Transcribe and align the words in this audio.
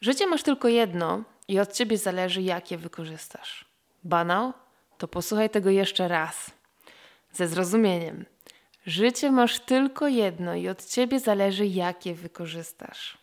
Życie 0.00 0.26
masz 0.26 0.42
tylko 0.42 0.68
jedno 0.68 1.24
i 1.48 1.60
od 1.60 1.72
ciebie 1.72 1.98
zależy, 1.98 2.42
jak 2.42 2.70
je 2.70 2.78
wykorzystasz. 2.78 3.64
Banał? 4.04 4.52
To 4.98 5.08
posłuchaj 5.08 5.50
tego 5.50 5.70
jeszcze 5.70 6.08
raz. 6.08 6.50
Ze 7.32 7.48
zrozumieniem. 7.48 8.24
Życie 8.86 9.30
masz 9.30 9.60
tylko 9.60 10.08
jedno 10.08 10.54
i 10.54 10.68
od 10.68 10.84
ciebie 10.84 11.20
zależy, 11.20 11.66
jak 11.66 12.06
je 12.06 12.14
wykorzystasz. 12.14 13.18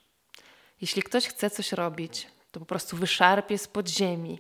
Jeśli 0.82 1.04
ktoś 1.04 1.28
chce 1.28 1.50
coś 1.50 1.72
robić, 1.72 2.28
to 2.52 2.60
po 2.60 2.66
prostu 2.66 2.98
wyszarpie 2.98 3.58
z 3.58 3.68
podziemi, 3.68 4.40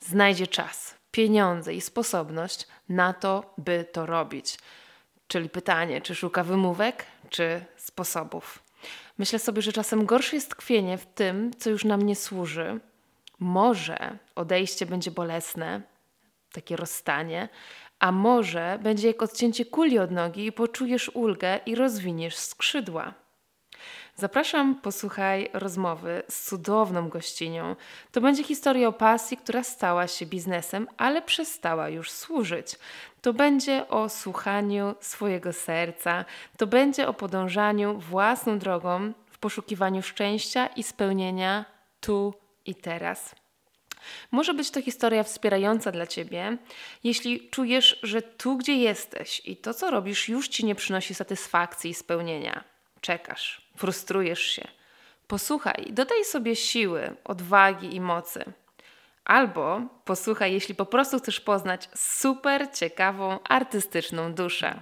znajdzie 0.00 0.46
czas, 0.46 0.94
pieniądze 1.10 1.74
i 1.74 1.80
sposobność 1.80 2.66
na 2.88 3.12
to, 3.12 3.54
by 3.58 3.86
to 3.92 4.06
robić. 4.06 4.58
Czyli 5.28 5.48
pytanie, 5.48 6.00
czy 6.00 6.14
szuka 6.14 6.44
wymówek, 6.44 7.06
czy 7.30 7.64
sposobów. 7.76 8.65
Myślę 9.18 9.38
sobie, 9.38 9.62
że 9.62 9.72
czasem 9.72 10.06
gorsze 10.06 10.36
jest 10.36 10.50
tkwienie 10.50 10.98
w 10.98 11.06
tym, 11.06 11.50
co 11.58 11.70
już 11.70 11.84
nam 11.84 12.02
nie 12.02 12.16
służy. 12.16 12.80
Może 13.38 14.18
odejście 14.34 14.86
będzie 14.86 15.10
bolesne, 15.10 15.82
takie 16.52 16.76
rozstanie, 16.76 17.48
a 17.98 18.12
może 18.12 18.78
będzie 18.82 19.08
jak 19.08 19.22
odcięcie 19.22 19.64
kuli 19.64 19.98
od 19.98 20.10
nogi 20.10 20.46
i 20.46 20.52
poczujesz 20.52 21.10
ulgę 21.14 21.60
i 21.66 21.74
rozwiniesz 21.74 22.36
skrzydła. 22.36 23.14
Zapraszam, 24.18 24.74
posłuchaj 24.74 25.50
rozmowy 25.52 26.22
z 26.28 26.48
cudowną 26.48 27.08
gościnią. 27.08 27.76
To 28.12 28.20
będzie 28.20 28.44
historia 28.44 28.88
o 28.88 28.92
pasji, 28.92 29.36
która 29.36 29.62
stała 29.62 30.06
się 30.06 30.26
biznesem, 30.26 30.88
ale 30.96 31.22
przestała 31.22 31.88
już 31.88 32.10
służyć. 32.10 32.76
To 33.22 33.32
będzie 33.32 33.88
o 33.88 34.08
słuchaniu 34.08 34.94
swojego 35.00 35.52
serca, 35.52 36.24
to 36.56 36.66
będzie 36.66 37.08
o 37.08 37.14
podążaniu 37.14 37.98
własną 37.98 38.58
drogą 38.58 39.12
w 39.30 39.38
poszukiwaniu 39.38 40.02
szczęścia 40.02 40.66
i 40.66 40.82
spełnienia 40.82 41.64
tu 42.00 42.34
i 42.66 42.74
teraz. 42.74 43.34
Może 44.30 44.54
być 44.54 44.70
to 44.70 44.82
historia 44.82 45.22
wspierająca 45.22 45.92
dla 45.92 46.06
Ciebie, 46.06 46.58
jeśli 47.04 47.50
czujesz, 47.50 47.98
że 48.02 48.22
tu, 48.22 48.56
gdzie 48.56 48.76
jesteś 48.76 49.42
i 49.44 49.56
to, 49.56 49.74
co 49.74 49.90
robisz, 49.90 50.28
już 50.28 50.48
Ci 50.48 50.64
nie 50.64 50.74
przynosi 50.74 51.14
satysfakcji 51.14 51.90
i 51.90 51.94
spełnienia. 51.94 52.75
Czekasz, 53.06 53.60
frustrujesz 53.76 54.42
się. 54.42 54.68
Posłuchaj, 55.26 55.86
dodaj 55.90 56.24
sobie 56.24 56.56
siły, 56.56 57.16
odwagi 57.24 57.94
i 57.94 58.00
mocy. 58.00 58.44
Albo 59.24 59.80
posłuchaj, 60.04 60.52
jeśli 60.52 60.74
po 60.74 60.86
prostu 60.86 61.18
chcesz 61.18 61.40
poznać 61.40 61.88
super 61.96 62.68
ciekawą, 62.74 63.38
artystyczną 63.48 64.34
duszę. 64.34 64.80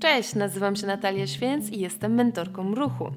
Cześć, 0.00 0.34
nazywam 0.34 0.76
się 0.76 0.86
Natalia 0.86 1.26
Święc 1.26 1.70
i 1.70 1.80
jestem 1.80 2.14
mentorką 2.14 2.74
ruchu. 2.74 3.10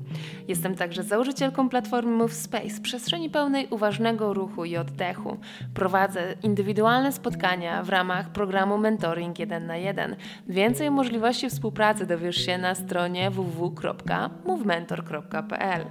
Jestem 0.48 0.76
także 0.76 1.04
założycielką 1.04 1.70
platformy 1.70 2.12
Move 2.12 2.34
Space, 2.34 2.82
przestrzeni 2.82 3.30
pełnej 3.30 3.68
uważnego 3.70 4.34
ruchu 4.34 4.66
i 4.66 4.78
oddechu. 4.78 5.38
Prowadzę 5.74 6.36
indywidualne 6.44 7.12
spotkania 7.12 7.84
w 7.84 7.90
ramach 7.90 8.32
programu 8.32 8.78
Mentoring 8.78 9.40
1 9.40 9.68
na 9.68 9.78
1. 9.78 10.16
Więcej 10.48 10.92
możliwości 10.92 11.50
współpracy 11.50 12.06
dowiesz 12.06 12.46
się 12.46 12.58
na 12.58 12.76
stronie 12.76 13.32
www.movementor.pl. 13.32 15.86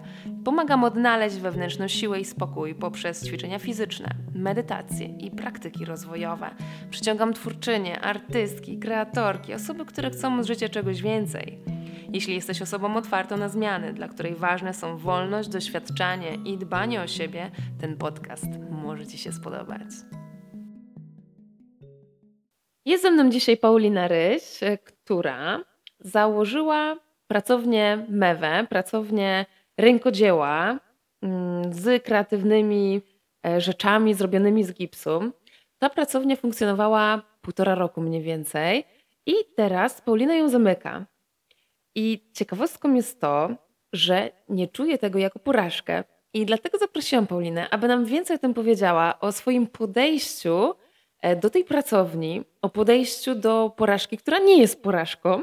Pomagam 0.44 0.84
odnaleźć 0.84 1.36
wewnętrzną 1.36 1.88
siłę 1.88 2.20
i 2.20 2.24
spokój 2.24 2.74
poprzez 2.74 3.26
ćwiczenia 3.26 3.58
fizyczne, 3.58 4.08
medytacje 4.34 5.06
i 5.06 5.30
praktyki 5.30 5.84
rozwojowe. 5.84 6.50
Przyciągam 6.90 7.34
twórczynie, 7.34 8.00
artystki, 8.00 8.78
kreatorki, 8.78 9.54
osoby, 9.54 9.84
które 9.84 10.10
chcą 10.10 10.42
z 10.42 10.46
życia 10.46 10.68
czegoś 10.82 11.02
więcej. 11.02 11.58
Jeśli 12.12 12.34
jesteś 12.34 12.62
osobą 12.62 12.96
otwartą 12.96 13.36
na 13.36 13.48
zmiany, 13.48 13.92
dla 13.92 14.08
której 14.08 14.34
ważne 14.34 14.74
są 14.74 14.98
wolność, 14.98 15.48
doświadczanie 15.48 16.34
i 16.44 16.58
dbanie 16.58 17.02
o 17.02 17.06
siebie, 17.06 17.50
ten 17.80 17.96
podcast 17.96 18.46
może 18.70 19.06
Ci 19.06 19.18
się 19.18 19.32
spodobać. 19.32 19.80
Jest 22.84 23.02
ze 23.02 23.10
mną 23.10 23.30
dzisiaj 23.30 23.56
Paulina 23.56 24.08
Ryś, 24.08 24.60
która 24.84 25.64
założyła 26.00 26.96
pracownię 27.26 28.06
Mewe, 28.08 28.66
pracownię 28.68 29.46
rękodzieła 29.78 30.78
mm, 31.22 31.72
z 31.72 32.04
kreatywnymi 32.04 33.00
e, 33.46 33.60
rzeczami 33.60 34.14
zrobionymi 34.14 34.64
z 34.64 34.72
gipsu. 34.72 35.32
Ta 35.78 35.90
pracownia 35.90 36.36
funkcjonowała 36.36 37.22
półtora 37.42 37.74
roku 37.74 38.00
mniej 38.00 38.22
więcej 38.22 38.84
i 39.26 39.34
teraz 39.56 40.00
Paulina 40.00 40.34
ją 40.34 40.48
zamyka. 40.48 41.06
I 41.94 42.30
ciekawostką 42.32 42.94
jest 42.94 43.20
to, 43.20 43.50
że 43.92 44.30
nie 44.48 44.68
czuje 44.68 44.98
tego 44.98 45.18
jako 45.18 45.38
porażkę. 45.38 46.04
I 46.34 46.46
dlatego 46.46 46.78
zaprosiłam 46.78 47.26
Paulinę, 47.26 47.70
aby 47.70 47.88
nam 47.88 48.04
więcej 48.04 48.36
o 48.36 48.38
tym 48.38 48.54
powiedziała, 48.54 49.20
o 49.20 49.32
swoim 49.32 49.66
podejściu 49.66 50.74
e, 51.20 51.36
do 51.36 51.50
tej 51.50 51.64
pracowni, 51.64 52.44
o 52.62 52.68
podejściu 52.68 53.34
do 53.34 53.72
porażki, 53.76 54.18
która 54.18 54.38
nie 54.38 54.58
jest 54.60 54.82
porażką. 54.82 55.42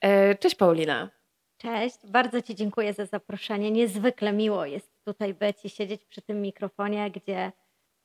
E, 0.00 0.34
cześć 0.34 0.56
Paulina. 0.56 1.10
Cześć, 1.56 1.96
bardzo 2.06 2.42
Ci 2.42 2.54
dziękuję 2.54 2.92
za 2.92 3.06
zaproszenie. 3.06 3.70
Niezwykle 3.70 4.32
miło 4.32 4.66
jest 4.66 5.04
tutaj 5.04 5.34
być 5.34 5.64
i 5.64 5.70
siedzieć 5.70 6.04
przy 6.04 6.22
tym 6.22 6.42
mikrofonie, 6.42 7.10
gdzie 7.10 7.52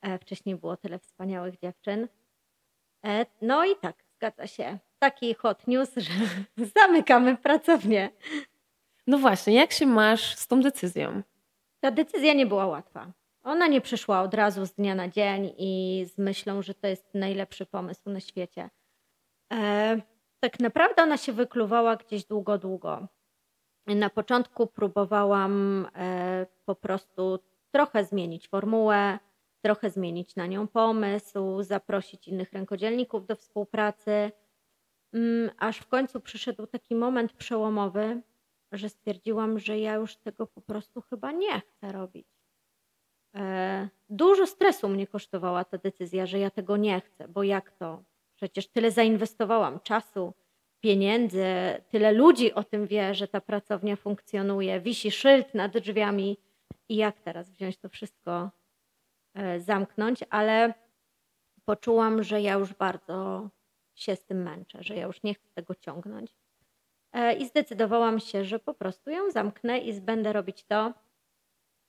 e, 0.02 0.18
wcześniej 0.18 0.56
było 0.56 0.76
tyle 0.76 0.98
wspaniałych 0.98 1.58
dziewczyn. 1.58 2.08
No 3.42 3.64
i 3.64 3.76
tak, 3.76 4.05
zgadza 4.16 4.46
się. 4.46 4.78
Taki 4.98 5.34
hot 5.34 5.66
news, 5.66 5.90
że 5.96 6.12
zamykamy 6.76 7.36
pracownię. 7.36 8.10
No 9.06 9.18
właśnie, 9.18 9.54
jak 9.54 9.72
się 9.72 9.86
masz 9.86 10.36
z 10.36 10.46
tą 10.46 10.60
decyzją? 10.60 11.22
Ta 11.80 11.90
decyzja 11.90 12.34
nie 12.34 12.46
była 12.46 12.66
łatwa. 12.66 13.12
Ona 13.42 13.66
nie 13.66 13.80
przyszła 13.80 14.22
od 14.22 14.34
razu 14.34 14.66
z 14.66 14.74
dnia 14.74 14.94
na 14.94 15.08
dzień 15.08 15.54
i 15.58 16.04
z 16.14 16.18
myślą, 16.18 16.62
że 16.62 16.74
to 16.74 16.86
jest 16.86 17.14
najlepszy 17.14 17.66
pomysł 17.66 18.10
na 18.10 18.20
świecie. 18.20 18.70
E, 19.52 20.00
tak 20.40 20.60
naprawdę 20.60 21.02
ona 21.02 21.16
się 21.16 21.32
wykluwała 21.32 21.96
gdzieś 21.96 22.24
długo, 22.24 22.58
długo. 22.58 23.08
Na 23.86 24.10
początku 24.10 24.66
próbowałam 24.66 25.86
e, 25.94 26.46
po 26.64 26.74
prostu 26.74 27.38
trochę 27.70 28.04
zmienić 28.04 28.48
formułę, 28.48 29.18
trochę 29.66 29.90
zmienić 29.90 30.36
na 30.36 30.46
nią 30.46 30.68
pomysł, 30.68 31.62
zaprosić 31.62 32.28
innych 32.28 32.52
rękodzielników 32.52 33.26
do 33.26 33.36
współpracy, 33.36 34.32
mm, 35.12 35.50
aż 35.58 35.78
w 35.78 35.86
końcu 35.86 36.20
przyszedł 36.20 36.66
taki 36.66 36.94
moment 36.94 37.32
przełomowy, 37.32 38.22
że 38.72 38.88
stwierdziłam, 38.88 39.58
że 39.58 39.78
ja 39.78 39.94
już 39.94 40.16
tego 40.16 40.46
po 40.46 40.60
prostu 40.60 41.00
chyba 41.00 41.32
nie 41.32 41.60
chcę 41.60 41.92
robić. 41.92 42.26
E, 43.36 43.88
dużo 44.08 44.46
stresu 44.46 44.88
mnie 44.88 45.06
kosztowała 45.06 45.64
ta 45.64 45.78
decyzja, 45.78 46.26
że 46.26 46.38
ja 46.38 46.50
tego 46.50 46.76
nie 46.76 47.00
chcę, 47.00 47.28
bo 47.28 47.42
jak 47.42 47.70
to? 47.70 48.02
Przecież 48.36 48.68
tyle 48.68 48.90
zainwestowałam 48.90 49.80
czasu, 49.80 50.32
pieniędzy, 50.80 51.44
tyle 51.88 52.12
ludzi 52.12 52.54
o 52.54 52.64
tym 52.64 52.86
wie, 52.86 53.14
że 53.14 53.28
ta 53.28 53.40
pracownia 53.40 53.96
funkcjonuje, 53.96 54.80
wisi 54.80 55.10
szyld 55.10 55.54
nad 55.54 55.78
drzwiami 55.78 56.36
i 56.88 56.96
jak 56.96 57.20
teraz 57.20 57.50
wziąć 57.50 57.78
to 57.78 57.88
wszystko, 57.88 58.50
zamknąć, 59.58 60.20
ale 60.30 60.74
poczułam, 61.64 62.22
że 62.22 62.42
ja 62.42 62.54
już 62.54 62.74
bardzo 62.74 63.48
się 63.94 64.16
z 64.16 64.24
tym 64.24 64.42
męczę, 64.42 64.78
że 64.80 64.94
ja 64.94 65.06
już 65.06 65.22
nie 65.22 65.34
chcę 65.34 65.48
tego 65.54 65.74
ciągnąć. 65.74 66.34
E, 67.12 67.34
I 67.34 67.46
zdecydowałam 67.46 68.20
się, 68.20 68.44
że 68.44 68.58
po 68.58 68.74
prostu 68.74 69.10
ją 69.10 69.30
zamknę 69.30 69.78
i 69.78 70.00
będę 70.00 70.32
robić 70.32 70.64
to, 70.64 70.94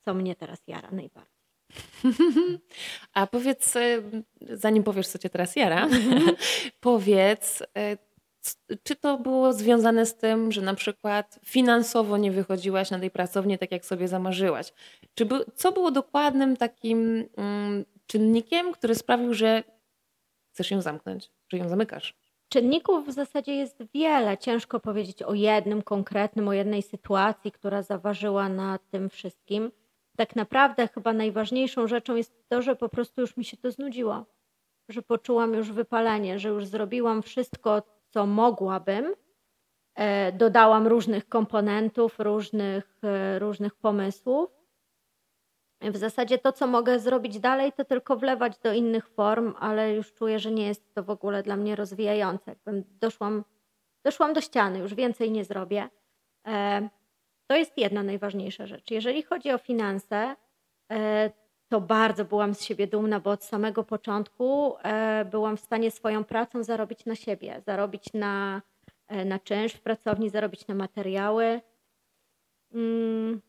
co 0.05 0.13
mnie 0.13 0.35
teraz 0.35 0.67
jara 0.67 0.91
najbardziej. 0.91 1.37
A 3.13 3.27
powiedz, 3.27 3.75
e, 3.75 4.01
zanim 4.41 4.83
powiesz, 4.83 5.07
co 5.07 5.17
cię 5.17 5.29
teraz 5.29 5.55
jara, 5.55 5.83
mhm. 5.83 6.35
powiedz, 6.79 7.63
czy 8.83 8.95
to 8.95 9.17
było 9.17 9.53
związane 9.53 10.05
z 10.05 10.17
tym, 10.17 10.51
że 10.51 10.61
na 10.61 10.73
przykład 10.73 11.39
finansowo 11.45 12.17
nie 12.17 12.31
wychodziłaś 12.31 12.91
na 12.91 12.99
tej 12.99 13.11
pracowni 13.11 13.57
tak, 13.57 13.71
jak 13.71 13.85
sobie 13.85 14.07
zamarzyłaś? 14.07 14.73
Czy 15.15 15.25
by, 15.25 15.45
co 15.55 15.71
było 15.71 15.91
dokładnym 15.91 16.57
takim 16.57 17.29
um, 17.37 17.85
czynnikiem, 18.07 18.71
który 18.71 18.95
sprawił, 18.95 19.33
że 19.33 19.63
chcesz 20.53 20.71
ją 20.71 20.81
zamknąć, 20.81 21.31
że 21.49 21.57
ją 21.57 21.69
zamykasz? 21.69 22.13
Czynników 22.49 23.07
w 23.07 23.11
zasadzie 23.11 23.55
jest 23.55 23.83
wiele. 23.93 24.37
Ciężko 24.37 24.79
powiedzieć 24.79 25.23
o 25.23 25.33
jednym 25.33 25.81
konkretnym, 25.81 26.47
o 26.47 26.53
jednej 26.53 26.81
sytuacji, 26.81 27.51
która 27.51 27.81
zaważyła 27.81 28.49
na 28.49 28.79
tym 28.91 29.09
wszystkim. 29.09 29.71
Tak 30.17 30.35
naprawdę 30.35 30.87
chyba 30.87 31.13
najważniejszą 31.13 31.87
rzeczą 31.87 32.15
jest 32.15 32.49
to, 32.49 32.61
że 32.61 32.75
po 32.75 32.89
prostu 32.89 33.21
już 33.21 33.37
mi 33.37 33.45
się 33.45 33.57
to 33.57 33.71
znudziło, 33.71 34.25
że 34.89 35.01
poczułam 35.01 35.53
już 35.53 35.71
wypalenie, 35.71 36.39
że 36.39 36.49
już 36.49 36.65
zrobiłam 36.65 37.21
wszystko, 37.21 37.83
co 38.09 38.25
mogłabym. 38.25 39.13
E, 39.95 40.31
dodałam 40.31 40.87
różnych 40.87 41.29
komponentów, 41.29 42.19
różnych, 42.19 42.99
e, 43.03 43.39
różnych 43.39 43.75
pomysłów. 43.75 44.49
W 45.81 45.97
zasadzie 45.97 46.37
to, 46.37 46.51
co 46.51 46.67
mogę 46.67 46.99
zrobić 46.99 47.39
dalej, 47.39 47.73
to 47.73 47.85
tylko 47.85 48.17
wlewać 48.17 48.57
do 48.57 48.73
innych 48.73 49.07
form, 49.07 49.53
ale 49.59 49.93
już 49.93 50.13
czuję, 50.13 50.39
że 50.39 50.51
nie 50.51 50.67
jest 50.67 50.93
to 50.93 51.03
w 51.03 51.09
ogóle 51.09 51.43
dla 51.43 51.55
mnie 51.55 51.75
rozwijające. 51.75 52.51
Jakbym 52.51 52.83
doszłam, 53.01 53.43
doszłam 54.05 54.33
do 54.33 54.41
ściany, 54.41 54.79
już 54.79 54.93
więcej 54.93 55.31
nie 55.31 55.45
zrobię. 55.45 55.89
E, 56.47 56.89
to 57.47 57.55
jest 57.55 57.77
jedna 57.77 58.03
najważniejsza 58.03 58.67
rzecz. 58.67 58.91
Jeżeli 58.91 59.23
chodzi 59.23 59.51
o 59.51 59.57
finanse, 59.57 60.35
to 61.69 61.81
bardzo 61.81 62.25
byłam 62.25 62.55
z 62.55 62.61
siebie 62.61 62.87
dumna, 62.87 63.19
bo 63.19 63.31
od 63.31 63.43
samego 63.43 63.83
początku 63.83 64.75
e, 64.83 65.25
byłam 65.25 65.57
w 65.57 65.59
stanie 65.61 65.91
swoją 65.91 66.23
pracą 66.23 66.63
zarobić 66.63 67.05
na 67.05 67.15
siebie, 67.15 67.61
zarobić 67.65 68.13
na, 68.13 68.61
e, 69.07 69.25
na 69.25 69.39
czynsz 69.39 69.73
w 69.73 69.81
pracowni, 69.81 70.29
zarobić 70.29 70.67
na 70.67 70.75
materiały. 70.75 71.61
Mm, 72.73 73.41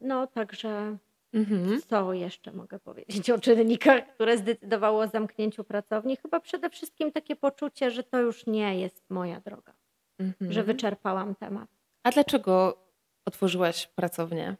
no, 0.00 0.26
także 0.26 0.96
Mhm. 1.34 1.80
co 1.88 2.12
jeszcze 2.12 2.52
mogę 2.52 2.78
powiedzieć 2.78 3.30
o 3.30 3.38
czynnikach, 3.38 4.14
które 4.14 4.38
zdecydowało 4.38 5.00
o 5.02 5.08
zamknięciu 5.08 5.64
pracowni? 5.64 6.16
Chyba 6.16 6.40
przede 6.40 6.70
wszystkim 6.70 7.12
takie 7.12 7.36
poczucie, 7.36 7.90
że 7.90 8.02
to 8.02 8.20
już 8.20 8.46
nie 8.46 8.80
jest 8.80 9.10
moja 9.10 9.40
droga, 9.40 9.72
Mhm. 10.18 10.52
że 10.52 10.62
wyczerpałam 10.62 11.34
temat. 11.34 11.68
A 12.02 12.10
dlaczego 12.10 12.78
otworzyłaś 13.26 13.86
pracownię? 13.86 14.56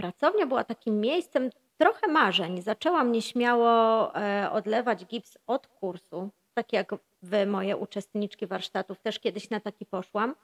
Pracownia 0.00 0.46
była 0.46 0.64
takim 0.64 1.00
miejscem 1.00 1.50
trochę 1.78 2.08
marzeń. 2.08 2.62
Zaczęłam 2.62 3.12
nieśmiało 3.12 3.70
e, 4.16 4.50
odlewać 4.52 5.06
gips 5.06 5.38
od 5.46 5.66
kursu, 5.66 6.30
tak 6.54 6.72
jak 6.72 6.94
wy, 7.22 7.46
moje 7.46 7.76
uczestniczki 7.76 8.46
warsztatów, 8.46 9.00
też 9.00 9.18
kiedyś 9.18 9.50
na 9.50 9.60
taki 9.60 9.86
poszłam. 9.86 10.34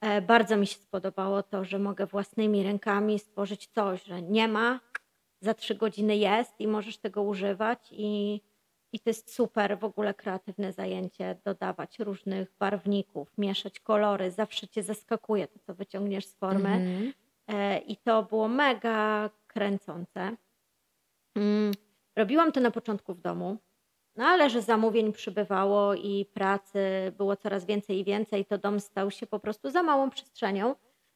E, 0.00 0.22
Bardzo 0.22 0.56
mi 0.56 0.66
się 0.66 0.76
spodobało 0.76 1.42
to, 1.42 1.64
że 1.64 1.78
mogę 1.78 2.06
własnymi 2.06 2.62
rękami 2.62 3.18
stworzyć 3.18 3.66
coś, 3.66 4.04
że 4.04 4.22
nie 4.22 4.48
ma, 4.48 4.80
za 5.40 5.54
trzy 5.54 5.74
godziny 5.74 6.16
jest 6.16 6.60
i 6.60 6.66
możesz 6.66 6.98
tego 6.98 7.22
używać. 7.22 7.88
I, 7.92 8.40
i 8.92 9.00
to 9.00 9.10
jest 9.10 9.34
super 9.34 9.78
w 9.78 9.84
ogóle 9.84 10.14
kreatywne 10.14 10.72
zajęcie, 10.72 11.36
dodawać 11.44 11.98
różnych 11.98 12.52
barwników, 12.58 13.38
mieszać 13.38 13.80
kolory. 13.80 14.30
Zawsze 14.30 14.68
cię 14.68 14.82
zaskakuje 14.82 15.46
to, 15.46 15.58
co 15.58 15.74
wyciągniesz 15.74 16.26
z 16.26 16.34
formy. 16.34 16.68
Mhm. 16.68 17.08
E, 17.08 17.23
I 17.86 17.96
to 17.96 18.22
było 18.22 18.48
mega 18.48 19.30
kręcące. 19.46 20.36
Mm, 21.36 21.72
Robiłam 22.16 22.52
to 22.52 22.60
na 22.60 22.70
początku 22.70 23.14
w 23.14 23.20
domu, 23.20 23.56
no 24.16 24.24
ale 24.24 24.50
że 24.50 24.62
zamówień 24.62 25.12
przybywało 25.12 25.94
i 25.94 26.26
pracy 26.34 26.78
było 27.16 27.36
coraz 27.36 27.64
więcej 27.64 27.98
i 27.98 28.04
więcej, 28.04 28.44
to 28.44 28.58
dom 28.58 28.80
stał 28.80 29.10
się 29.10 29.26
po 29.26 29.38
prostu 29.38 29.70
za 29.70 29.82
małą 29.82 30.10
przestrzenią 30.10 30.74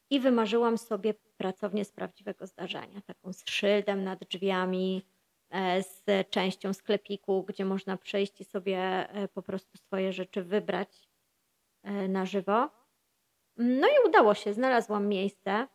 i 0.09 0.19
wymarzyłam 0.19 0.77
sobie 0.77 1.13
pracownię 1.37 1.85
z 1.85 1.91
prawdziwego 1.91 2.47
zdarzenia, 2.47 3.01
taką 3.01 3.33
z 3.33 3.43
szyldem 3.49 4.03
nad 4.03 4.19
drzwiami, 4.19 5.05
e, 5.49 5.83
z 5.83 6.29
częścią 6.29 6.73
sklepiku, 6.73 7.43
gdzie 7.43 7.65
można 7.65 7.97
przejść 7.97 8.41
i 8.41 8.43
sobie 8.43 8.77
e, 9.09 9.27
po 9.27 9.41
prostu 9.41 9.77
swoje 9.77 10.13
rzeczy 10.13 10.43
wybrać 10.43 11.09
e, 11.83 12.07
na 12.07 12.25
żywo. 12.25 12.69
No 13.57 13.87
i 13.87 14.07
udało 14.07 14.33
się, 14.33 14.53
znalazłam 14.53 15.07
miejsce 15.07 15.67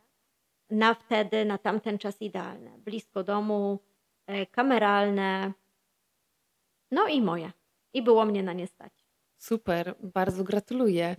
na 0.70 0.94
wtedy, 0.94 1.44
na 1.44 1.58
tamten 1.58 1.98
czas 1.98 2.22
idealne. 2.22 2.78
Blisko 2.78 3.24
domu, 3.24 3.78
e, 4.26 4.46
kameralne, 4.46 5.52
no 6.90 7.08
i 7.08 7.22
moje. 7.22 7.52
I 7.92 8.02
było 8.02 8.24
mnie 8.24 8.42
na 8.42 8.52
nie 8.52 8.66
stać. 8.66 8.92
Super, 9.38 9.94
bardzo 10.02 10.44
gratuluję. 10.44 11.16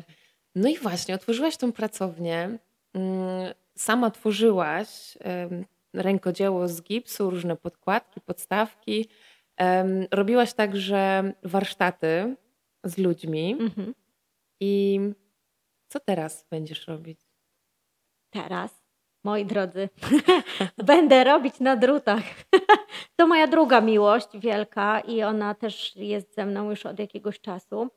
No 0.55 0.69
i 0.69 0.77
właśnie, 0.77 1.15
otworzyłaś 1.15 1.57
tą 1.57 1.71
pracownię. 1.71 2.59
mm, 2.93 3.53
Sama 3.77 4.11
tworzyłaś 4.11 5.17
rękodzieło 5.93 6.67
z 6.67 6.81
gipsu, 6.81 7.29
różne 7.29 7.55
podkładki, 7.55 8.21
podstawki. 8.21 9.09
Robiłaś 10.11 10.53
także 10.53 11.33
warsztaty 11.43 12.35
z 12.83 12.97
ludźmi. 12.97 13.57
Mhm. 13.59 13.93
I 14.59 14.99
co 15.87 15.99
teraz 15.99 16.45
będziesz 16.49 16.87
robić? 16.87 17.21
Teraz, 18.29 18.84
moi 19.25 19.45
drodzy, 19.45 19.89
będę 20.91 21.23
robić 21.23 21.59
na 21.59 21.75
drutach. 21.75 22.23
to 23.17 23.27
moja 23.27 23.47
druga 23.47 23.81
miłość 23.81 24.27
wielka 24.37 24.99
i 24.99 25.23
ona 25.23 25.53
też 25.53 25.95
jest 25.95 26.35
ze 26.35 26.45
mną 26.45 26.69
już 26.69 26.85
od 26.85 26.99
jakiegoś 26.99 27.39
czasu. 27.39 27.87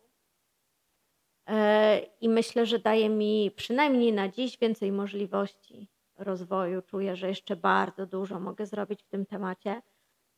E, 1.49 1.99
I 2.21 2.29
myślę, 2.29 2.67
że 2.67 2.79
daje 2.79 3.09
mi 3.09 3.51
przynajmniej 3.57 4.13
na 4.13 4.29
dziś 4.29 4.59
więcej 4.59 4.93
możliwości 4.93 5.89
rozwoju. 6.17 6.83
Czuję, 6.83 7.17
że 7.17 7.29
jeszcze 7.29 7.57
bardzo 7.57 8.07
dużo 8.07 8.41
mogę 8.41 8.67
zrobić 8.67 9.03
w 9.03 9.09
tym 9.09 9.27
temacie. 9.27 9.83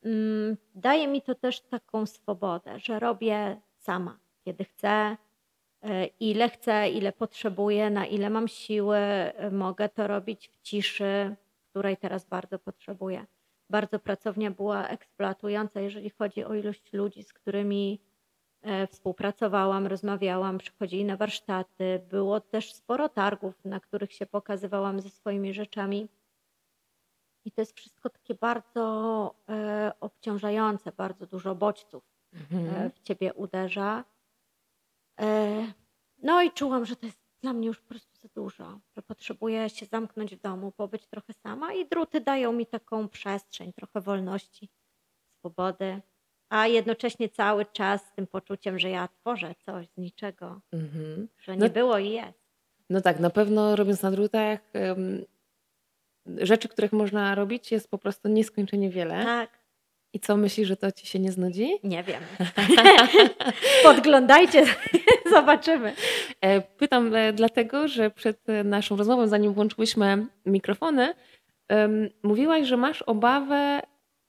Mm, 0.03 0.57
Daje 0.75 1.07
mi 1.07 1.21
to 1.21 1.35
też 1.35 1.61
taką 1.61 2.05
swobodę, 2.05 2.79
że 2.79 2.99
robię 2.99 3.61
sama, 3.77 4.19
kiedy 4.45 4.63
chcę, 4.63 5.17
ile 6.19 6.49
chcę, 6.49 6.89
ile 6.89 7.11
potrzebuję, 7.11 7.89
na 7.89 8.05
ile 8.05 8.29
mam 8.29 8.47
siły, 8.47 8.97
e, 8.97 9.51
mogę 9.51 9.89
to 9.89 10.07
robić 10.07 10.49
w 10.49 10.61
ciszy, 10.61 11.35
której 11.69 11.97
teraz 11.97 12.25
bardzo 12.25 12.59
potrzebuję. 12.59 13.25
Bardzo 13.69 13.99
pracownia 13.99 14.51
była 14.51 14.87
eksploatująca, 14.87 15.79
jeżeli 15.79 16.09
chodzi 16.09 16.43
o 16.43 16.53
ilość 16.53 16.93
ludzi, 16.93 17.23
z 17.23 17.33
którymi 17.33 17.99
e, 18.61 18.87
współpracowałam, 18.87 19.87
rozmawiałam, 19.87 20.57
przychodzili 20.57 21.05
na 21.05 21.17
warsztaty. 21.17 22.01
Było 22.09 22.39
też 22.39 22.73
sporo 22.73 23.09
targów, 23.09 23.65
na 23.65 23.79
których 23.79 24.13
się 24.13 24.25
pokazywałam 24.25 25.01
ze 25.01 25.09
swoimi 25.09 25.53
rzeczami. 25.53 26.07
I 27.45 27.51
to 27.51 27.61
jest 27.61 27.77
wszystko 27.77 28.09
takie 28.09 28.35
bardzo 28.35 29.35
e, 29.49 29.91
obciążające, 29.99 30.91
bardzo 30.91 31.25
dużo 31.27 31.55
bodźców 31.55 32.03
e, 32.33 32.37
Mhm. 32.55 32.91
w 32.91 32.99
ciebie 32.99 33.33
uderza. 33.33 34.03
E, 35.21 35.65
No 36.23 36.41
i 36.41 36.51
czułam, 36.51 36.85
że 36.85 36.95
to 36.95 37.05
jest 37.05 37.19
dla 37.41 37.53
mnie 37.53 37.67
już 37.67 37.79
po 37.79 37.87
prostu 37.89 38.17
za 38.21 38.27
dużo, 38.35 38.79
że 38.95 39.01
potrzebuję 39.01 39.69
się 39.69 39.85
zamknąć 39.85 40.35
w 40.35 40.39
domu, 40.41 40.71
pobyć 40.71 41.07
trochę 41.07 41.33
sama 41.33 41.73
i 41.73 41.85
druty 41.89 42.21
dają 42.21 42.53
mi 42.53 42.65
taką 42.65 43.07
przestrzeń, 43.09 43.73
trochę 43.73 44.01
wolności, 44.01 44.69
swobody, 45.39 46.01
a 46.49 46.67
jednocześnie 46.67 47.29
cały 47.29 47.65
czas 47.65 48.05
z 48.05 48.13
tym 48.13 48.27
poczuciem, 48.27 48.79
że 48.79 48.89
ja 48.89 49.07
tworzę 49.07 49.55
coś 49.65 49.87
z 49.89 49.97
niczego, 49.97 50.61
Mhm. 50.71 51.27
że 51.39 51.55
No- 51.55 51.63
nie 51.65 51.69
było 51.69 51.97
i 51.97 52.09
jest. 52.09 52.39
No 52.89 53.01
tak, 53.01 53.19
na 53.19 53.29
pewno 53.29 53.75
robiąc 53.75 54.01
na 54.01 54.11
drutach, 54.11 54.59
rzeczy, 56.37 56.67
których 56.69 56.93
można 56.93 57.35
robić, 57.35 57.71
jest 57.71 57.89
po 57.91 57.97
prostu 57.97 58.27
nieskończenie 58.29 58.89
wiele. 58.89 59.25
Tak, 59.25 59.59
I 60.13 60.19
co 60.19 60.37
myślisz, 60.37 60.67
że 60.67 60.77
to 60.77 60.91
ci 60.91 61.07
się 61.07 61.19
nie 61.19 61.31
znudzi? 61.31 61.71
nie 61.83 62.03
wiem. 62.03 62.21
Podglądajcie, 63.83 64.65
zobaczymy. 65.35 65.93
E, 66.41 66.61
Pytam 66.61 67.15
e, 67.15 67.33
dlatego, 67.33 67.87
że 67.87 68.11
przed 68.11 68.49
e, 68.49 68.63
naszą 68.63 68.95
rozmową, 68.95 69.27
zanim 69.27 69.53
włączyłyśmy 69.53 70.27
mikrofony, 70.45 71.13
em, 71.67 72.09
mówiłaś, 72.23 72.67
że 72.67 72.77
masz 72.77 73.01
obawę, 73.01 73.81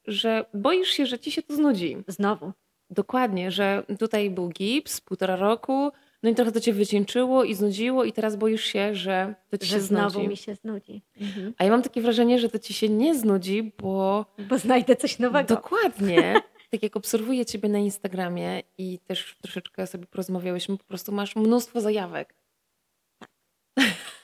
że 0.06 0.44
boisz 0.54 0.88
się, 0.88 1.06
że 1.06 1.18
ci 1.18 1.30
się 1.30 1.42
to 1.42 1.54
znudzi. 1.54 1.96
Znowu. 2.08 2.52
Dokładnie, 2.90 3.50
że 3.50 3.82
tutaj 3.98 4.30
był 4.30 4.48
gips, 4.48 5.00
półtora 5.00 5.36
roku, 5.36 5.92
no 6.22 6.30
i 6.30 6.34
trochę 6.34 6.52
to 6.52 6.60
cię 6.60 6.72
wycieńczyło 6.72 7.44
i 7.44 7.54
znudziło 7.54 8.04
i 8.04 8.12
teraz 8.12 8.36
boisz 8.36 8.64
się, 8.64 8.94
że 8.94 9.34
to 9.50 9.58
ci 9.58 9.66
Że 9.66 9.76
się 9.76 9.80
znowu 9.80 10.10
znudzi. 10.10 10.28
mi 10.28 10.36
się 10.36 10.54
znudzi. 10.54 11.02
Mhm. 11.20 11.54
A 11.58 11.64
ja 11.64 11.70
mam 11.70 11.82
takie 11.82 12.00
wrażenie, 12.00 12.38
że 12.38 12.48
to 12.48 12.58
ci 12.58 12.74
się 12.74 12.88
nie 12.88 13.14
znudzi, 13.14 13.72
bo 13.82 14.26
Bo 14.48 14.58
znajdę 14.58 14.96
coś 14.96 15.18
nowego. 15.18 15.54
dokładnie, 15.54 16.34
tak 16.70 16.82
jak 16.82 16.96
obserwuję 16.96 17.46
ciebie 17.46 17.68
na 17.68 17.78
Instagramie 17.78 18.62
i 18.78 18.98
też 18.98 19.36
troszeczkę 19.42 19.86
sobie 19.86 20.06
porozmawiałyśmy, 20.06 20.78
po 20.78 20.84
prostu 20.84 21.12
masz 21.12 21.36
mnóstwo 21.36 21.80
zajawek. 21.80 22.34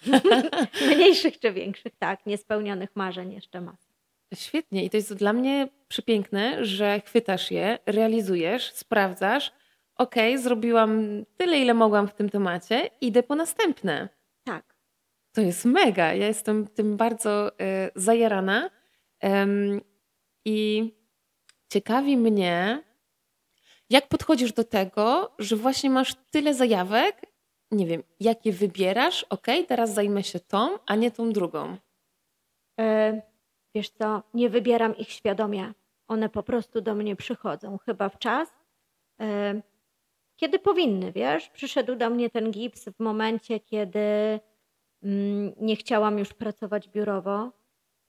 Mniejszych 0.96 1.38
czy 1.38 1.52
większych, 1.52 1.92
tak. 1.98 2.26
Niespełnionych 2.26 2.90
marzeń 2.96 3.32
jeszcze 3.32 3.60
ma. 3.60 3.76
Świetnie 4.34 4.84
i 4.84 4.90
to 4.90 4.96
jest 4.96 5.14
dla 5.14 5.32
mnie 5.32 5.68
przepiękne, 5.88 6.64
że 6.64 7.00
chwytasz 7.06 7.50
je, 7.50 7.78
realizujesz, 7.86 8.72
sprawdzasz. 8.72 9.52
Okej, 9.98 10.38
zrobiłam 10.38 11.24
tyle, 11.36 11.58
ile 11.58 11.74
mogłam 11.74 12.08
w 12.08 12.14
tym 12.14 12.30
temacie, 12.30 12.90
idę 13.00 13.22
po 13.22 13.34
następne. 13.34 14.08
Tak. 14.44 14.74
To 15.32 15.40
jest 15.40 15.64
mega. 15.64 16.14
Ja 16.14 16.26
jestem 16.26 16.66
tym 16.66 16.96
bardzo 16.96 17.58
e, 17.60 17.90
zajarana. 17.94 18.70
Em, 19.20 19.80
I 20.44 20.90
ciekawi 21.68 22.16
mnie, 22.16 22.82
jak 23.90 24.08
podchodzisz 24.08 24.52
do 24.52 24.64
tego, 24.64 25.34
że 25.38 25.56
właśnie 25.56 25.90
masz 25.90 26.14
tyle 26.30 26.54
zajawek. 26.54 27.22
Nie 27.70 27.86
wiem, 27.86 28.02
jakie 28.20 28.52
wybierasz, 28.52 29.24
okej, 29.24 29.66
teraz 29.66 29.94
zajmę 29.94 30.22
się 30.22 30.40
tą, 30.40 30.78
a 30.86 30.94
nie 30.94 31.10
tą 31.10 31.32
drugą. 31.32 31.76
E, 32.80 33.22
wiesz 33.74 33.90
co, 33.90 34.22
nie 34.34 34.50
wybieram 34.50 34.96
ich 34.96 35.10
świadomie. 35.10 35.72
One 36.08 36.28
po 36.28 36.42
prostu 36.42 36.80
do 36.80 36.94
mnie 36.94 37.16
przychodzą, 37.16 37.78
chyba 37.78 38.08
w 38.08 38.18
czas, 38.18 38.48
e, 39.20 39.62
kiedy 40.38 40.58
powinny, 40.58 41.12
wiesz. 41.12 41.48
Przyszedł 41.48 41.96
do 41.96 42.10
mnie 42.10 42.30
ten 42.30 42.50
gips 42.50 42.88
w 42.88 43.00
momencie, 43.00 43.60
kiedy 43.60 44.00
mm, 45.02 45.52
nie 45.60 45.76
chciałam 45.76 46.18
już 46.18 46.34
pracować 46.34 46.88
biurowo. 46.88 47.52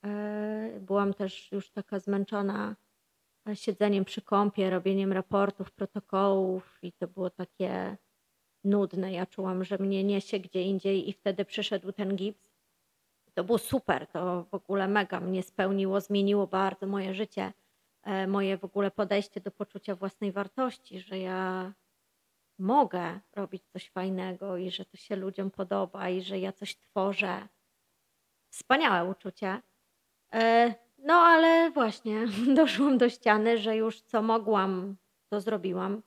E, 0.04 0.80
byłam 0.80 1.14
też 1.14 1.52
już 1.52 1.70
taka 1.70 1.98
zmęczona 1.98 2.76
siedzeniem 3.54 4.04
przy 4.04 4.22
kąpie, 4.22 4.70
robieniem 4.70 5.12
raportów, 5.12 5.72
protokołów 5.72 6.78
i 6.82 6.92
to 6.92 7.08
było 7.08 7.30
takie 7.30 7.96
nudne. 8.64 9.12
Ja 9.12 9.26
czułam, 9.26 9.64
że 9.64 9.78
mnie 9.78 10.04
niesie 10.04 10.38
gdzie 10.40 10.62
indziej 10.62 11.08
i 11.08 11.12
wtedy 11.12 11.44
przyszedł 11.44 11.92
ten 11.92 12.16
gips. 12.16 12.50
To 13.34 13.44
było 13.44 13.58
super, 13.58 14.06
to 14.06 14.44
w 14.44 14.54
ogóle 14.54 14.88
mega 14.88 15.20
mnie 15.20 15.42
spełniło, 15.42 16.00
zmieniło 16.00 16.46
bardzo 16.46 16.86
moje 16.86 17.14
życie, 17.14 17.52
e, 18.02 18.26
moje 18.26 18.58
w 18.58 18.64
ogóle 18.64 18.90
podejście 18.90 19.40
do 19.40 19.50
poczucia 19.50 19.94
własnej 19.94 20.32
wartości, 20.32 21.00
że 21.00 21.18
ja 21.18 21.72
mogę 22.60 23.20
robić 23.32 23.62
coś 23.66 23.90
fajnego 23.90 24.56
i 24.56 24.70
że 24.70 24.84
to 24.84 24.96
się 24.96 25.16
ludziom 25.16 25.50
podoba 25.50 26.08
i 26.08 26.22
że 26.22 26.38
ja 26.38 26.52
coś 26.52 26.76
tworzę. 26.76 27.48
Wspaniałe 28.50 29.10
uczucie. 29.10 29.62
E, 30.34 30.74
no 30.98 31.14
ale 31.14 31.70
właśnie 31.70 32.26
doszłam 32.56 32.98
do 32.98 33.08
ściany, 33.08 33.58
że 33.58 33.76
już 33.76 34.00
co 34.00 34.22
mogłam, 34.22 34.96
to 35.28 35.40
zrobiłam. 35.40 36.02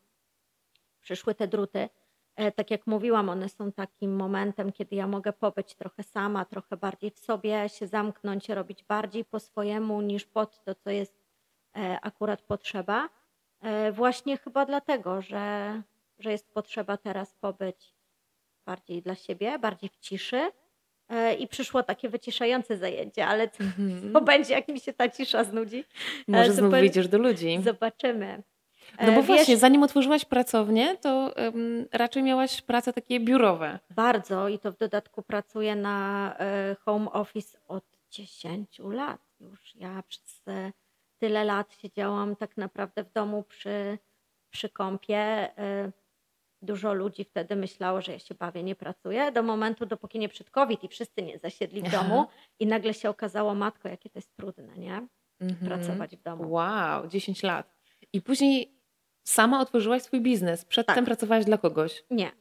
Przyszły 1.02 1.36
te 1.36 1.48
druty. 1.48 1.90
E, 2.36 2.52
tak 2.52 2.72
jak 2.72 2.88
mówiłam, 2.88 3.30
one 3.30 3.50
są 3.50 3.72
takim 3.72 4.16
momentem, 4.16 4.72
kiedy 4.72 4.96
ja 4.96 5.08
mogę 5.08 5.34
pobyć 5.34 5.76
trochę 5.76 6.04
sama, 6.04 6.46
trochę 6.46 6.78
bardziej 6.78 7.12
w 7.12 7.20
sobie, 7.20 7.70
się 7.70 7.88
zamknąć, 7.88 8.50
robić 8.50 8.84
bardziej 8.84 9.26
po 9.26 9.40
swojemu 9.40 10.02
niż 10.02 10.26
pod 10.26 10.64
to, 10.64 10.76
co 10.76 10.90
jest 10.90 11.24
e, 11.76 12.00
akurat 12.02 12.42
potrzeba. 12.42 13.10
Właśnie 13.92 14.38
chyba 14.38 14.66
dlatego, 14.66 15.22
że 15.22 15.82
że 16.20 16.32
jest 16.32 16.54
potrzeba 16.54 16.98
teraz 16.98 17.34
pobyć 17.34 17.96
bardziej 18.66 19.02
dla 19.02 19.16
siebie, 19.16 19.60
bardziej 19.60 19.90
w 19.90 19.98
ciszy. 19.98 20.52
E, 21.10 21.34
I 21.34 21.48
przyszło 21.48 21.84
takie 21.84 22.10
wyciszające 22.10 22.78
zajęcie, 22.78 23.26
ale 23.28 23.50
co, 23.50 23.64
mm-hmm. 23.64 24.14
co 24.14 24.22
będzie, 24.22 24.54
jak 24.54 24.68
mi 24.68 24.80
się 24.80 24.94
ta 24.94 25.10
cisza 25.10 25.44
znudzi? 25.44 25.80
E, 25.80 25.84
Może 26.28 26.54
znów 26.54 26.72
wyjdziesz 26.72 27.08
do 27.08 27.18
ludzi. 27.18 27.60
Zobaczymy. 27.64 28.44
No 29.00 29.06
bo 29.06 29.12
e, 29.12 29.16
Wiesz, 29.16 29.26
właśnie, 29.26 29.58
zanim 29.58 29.84
otworzyłaś 29.84 30.26
pracownię, 30.26 30.98
to 30.98 31.34
um, 31.38 31.86
raczej 31.92 32.24
miałaś 32.24 32.62
prace 32.62 32.94
takie 32.94 33.20
biurowe. 33.20 33.80
Bardzo 33.90 34.48
i 34.48 34.60
to 34.60 34.72
w 34.72 34.78
dodatku 34.78 35.22
pracuję 35.22 35.76
na 35.76 36.36
home 36.86 37.12
office 37.12 37.58
od 37.68 37.84
10 38.10 38.80
lat 38.80 39.22
już. 39.40 39.76
Ja 39.76 40.04
przez 40.08 40.44
tyle 41.20 41.44
lat 41.44 41.74
siedziałam 41.82 42.36
tak 42.36 42.58
naprawdę 42.58 43.04
w 43.04 43.12
domu 43.12 43.44
przy, 43.44 43.98
przy 44.50 44.70
kąpie 44.70 45.50
dużo 46.64 46.94
ludzi 46.94 47.24
wtedy 47.24 47.56
myślało, 47.56 48.02
że 48.02 48.12
ja 48.12 48.20
się 48.20 48.36
bawię, 48.36 48.64
nie 48.64 48.76
pracuję, 48.76 49.32
do 49.32 49.44
momentu, 49.44 49.86
dopóki 49.86 50.20
nie 50.20 50.30
przed 50.30 50.50
COVID 50.50 50.84
i 50.84 50.88
wszyscy 50.88 51.22
nie 51.22 51.40
zasiedli 51.40 51.82
w 51.82 51.92
domu 51.92 52.26
i 52.60 52.68
nagle 52.68 52.94
się 52.94 53.10
okazało, 53.10 53.56
matko, 53.56 53.90
jakie 53.90 54.10
to 54.10 54.20
jest 54.20 54.36
trudne, 54.36 54.78
nie? 54.78 55.08
Mhm. 55.40 55.68
Pracować 55.68 56.18
w 56.18 56.22
domu. 56.22 56.52
Wow, 56.52 57.08
10 57.08 57.44
lat. 57.44 57.74
I 58.14 58.22
później 58.22 58.80
sama 59.24 59.62
otworzyłaś 59.62 60.02
swój 60.02 60.22
biznes. 60.22 60.66
Przedtem 60.66 60.96
tak. 60.96 61.06
pracowałaś 61.06 61.46
dla 61.46 61.58
kogoś? 61.58 62.04
Nie. 62.12 62.32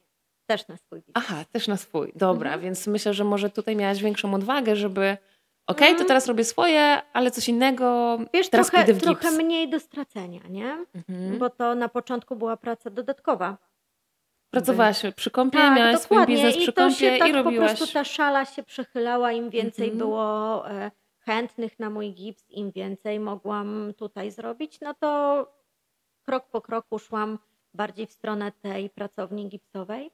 Też 0.46 0.68
na 0.68 0.76
swój 0.76 0.98
biznes. 0.98 1.14
Aha, 1.14 1.44
też 1.52 1.68
na 1.68 1.76
swój. 1.76 2.12
Dobra, 2.16 2.48
mhm. 2.48 2.60
więc 2.60 2.86
myślę, 2.86 3.14
że 3.14 3.24
może 3.24 3.50
tutaj 3.50 3.76
miałaś 3.76 4.02
większą 4.02 4.34
odwagę, 4.34 4.76
żeby 4.76 5.02
okej, 5.02 5.18
okay, 5.66 5.88
to 5.88 5.92
mhm. 5.92 6.08
teraz 6.08 6.26
robię 6.26 6.44
swoje, 6.44 7.02
ale 7.12 7.30
coś 7.30 7.48
innego. 7.48 8.18
Wiesz, 8.34 8.48
teraz 8.48 8.70
trochę, 8.70 8.94
trochę 8.94 9.30
mniej 9.30 9.70
do 9.70 9.80
stracenia, 9.80 10.40
nie? 10.50 10.86
Mhm. 10.94 11.38
Bo 11.38 11.50
to 11.50 11.74
na 11.74 11.88
początku 11.88 12.36
była 12.36 12.56
praca 12.56 12.90
dodatkowa 12.90 13.71
Pracowałaś 14.52 15.02
przy 15.16 15.30
kąpie, 15.30 15.58
tak, 15.58 15.76
miałaś 15.76 16.00
swój 16.00 16.26
biznes 16.26 16.56
przy 16.56 16.72
kąpie 16.72 17.16
i, 17.16 17.18
tak 17.18 17.28
i 17.28 17.32
robiłaś... 17.32 17.70
po 17.70 17.76
prostu 17.76 17.94
ta 17.94 18.04
szala 18.04 18.44
się 18.44 18.62
przechylała, 18.62 19.32
im 19.32 19.50
więcej 19.50 19.86
mm 19.86 19.96
-hmm. 19.96 19.98
było 19.98 20.70
e, 20.70 20.90
chętnych 21.18 21.78
na 21.78 21.90
mój 21.90 22.12
gips, 22.12 22.50
im 22.50 22.72
więcej 22.72 23.20
mogłam 23.20 23.94
tutaj 23.96 24.30
zrobić, 24.30 24.80
no 24.80 24.94
to 24.94 25.46
krok 26.22 26.46
po 26.50 26.60
kroku 26.60 26.98
szłam 26.98 27.38
bardziej 27.74 28.06
w 28.06 28.12
stronę 28.12 28.52
tej 28.52 28.90
pracowni 28.90 29.48
gipsowej. 29.48 30.10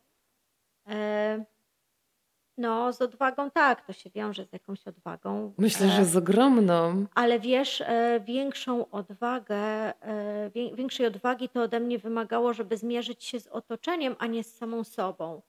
E, 2.59 2.61
no, 2.61 2.93
z 2.93 3.03
odwagą 3.03 3.51
tak, 3.51 3.87
to 3.87 3.93
się 3.93 4.11
wiąże 4.11 4.45
z 4.45 4.53
jakąś 4.53 4.89
odwagą. 4.89 5.55
Myślę, 5.59 5.89
że 5.89 6.05
z 6.05 6.17
ogromną. 6.17 7.07
Ale 7.15 7.41
wiesz, 7.41 7.81
e, 7.81 8.21
większą 8.25 8.91
odwagę, 8.91 9.57
e, 9.57 10.51
większej 10.75 11.07
odwagi 11.07 11.49
to 11.49 11.63
ode 11.63 11.81
mnie 11.81 11.99
wymagało, 11.99 12.53
żeby 12.53 12.77
zmierzyć 12.77 13.25
się 13.25 13.41
z 13.41 13.47
otoczeniem, 13.47 14.17
a 14.19 14.27
nie 14.27 14.45
z 14.45 14.57
samą 14.57 14.85
sobą. 14.85 15.43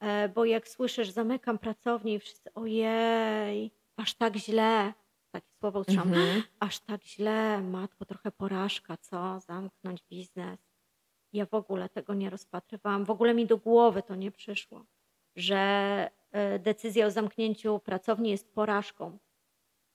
E, 0.00 0.28
bo 0.28 0.44
jak 0.44 0.68
słyszysz, 0.68 1.10
zamykam 1.10 1.58
pracownię 1.58 2.14
i 2.14 2.18
wszyscy, 2.18 2.54
ojej, 2.54 3.70
aż 3.96 4.14
tak 4.14 4.36
źle, 4.36 4.92
takie 5.30 5.52
słowo 5.60 5.80
usłyszałam, 5.80 6.14
mhm. 6.14 6.42
aż 6.60 6.80
tak 6.80 7.04
źle, 7.04 7.60
matko, 7.60 8.04
trochę 8.04 8.32
porażka, 8.32 8.96
co? 8.96 9.40
Zamknąć 9.40 10.04
biznes. 10.10 10.58
Ja 11.32 11.46
w 11.46 11.54
ogóle 11.54 11.88
tego 11.88 12.14
nie 12.14 12.30
rozpatrywałam, 12.30 13.04
w 13.04 13.10
ogóle 13.10 13.34
mi 13.34 13.46
do 13.46 13.56
głowy 13.56 14.02
to 14.02 14.14
nie 14.14 14.30
przyszło, 14.30 14.84
że 15.36 16.10
E, 16.14 16.23
decyzja 16.58 17.06
o 17.06 17.10
zamknięciu 17.10 17.78
pracowni 17.78 18.30
jest 18.30 18.54
porażką. 18.54 19.18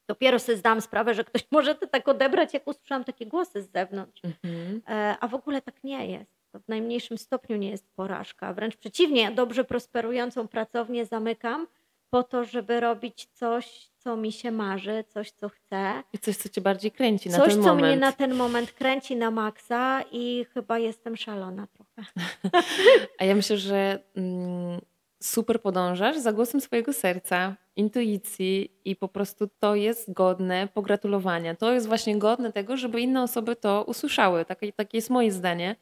Dopiero 0.10 0.40
sobie 0.40 0.58
zdałam 0.58 0.82
sprawę, 0.82 1.14
że 1.14 1.24
ktoś 1.24 1.46
może 1.52 1.76
to 1.76 1.88
tak 1.88 2.08
odebrać, 2.08 2.54
jak 2.54 2.68
usłyszałam 2.68 3.04
takie 3.04 3.26
głosy 3.26 3.62
z 3.62 3.72
zewnątrz. 3.72 4.22
Mhm. 4.24 4.82
E, 4.88 5.18
a 5.20 5.28
w 5.28 5.34
ogóle 5.34 5.62
tak 5.62 5.84
nie 5.84 6.08
jest. 6.08 6.32
To 6.52 6.60
w 6.60 6.68
najmniejszym 6.68 7.18
stopniu 7.18 7.58
nie 7.58 7.70
jest 7.70 7.96
porażka. 7.96 8.54
Wręcz 8.54 8.78
przeciwnie, 8.78 9.22
ja 9.22 9.32
dobrze 9.32 9.64
prosperującą 9.64 10.48
pracownię 10.48 11.06
zamykam 11.06 11.68
po 12.10 12.24
to, 12.24 12.44
żeby 12.44 12.80
robić 12.80 13.28
coś, 13.34 13.90
co 13.98 14.16
mi 14.16 14.32
się 14.32 14.52
marzy, 14.52 15.04
coś, 15.08 15.32
co 15.32 15.50
chcę. 15.50 16.04
I 16.14 16.20
coś, 16.20 16.38
co 16.38 16.50
cię 16.50 16.62
bardziej 16.62 16.92
kręci 16.92 17.30
na 17.30 17.38
coś, 17.38 17.48
ten 17.48 17.58
moment. 17.62 17.80
Coś, 17.80 17.82
co 17.82 17.88
mnie 17.88 17.98
na 17.98 18.12
ten 18.12 18.36
moment 18.36 18.72
kręci 18.72 19.16
na 19.16 19.32
maksa 19.32 20.04
i 20.12 20.46
chyba 20.54 20.80
jestem 20.80 21.18
szalona 21.18 21.68
trochę. 21.68 22.12
A 23.20 23.26
ja 23.26 23.36
myślę, 23.36 23.58
że 23.58 24.04
mm, 24.16 24.82
super 25.24 25.62
podążasz 25.62 26.18
za 26.18 26.34
głosem 26.34 26.62
swojego 26.62 26.94
serca, 26.94 27.56
intuicji 27.76 28.72
i 28.86 28.96
po 28.96 29.08
prostu 29.08 29.48
to 29.60 29.76
jest 29.76 30.14
godne 30.14 30.68
pogratulowania. 30.74 31.56
To 31.56 31.74
jest 31.74 31.88
właśnie 31.88 32.20
godne 32.20 32.54
tego, 32.54 32.78
żeby 32.78 33.02
inne 33.02 33.24
osoby 33.24 33.56
to 33.56 33.84
usłyszały. 33.88 34.46
Takie, 34.46 34.74
takie 34.74 34.98
jest 34.98 35.10
moje 35.10 35.32
zdanie. 35.32 35.76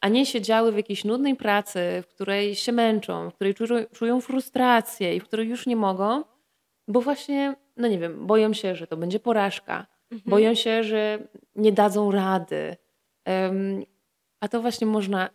A 0.00 0.08
nie 0.08 0.26
siedziały 0.26 0.72
w 0.72 0.76
jakiejś 0.76 1.04
nudnej 1.04 1.36
pracy, 1.36 1.80
w 2.02 2.06
której 2.06 2.54
się 2.54 2.72
męczą, 2.72 3.30
w 3.30 3.34
której 3.34 3.54
czują, 3.54 3.84
czują 3.92 4.20
frustrację 4.20 5.16
i 5.16 5.20
w 5.20 5.24
której 5.24 5.48
już 5.48 5.66
nie 5.66 5.76
mogą, 5.76 6.24
bo 6.88 7.00
właśnie, 7.00 7.56
no 7.76 7.88
nie 7.88 7.98
wiem, 7.98 8.26
boją 8.26 8.52
się, 8.52 8.74
że 8.74 8.86
to 8.86 8.96
będzie 8.96 9.20
porażka, 9.20 9.86
mhm. 10.12 10.30
boją 10.30 10.54
się, 10.54 10.82
że 10.82 11.18
nie 11.56 11.72
dadzą 11.72 12.10
rady. 12.10 12.76
Um, 13.26 13.84
a 14.40 14.48
to 14.48 14.60
właśnie 14.60 14.86
można 14.86 15.30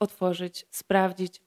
otworzyć, 0.00 0.66
sprawdzić, 0.70 1.42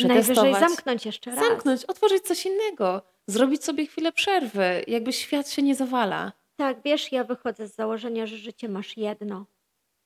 Najwyżej 0.00 0.54
zamknąć 0.54 1.06
jeszcze 1.06 1.30
raz. 1.30 1.48
Zamknąć, 1.48 1.84
otworzyć 1.84 2.22
coś 2.22 2.46
innego, 2.46 3.02
zrobić 3.26 3.64
sobie 3.64 3.86
chwilę 3.86 4.12
przerwy, 4.12 4.84
jakby 4.86 5.12
świat 5.12 5.50
się 5.50 5.62
nie 5.62 5.74
zawala. 5.74 6.32
Tak, 6.56 6.82
wiesz, 6.84 7.12
ja 7.12 7.24
wychodzę 7.24 7.68
z 7.68 7.74
założenia, 7.74 8.26
że 8.26 8.36
życie 8.36 8.68
masz 8.68 8.96
jedno. 8.96 9.46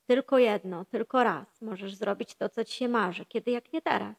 Tylko 0.06 0.38
jedno, 0.38 0.84
tylko 0.84 1.24
raz 1.24 1.60
możesz 1.60 1.94
zrobić 1.94 2.34
to, 2.34 2.48
co 2.48 2.64
ci 2.64 2.76
się 2.76 2.88
marzy. 2.88 3.24
Kiedy 3.24 3.50
jak 3.50 3.72
nie 3.72 3.82
teraz. 3.82 4.16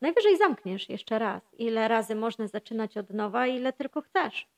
Najwyżej 0.00 0.38
zamkniesz 0.38 0.88
jeszcze 0.88 1.18
raz. 1.18 1.42
Ile 1.52 1.88
razy 1.88 2.14
można 2.14 2.48
zaczynać 2.48 2.96
od 2.96 3.10
nowa, 3.10 3.46
ile 3.46 3.72
tylko 3.72 4.02
chcesz. 4.02 4.48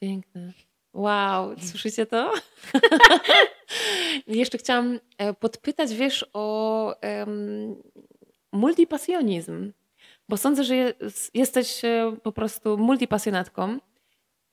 Piękne. 0.00 0.52
Wow, 0.94 1.54
słyszycie 1.60 2.06
to? 2.06 2.32
Jeszcze 4.26 4.58
chciałam 4.58 5.00
e, 5.18 5.34
podpytać, 5.34 5.94
wiesz, 5.94 6.26
o 6.32 6.94
um, 7.02 7.82
multipasjonizm 8.52 9.72
bo 10.28 10.36
sądzę, 10.36 10.64
że 10.64 10.94
jesteś 11.34 11.84
e, 11.84 12.16
po 12.22 12.32
prostu 12.32 12.78
multipasjonatką. 12.78 13.78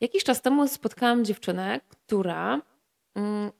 Jakiś 0.01 0.23
czas 0.23 0.41
temu 0.41 0.67
spotkałam 0.67 1.25
dziewczynę, 1.25 1.79
która 1.89 2.61
mm, 3.15 3.51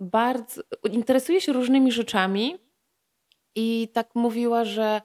bardzo 0.00 0.62
interesuje 0.92 1.40
się 1.40 1.52
różnymi 1.52 1.92
rzeczami 1.92 2.58
i 3.54 3.88
tak 3.92 4.14
mówiła, 4.14 4.64
że 4.64 5.00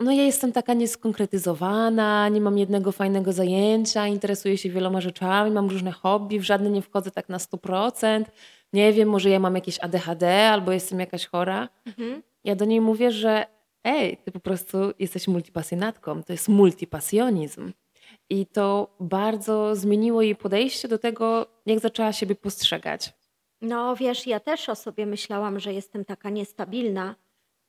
no 0.00 0.12
ja 0.12 0.22
jestem 0.22 0.52
taka 0.52 0.74
nieskonkretyzowana, 0.74 2.28
nie 2.28 2.40
mam 2.40 2.58
jednego 2.58 2.92
fajnego 2.92 3.32
zajęcia, 3.32 4.06
interesuję 4.06 4.58
się 4.58 4.70
wieloma 4.70 5.00
rzeczami, 5.00 5.50
mam 5.50 5.68
różne 5.68 5.92
hobby, 5.92 6.40
w 6.40 6.42
żadne 6.42 6.70
nie 6.70 6.82
wchodzę 6.82 7.10
tak 7.10 7.28
na 7.28 7.38
100%. 7.38 8.24
Nie 8.72 8.92
wiem, 8.92 9.08
może 9.08 9.30
ja 9.30 9.40
mam 9.40 9.54
jakieś 9.54 9.78
ADHD 9.80 10.48
albo 10.48 10.72
jestem 10.72 11.00
jakaś 11.00 11.26
chora. 11.26 11.68
Mhm. 11.86 12.22
Ja 12.44 12.56
do 12.56 12.64
niej 12.64 12.80
mówię, 12.80 13.12
że 13.12 13.46
ej, 13.86 14.16
ty 14.16 14.30
po 14.30 14.40
prostu 14.40 14.78
jesteś 14.98 15.28
multipasjonatką, 15.28 16.22
to 16.22 16.32
jest 16.32 16.48
multipasjonizm. 16.48 17.72
I 18.30 18.46
to 18.46 18.96
bardzo 19.00 19.76
zmieniło 19.76 20.22
jej 20.22 20.36
podejście 20.36 20.88
do 20.88 20.98
tego, 20.98 21.46
jak 21.66 21.80
zaczęła 21.80 22.12
siebie 22.12 22.34
postrzegać. 22.34 23.12
No 23.60 23.96
wiesz, 23.96 24.26
ja 24.26 24.40
też 24.40 24.68
o 24.68 24.74
sobie 24.74 25.06
myślałam, 25.06 25.60
że 25.60 25.72
jestem 25.72 26.04
taka 26.04 26.30
niestabilna. 26.30 27.14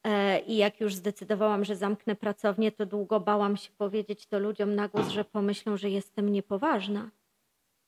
E, 0.03 0.39
I 0.39 0.57
jak 0.57 0.81
już 0.81 0.95
zdecydowałam, 0.95 1.65
że 1.65 1.75
zamknę 1.75 2.15
pracownię, 2.15 2.71
to 2.71 2.85
długo 2.85 3.19
bałam 3.19 3.57
się 3.57 3.71
powiedzieć 3.77 4.27
to 4.27 4.39
ludziom 4.39 4.75
na 4.75 4.87
głos, 4.87 5.07
że 5.07 5.25
pomyślą, 5.25 5.77
że 5.77 5.89
jestem 5.89 6.31
niepoważna. 6.31 7.11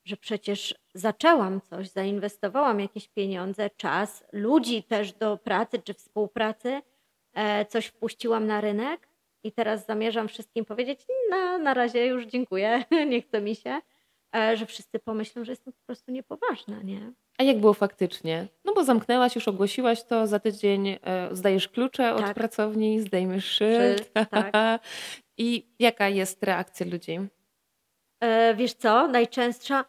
Że 0.06 0.18
przecież 0.18 0.76
zaczęłam 0.94 1.62
coś, 1.62 1.90
zainwestowałam 1.90 2.80
jakieś 2.80 3.08
pieniądze, 3.08 3.70
czas, 3.70 4.24
ludzi 4.32 4.84
też 4.84 5.14
do 5.14 5.38
pracy 5.38 5.80
czy 5.80 5.94
współpracy, 5.94 6.82
coś 7.70 7.86
wpuściłam 7.86 8.48
na 8.48 8.62
rynek 8.62 9.08
i 9.44 9.52
teraz 9.52 9.86
zamierzam 9.86 10.28
wszystkim 10.28 10.66
powiedzieć, 10.66 11.00
no 11.30 11.58
na 11.58 11.74
razie 11.74 12.06
już 12.06 12.26
dziękuję, 12.26 12.84
nie 13.12 13.22
chce 13.22 13.42
mi 13.42 13.56
się. 13.56 13.80
e, 14.36 14.58
że 14.58 14.66
wszyscy 14.66 15.00
pomyślą, 15.00 15.44
że 15.46 15.52
jestem 15.52 15.74
po 15.74 15.80
prostu 15.86 16.12
niepoważna, 16.12 16.82
nie? 16.84 17.12
A 17.38 17.44
jak 17.44 17.60
było 17.60 17.74
faktycznie? 17.74 18.48
No 18.66 18.74
bo 18.74 18.84
zamknęłaś, 18.84 19.36
już 19.36 19.48
ogłosiłaś 19.48 20.04
to, 20.04 20.28
za 20.28 20.40
tydzień 20.40 20.88
e, 20.88 20.98
zdajesz 21.32 21.68
klucze 21.68 22.14
od 22.16 22.22
Tak. 22.22 22.34
pracowni, 22.36 23.00
zdejmiesz 23.02 23.46
szyld. 23.46 23.98
Szyld, 23.98 24.14
tak. 24.14 24.52
I 25.38 25.68
jaka 25.80 26.10
jest 26.10 26.44
reakcja 26.44 26.86
ludzi? 26.92 27.20
E, 28.24 28.56
wiesz 28.56 28.74
co? 28.74 29.08
Najczęstsza 29.08 29.86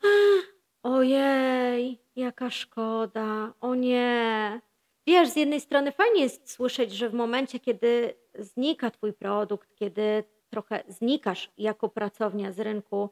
ojej, 0.82 1.98
jaka 2.16 2.50
szkoda, 2.50 3.52
o 3.60 3.74
nie. 3.74 4.60
Wiesz, 5.06 5.28
z 5.28 5.36
jednej 5.36 5.60
strony 5.60 5.92
fajnie 5.92 6.22
jest 6.22 6.50
słyszeć, 6.52 6.92
że 6.92 7.08
w 7.10 7.14
momencie, 7.14 7.60
kiedy 7.60 8.14
znika 8.34 8.90
twój 8.90 9.12
produkt, 9.12 9.74
kiedy 9.74 10.24
trochę 10.50 10.82
znikasz 10.88 11.50
jako 11.58 11.88
pracownia 11.88 12.52
z 12.52 12.60
rynku, 12.60 13.10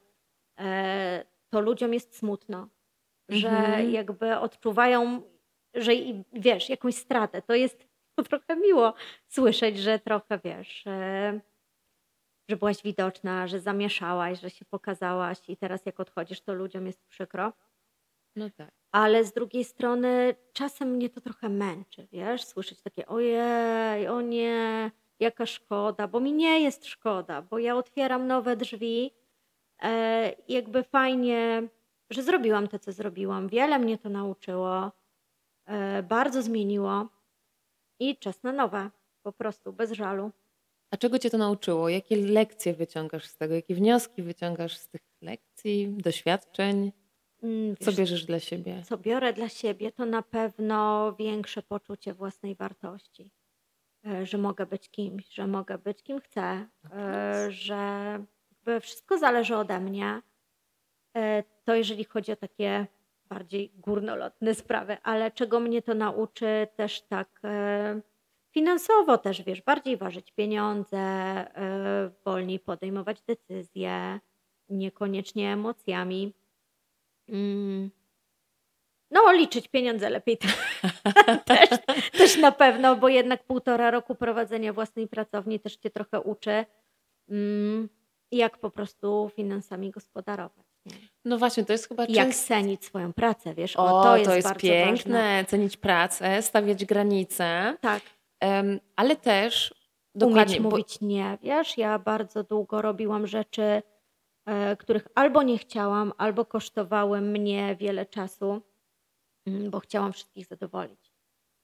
e, 0.59 1.25
to 1.49 1.61
ludziom 1.61 1.95
jest 1.95 2.17
smutno, 2.19 2.69
że 3.29 3.49
Mhm. 3.49 3.91
jakby 3.91 4.39
odczuwają, 4.39 5.23
że 5.75 5.95
i- 5.95 6.25
wiesz, 6.33 6.69
jakąś 6.69 6.95
stratę. 6.95 7.43
To 7.43 7.55
jest 7.55 7.89
trochę 8.31 8.57
miło 8.57 8.95
słyszeć, 9.29 9.79
że 9.79 9.99
trochę 9.99 10.39
wiesz, 10.45 10.87
e, 10.87 11.41
że 12.49 12.57
byłaś 12.57 12.83
widoczna, 12.83 13.47
że 13.47 13.61
zamieszałaś, 13.61 14.41
że 14.41 14.51
się 14.51 14.65
pokazałaś 14.65 15.39
i 15.49 15.57
teraz 15.57 15.87
jak 15.87 16.01
odchodzisz, 16.01 16.41
to 16.41 16.55
ludziom 16.55 16.87
jest 16.87 17.07
przykro. 17.07 17.53
No 18.37 18.51
tak. 18.51 18.78
Ale 18.93 19.25
z 19.25 19.33
drugiej 19.33 19.65
strony 19.65 20.35
czasem 20.53 20.89
mnie 20.91 21.11
to 21.11 21.21
trochę 21.21 21.49
męczy, 21.49 22.09
wiesz, 22.13 22.45
słyszeć 22.45 22.83
takie 22.83 23.07
ojej, 23.07 24.09
o 24.09 24.21
nie, 24.21 24.91
jaka 25.21 25.47
szkoda, 25.47 26.09
bo 26.09 26.21
mi 26.21 26.33
nie 26.33 26.61
jest 26.61 26.87
szkoda, 26.87 27.43
bo 27.43 27.59
ja 27.59 27.77
otwieram 27.77 28.27
nowe 28.27 28.57
drzwi. 28.57 29.11
E, 29.83 30.33
jakby 30.49 30.83
fajnie, 30.83 31.69
że 32.11 32.23
zrobiłam 32.23 32.69
to, 32.69 32.79
co 32.79 32.93
zrobiłam. 32.93 33.49
Wiele 33.49 33.79
mnie 33.79 33.99
to 33.99 34.09
nauczyło, 34.09 34.93
e, 35.67 36.03
bardzo 36.03 36.43
zmieniło 36.43 37.09
i 38.01 38.17
czas 38.17 38.43
na 38.43 38.53
nowe, 38.53 38.91
po 39.23 39.33
prostu, 39.33 39.73
bez 39.73 39.93
żalu. 39.93 40.31
A 40.91 40.97
czego 40.97 41.19
cię 41.19 41.31
to 41.31 41.39
nauczyło? 41.39 41.89
Jakie 41.89 42.17
lekcje 42.17 42.75
wyciągasz 42.75 43.27
z 43.27 43.37
tego? 43.37 43.55
Jakie 43.55 43.75
wnioski 43.75 44.23
wyciągasz 44.23 44.77
z 44.77 44.89
tych 44.89 45.01
lekcji, 45.23 45.89
doświadczeń? 45.89 46.93
Mm, 47.43 47.77
Co 47.77 47.93
bierzesz 47.93 48.25
dla 48.25 48.41
siebie? 48.41 48.83
co 48.85 48.99
biorę 48.99 49.33
dla 49.33 49.49
siebie, 49.49 49.93
to 49.93 50.07
na 50.07 50.23
pewno 50.23 51.13
większe 51.19 51.63
poczucie 51.63 52.15
własnej 52.15 52.55
wartości. 52.55 53.31
E, 54.07 54.27
Że 54.27 54.39
mogę 54.39 54.67
być 54.67 54.89
kimś, 54.91 55.29
że 55.35 55.47
mogę 55.47 55.79
być 55.79 56.03
kim 56.03 56.21
chcę, 56.21 56.67
e, 56.93 57.47
że 57.51 57.77
jakby 58.51 58.81
wszystko 58.81 59.19
zależy 59.19 59.57
ode 59.57 59.81
mnie. 59.81 60.23
E, 61.17 61.43
To 61.65 61.75
jeżeli 61.75 62.05
chodzi 62.05 62.33
o 62.33 62.37
takie 62.37 62.87
bardziej 63.29 63.71
górnolotne 63.77 64.55
sprawy, 64.55 64.97
ale 65.03 65.31
czego 65.31 65.61
mnie 65.61 65.83
to 65.83 65.95
nauczy 65.95 66.69
też 66.77 67.03
tak 67.03 67.41
finansowo 68.51 69.19
też, 69.19 69.43
wiesz, 69.43 69.63
bardziej 69.63 69.97
ważyć 69.97 70.33
pieniądze, 70.33 71.01
wolniej 72.25 72.61
podejmować 72.61 73.23
decyzje, 73.23 74.21
niekoniecznie 74.69 75.53
emocjami. 75.53 76.35
Mm. 77.29 77.91
No, 79.11 79.33
liczyć 79.33 79.69
pieniądze 79.69 80.11
lepiej 80.11 80.39
też, 81.45 81.69
też 82.13 82.37
na 82.37 82.53
pewno, 82.53 82.97
bo 82.97 83.09
jednak 83.09 83.45
półtora 83.45 83.91
roku 83.91 84.15
prowadzenia 84.15 84.73
własnej 84.73 85.09
pracowni 85.09 85.61
też 85.61 85.77
cię 85.77 85.91
trochę 85.91 86.21
uczy, 86.21 86.65
mm, 87.29 87.89
jak 88.33 88.59
po 88.59 88.71
prostu 88.71 89.31
finansami 89.37 89.91
gospodarować. 89.91 90.67
Nie? 90.87 90.93
No 91.25 91.39
właśnie, 91.39 91.65
to 91.65 91.73
jest 91.73 91.89
chyba 91.89 92.05
I 92.05 92.13
Jak 92.13 92.27
często... 92.27 92.47
cenić 92.49 92.85
swoją 92.85 93.13
pracę, 93.13 93.55
wiesz? 93.55 93.77
O, 93.77 94.01
O, 94.01 94.03
to 94.03 94.17
jest, 94.17 94.29
bardzo 94.29 94.49
ważne. 94.49 94.61
piękne, 94.71 95.45
cenić 95.49 95.77
pracę, 95.77 96.43
stawiać 96.43 96.85
granice, 96.85 97.77
Tak, 97.81 98.03
em, 98.41 98.81
ale 98.97 99.17
też 99.17 99.75
umieć 100.15 100.29
dokładnie, 100.31 100.61
bo 100.61 100.71
mówić 100.71 101.01
nie, 101.01 101.39
wiesz? 101.43 101.79
Ja 101.79 101.99
bardzo 101.99 102.45
długo 102.45 102.83
robiłam 102.83 103.27
rzeczy, 103.27 103.83
których 104.79 105.09
albo 105.15 105.43
nie 105.43 105.59
chciałam, 105.59 106.13
albo 106.19 106.45
kosztowały 106.45 107.21
mnie 107.21 107.77
wiele 107.81 108.07
czasu, 108.07 108.63
mm, 109.47 109.71
bo 109.71 109.81
chciałam 109.81 110.13
wszystkich 110.13 110.47
zadowolić. 110.47 111.13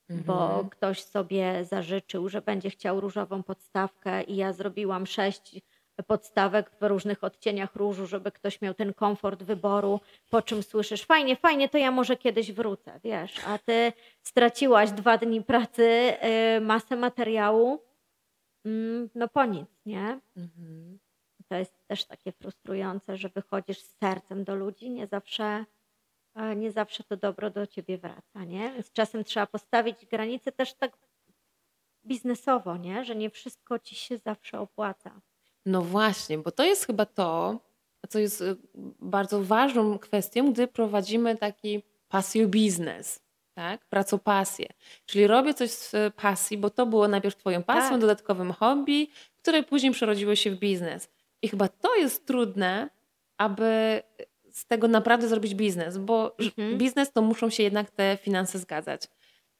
bo 0.08 0.46
Mhm. 0.50 0.70
ktoś 0.70 1.02
sobie 1.04 1.64
zażyczył, 1.64 2.28
że 2.28 2.42
będzie 2.42 2.70
chciał 2.70 3.00
różową 3.00 3.42
podstawkę 3.42 4.22
i 4.22 4.36
ja 4.36 4.52
zrobiłam 4.52 5.06
sześć 5.06 5.60
podstawek 6.06 6.70
w 6.80 6.82
różnych 6.88 7.24
odcieniach 7.24 7.76
różu, 7.76 8.06
żeby 8.06 8.32
ktoś 8.32 8.60
miał 8.60 8.74
ten 8.74 8.94
komfort 8.94 9.42
wyboru, 9.42 10.00
po 10.30 10.42
czym 10.42 10.62
słyszysz, 10.62 11.04
fajnie, 11.04 11.36
fajnie, 11.36 11.68
to 11.68 11.78
ja 11.78 11.90
może 11.90 12.16
kiedyś 12.16 12.52
wrócę, 12.52 13.00
wiesz, 13.04 13.34
a 13.46 13.58
ty 13.58 13.92
straciłaś 14.22 14.90
dwa 14.92 15.18
dni 15.18 15.42
pracy, 15.42 16.12
y, 16.56 16.60
masę 16.60 16.96
materiału, 16.96 17.82
mm, 18.64 19.10
no 19.14 19.28
po 19.28 19.44
nic, 19.44 19.68
nie? 19.86 20.20
Mhm. 20.36 20.98
To 21.54 21.58
jest 21.58 21.86
też 21.86 22.04
takie 22.04 22.32
frustrujące, 22.32 23.16
że 23.16 23.28
wychodzisz 23.28 23.78
z 23.78 23.98
sercem 23.98 24.44
do 24.44 24.54
ludzi, 24.54 24.90
nie 24.90 25.06
zawsze, 25.06 25.64
e, 26.34 26.56
nie 26.56 26.72
zawsze 26.72 27.04
to 27.04 27.16
dobro 27.16 27.50
do 27.50 27.66
ciebie 27.66 27.98
wraca, 27.98 28.44
nie? 28.44 28.72
Więc 28.72 28.92
czasem 28.92 29.24
trzeba 29.24 29.46
postawić 29.46 30.06
granice 30.06 30.52
też 30.52 30.74
tak 30.74 30.96
biznesowo, 32.06 32.76
nie? 32.76 33.04
Że 33.04 33.16
nie 33.16 33.30
wszystko 33.30 33.78
ci 33.78 33.94
się 33.94 34.18
zawsze 34.18 34.60
opłaca. 34.60 35.20
No 35.66 35.82
właśnie, 35.82 36.38
bo 36.38 36.50
to 36.50 36.64
jest 36.64 36.86
chyba 36.86 37.06
to, 37.06 37.60
co 38.08 38.18
jest 38.18 38.40
y, 38.40 38.56
bardzo 39.00 39.42
ważną 39.44 39.98
kwestią, 39.98 40.52
gdy 40.52 40.66
prowadzimy 40.66 41.36
taki 41.36 41.82
pasją 42.08 42.48
biznes, 42.48 43.22
tak? 43.54 43.84
Pracopasję. 43.84 44.66
Czyli 45.06 45.26
robię 45.26 45.54
coś 45.54 45.70
z 45.70 45.94
y, 45.94 46.10
pasji, 46.16 46.58
bo 46.58 46.70
to 46.70 46.86
było 46.86 47.08
najpierw 47.08 47.36
twoją 47.36 47.62
pasją, 47.62 47.90
Tak. 47.90 48.00
dodatkowym 48.00 48.52
hobby, 48.52 49.10
które 49.36 49.62
później 49.62 49.92
przerodziło 49.92 50.34
się 50.34 50.50
w 50.50 50.58
biznes. 50.58 51.13
I 51.44 51.48
chyba 51.48 51.68
to 51.68 51.94
jest 51.96 52.26
trudne, 52.26 52.90
aby 53.38 54.02
z 54.50 54.66
tego 54.66 54.88
naprawdę 54.88 55.28
zrobić 55.28 55.54
biznes, 55.54 55.98
bo 55.98 56.38
Mhm. 56.38 56.78
biznes 56.78 57.12
to 57.12 57.22
muszą 57.22 57.50
się 57.50 57.62
jednak 57.62 57.90
te 57.90 58.18
finanse 58.22 58.58
zgadzać. 58.58 59.02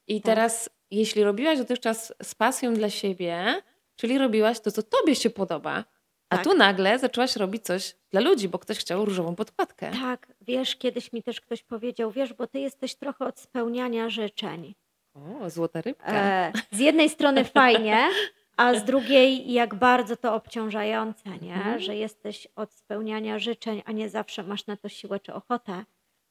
I 0.07 0.21
Tak. 0.21 0.25
teraz, 0.35 0.71
jeśli 0.91 1.25
robiłaś 1.25 1.59
dotychczas 1.59 2.15
z 2.23 2.35
pasją 2.35 2.75
dla 2.75 2.91
siebie, 2.91 3.63
czyli 3.97 4.19
robiłaś 4.19 4.61
to, 4.61 4.71
co 4.73 4.83
tobie 4.83 5.15
się 5.15 5.31
podoba, 5.31 5.85
a 6.31 6.37
Tak. 6.37 6.45
tu 6.45 6.55
nagle 6.57 6.99
zaczęłaś 6.99 7.37
robić 7.37 7.65
coś 7.65 7.97
dla 8.11 8.21
ludzi, 8.21 8.49
bo 8.49 8.59
ktoś 8.59 8.79
chciał 8.79 9.05
różową 9.05 9.35
podkładkę. 9.37 9.91
Tak, 10.01 10.27
wiesz, 10.41 10.77
kiedyś 10.77 11.13
mi 11.13 11.23
też 11.23 11.41
ktoś 11.41 11.63
powiedział, 11.63 12.11
wiesz, 12.11 12.33
bo 12.33 12.47
ty 12.47 12.61
jesteś 12.61 12.95
trochę 12.95 13.25
od 13.25 13.41
spełniania 13.41 14.11
życzeń. 14.11 14.75
O, 15.15 15.51
złota 15.51 15.81
rybka. 15.81 16.13
E, 16.13 16.53
z 16.73 16.79
jednej 16.79 17.09
strony 17.11 17.45
fajnie, 17.45 18.09
a 18.57 18.75
z 18.75 18.85
drugiej 18.91 19.53
jak 19.53 19.75
bardzo 19.75 20.17
to 20.17 20.35
obciążające, 20.35 21.39
nie? 21.39 21.55
Mhm. 21.55 21.81
Że 21.81 21.97
jesteś 21.97 22.49
od 22.57 22.73
spełniania 22.73 23.39
życzeń, 23.39 23.83
a 23.85 23.93
nie 23.93 24.09
zawsze 24.09 24.43
masz 24.43 24.67
na 24.67 24.77
to 24.77 24.89
siłę 24.89 25.21
czy 25.21 25.35
ochotę, 25.35 25.85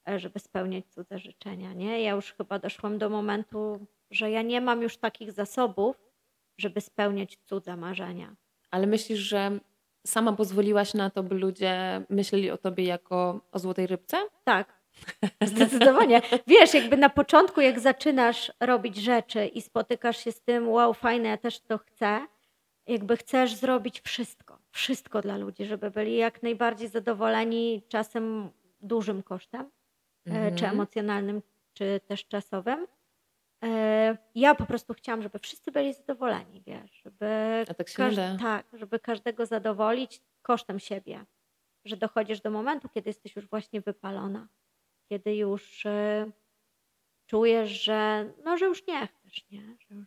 e, 0.09 0.19
żeby 0.19 0.39
spełniać 0.39 0.85
cudze 0.87 1.19
życzenia, 1.19 1.73
nie? 1.73 2.01
Ja 2.01 2.11
już 2.11 2.33
chyba 2.33 2.59
doszłam 2.59 2.97
do 2.97 3.09
momentu, 3.09 3.85
że 4.11 4.31
ja 4.31 4.41
nie 4.41 4.61
mam 4.61 4.81
już 4.81 4.97
takich 4.97 5.31
zasobów, 5.31 5.95
żeby 6.57 6.81
spełniać 6.81 7.37
cudze 7.43 7.77
marzenia. 7.77 8.35
Ale 8.71 8.87
myślisz, 8.87 9.19
że 9.19 9.59
sama 10.07 10.33
pozwoliłaś 10.33 10.93
na 10.93 11.09
to, 11.09 11.23
by 11.23 11.35
ludzie 11.35 12.01
myśleli 12.09 12.51
o 12.51 12.57
tobie 12.57 12.83
jako 12.83 13.41
o 13.51 13.59
złotej 13.59 13.87
rybce? 13.87 14.17
Tak, 14.43 14.82
zdecydowanie. 15.45 16.21
Wiesz, 16.47 16.73
jakby 16.73 16.97
na 16.97 17.09
początku, 17.09 17.61
jak 17.61 17.79
zaczynasz 17.79 18.51
robić 18.59 18.95
rzeczy 18.97 19.45
i 19.45 19.61
spotykasz 19.61 20.17
się 20.23 20.31
z 20.31 20.41
tym, 20.41 20.69
wow, 20.69 20.93
fajne, 20.93 21.29
ja 21.29 21.37
też 21.37 21.59
to 21.59 21.77
chcę, 21.77 22.27
jakby 22.87 23.17
chcesz 23.17 23.55
zrobić 23.55 24.01
wszystko, 24.01 24.59
wszystko 24.71 25.21
dla 25.21 25.37
ludzi, 25.37 25.65
żeby 25.65 25.91
byli 25.91 26.15
jak 26.15 26.43
najbardziej 26.43 26.87
zadowoleni, 26.87 27.81
czasem 27.89 28.49
dużym 28.81 29.23
kosztem, 29.23 29.61
e, 29.61 30.31
czy 30.31 30.31
Mhm. 30.65 30.71
emocjonalnym, 30.73 31.41
czy 31.73 32.01
też 32.07 32.27
czasowym. 32.27 32.87
E, 33.63 34.17
Ja 34.35 34.55
po 34.55 34.65
prostu 34.65 34.93
chciałam, 34.93 35.21
żeby 35.21 35.39
wszyscy 35.39 35.71
byli 35.71 35.93
zadowoleni, 35.93 36.61
wiesz, 36.67 36.91
żeby, 37.03 37.25
tak 37.67 37.77
każ- 37.77 38.39
tak, 38.41 38.65
żeby 38.73 38.99
każdego 38.99 39.45
zadowolić 39.45 40.21
kosztem 40.41 40.79
siebie, 40.79 41.25
że 41.85 41.97
dochodzisz 41.97 42.41
do 42.41 42.49
momentu, 42.51 42.89
kiedy 42.89 43.09
jesteś 43.09 43.35
już 43.35 43.47
właśnie 43.47 43.81
wypalona, 43.81 44.47
kiedy 45.13 45.35
już 45.35 45.85
e, 45.85 46.25
czujesz, 47.27 47.83
że 47.83 48.25
no, 48.45 48.57
że 48.57 48.65
już 48.65 48.87
nie 48.87 49.07
chcesz, 49.07 49.45
nie, 49.51 49.61
że 49.89 49.95
już 49.95 50.05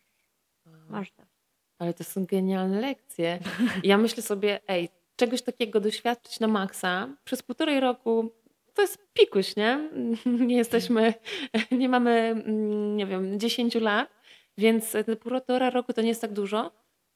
masz 0.89 1.13
dość. 1.13 1.31
Ale 1.79 1.95
to 1.95 2.05
są 2.05 2.25
genialne 2.27 2.81
lekcje. 2.81 3.39
Ja 3.83 3.99
myślę 3.99 4.23
sobie, 4.23 4.61
ej, 4.69 4.89
czegoś 5.17 5.43
takiego 5.43 5.81
doświadczyć 5.81 6.41
na 6.41 6.49
maksa 6.49 7.09
przez 7.25 7.43
półtorej 7.43 7.81
roku 7.81 8.31
to 8.75 8.83
jest 8.83 8.99
pikuś, 9.13 9.57
nie? 9.57 9.91
Nie 10.49 10.57
jesteśmy, 10.57 11.15
nie 11.81 11.89
mamy, 11.89 12.11
mm, 12.11 12.97
nie 12.97 13.07
wiem, 13.07 13.41
10 13.41 13.75
lat, 13.75 14.09
więc 14.59 14.97
półtora 15.21 15.71
roku 15.71 15.93
to 15.93 16.03
nie 16.03 16.09
jest 16.09 16.21
tak 16.21 16.33
dużo, 16.33 16.71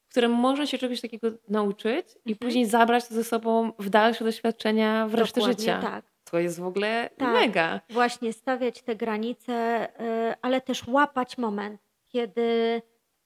w 0.09 0.11
którym 0.11 0.33
można 0.33 0.67
się 0.67 0.79
czegoś 0.79 1.01
takiego 1.01 1.29
nauczyć 1.49 2.07
i 2.25 2.33
Mhm. 2.33 2.37
później 2.39 2.67
zabrać 2.67 3.09
to 3.09 3.15
ze 3.15 3.25
sobą 3.25 3.73
w 3.79 3.89
dalsze 3.91 4.25
doświadczenia 4.25 5.07
w 5.09 5.15
resztę 5.15 5.41
Dokładnie 5.41 5.61
życia. 5.65 5.81
tak. 5.83 6.10
To 6.31 6.39
jest 6.39 6.61
w 6.61 6.65
ogóle 6.67 7.11
Tak. 7.19 7.35
mega. 7.35 7.81
Właśnie 7.91 8.33
stawiać 8.33 8.83
te 8.83 8.97
granice, 8.97 9.87
y, 10.31 10.35
ale 10.43 10.61
też 10.61 10.87
łapać 10.87 11.39
moment, 11.39 11.81
kiedy 12.09 12.83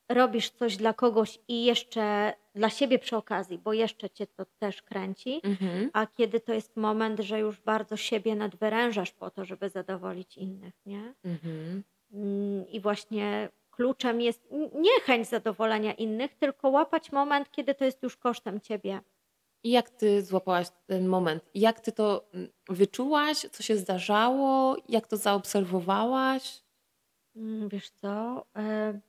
robisz 0.08 0.50
coś 0.50 0.76
dla 0.76 0.92
kogoś 0.92 1.38
i 1.48 1.64
jeszcze 1.64 2.32
dla 2.54 2.70
siebie 2.70 2.98
przy 2.98 3.16
okazji, 3.16 3.58
bo 3.58 3.72
jeszcze 3.72 4.10
cię 4.10 4.26
to 4.26 4.44
też 4.58 4.82
kręci, 4.82 5.40
Mhm. 5.44 5.90
a 5.92 6.06
kiedy 6.06 6.40
to 6.40 6.52
jest 6.52 6.76
moment, 6.76 7.20
że 7.20 7.38
już 7.40 7.60
bardzo 7.60 7.96
siebie 7.96 8.34
nadwyrężasz 8.36 9.12
po 9.12 9.30
to, 9.30 9.44
żeby 9.44 9.68
zadowolić 9.70 10.36
innych, 10.38 10.74
nie? 10.86 11.14
Mhm. 11.24 11.82
Mm, 12.12 12.68
I 12.68 12.80
właśnie 12.80 13.48
kluczem 13.70 14.20
jest 14.20 14.48
nie 14.74 15.00
chęć 15.02 15.28
zadowolenia 15.28 15.92
innych, 15.94 16.34
tylko 16.34 16.68
łapać 16.68 17.12
moment, 17.12 17.50
kiedy 17.50 17.74
to 17.74 17.84
jest 17.84 18.02
już 18.02 18.16
kosztem 18.16 18.60
ciebie. 18.60 19.00
I 19.64 19.70
jak 19.70 19.90
ty 19.90 20.22
złapałaś 20.22 20.66
ten 20.86 21.08
moment? 21.08 21.44
Jak 21.54 21.80
ty 21.80 21.92
to 21.92 22.24
mm, 22.34 22.48
wyczułaś? 22.68 23.38
Co 23.52 23.62
się 23.62 23.76
zdarzało? 23.76 24.76
Jak 24.88 25.06
to 25.06 25.16
zaobserwowałaś? 25.16 26.62
Mm, 27.36 27.68
Wiesz 27.68 27.90
co? 27.90 28.46
e, 28.56 29.00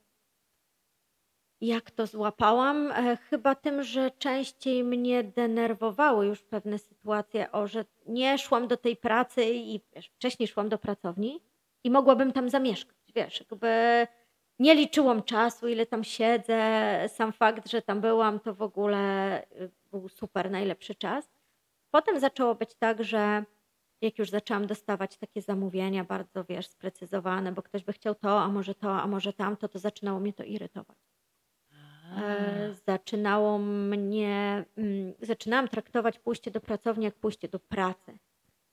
Jak 1.60 1.90
to 1.90 2.06
złapałam? 2.06 2.92
E, 2.92 3.16
Chyba 3.16 3.54
tym, 3.54 3.82
że 3.82 4.10
częściej 4.10 4.84
mnie 4.84 5.24
denerwowały 5.24 6.26
już 6.26 6.42
pewne 6.42 6.78
sytuacje, 6.78 7.52
o 7.52 7.66
że 7.66 7.84
nie 8.06 8.38
szłam 8.38 8.68
do 8.68 8.76
tej 8.76 8.96
pracy 8.96 9.44
i 9.44 9.80
wiesz, 9.94 10.08
wcześniej 10.08 10.48
szłam 10.48 10.68
do 10.68 10.78
pracowni 10.78 11.40
i 11.84 11.90
mogłabym 11.90 12.32
tam 12.32 12.50
zamieszkać. 12.50 12.96
Wiesz, 13.14 13.40
jakby 13.40 14.06
nie 14.58 14.74
liczyłam 14.74 15.22
czasu, 15.22 15.68
ile 15.68 15.86
tam 15.86 16.04
siedzę. 16.04 16.58
Sam 17.08 17.32
fakt, 17.32 17.68
że 17.70 17.82
tam 17.82 18.00
byłam, 18.00 18.40
to 18.40 18.54
w 18.54 18.62
ogóle 18.62 19.42
y, 19.42 19.70
był 19.90 20.08
super, 20.08 20.50
najlepszy 20.50 20.94
czas. 20.94 21.30
Potem 21.90 22.20
zaczęło 22.20 22.54
być 22.54 22.74
tak, 22.74 23.04
że 23.04 23.44
jak 24.00 24.18
już 24.18 24.30
zaczęłam 24.30 24.66
dostawać 24.66 25.16
takie 25.16 25.42
zamówienia 25.42 26.04
bardzo, 26.04 26.44
wiesz, 26.44 26.66
sprecyzowane, 26.66 27.52
bo 27.52 27.62
ktoś 27.62 27.84
by 27.84 27.92
chciał 27.92 28.14
to, 28.14 28.40
a 28.40 28.48
może 28.48 28.74
to, 28.74 29.00
a 29.00 29.06
może 29.06 29.32
tamto, 29.32 29.68
to 29.68 29.78
zaczynało 29.78 30.20
mnie 30.20 30.32
to 30.32 30.44
irytować. 30.44 30.96
E, 32.16 32.74
Zaczynało 32.86 33.58
mnie, 33.58 34.64
mm, 34.76 35.14
zaczynałam 35.20 35.68
traktować 35.68 36.18
pójście 36.18 36.50
do 36.50 36.60
pracowni 36.60 37.04
jak 37.04 37.14
pójście 37.14 37.48
do 37.48 37.58
pracy. 37.58 38.18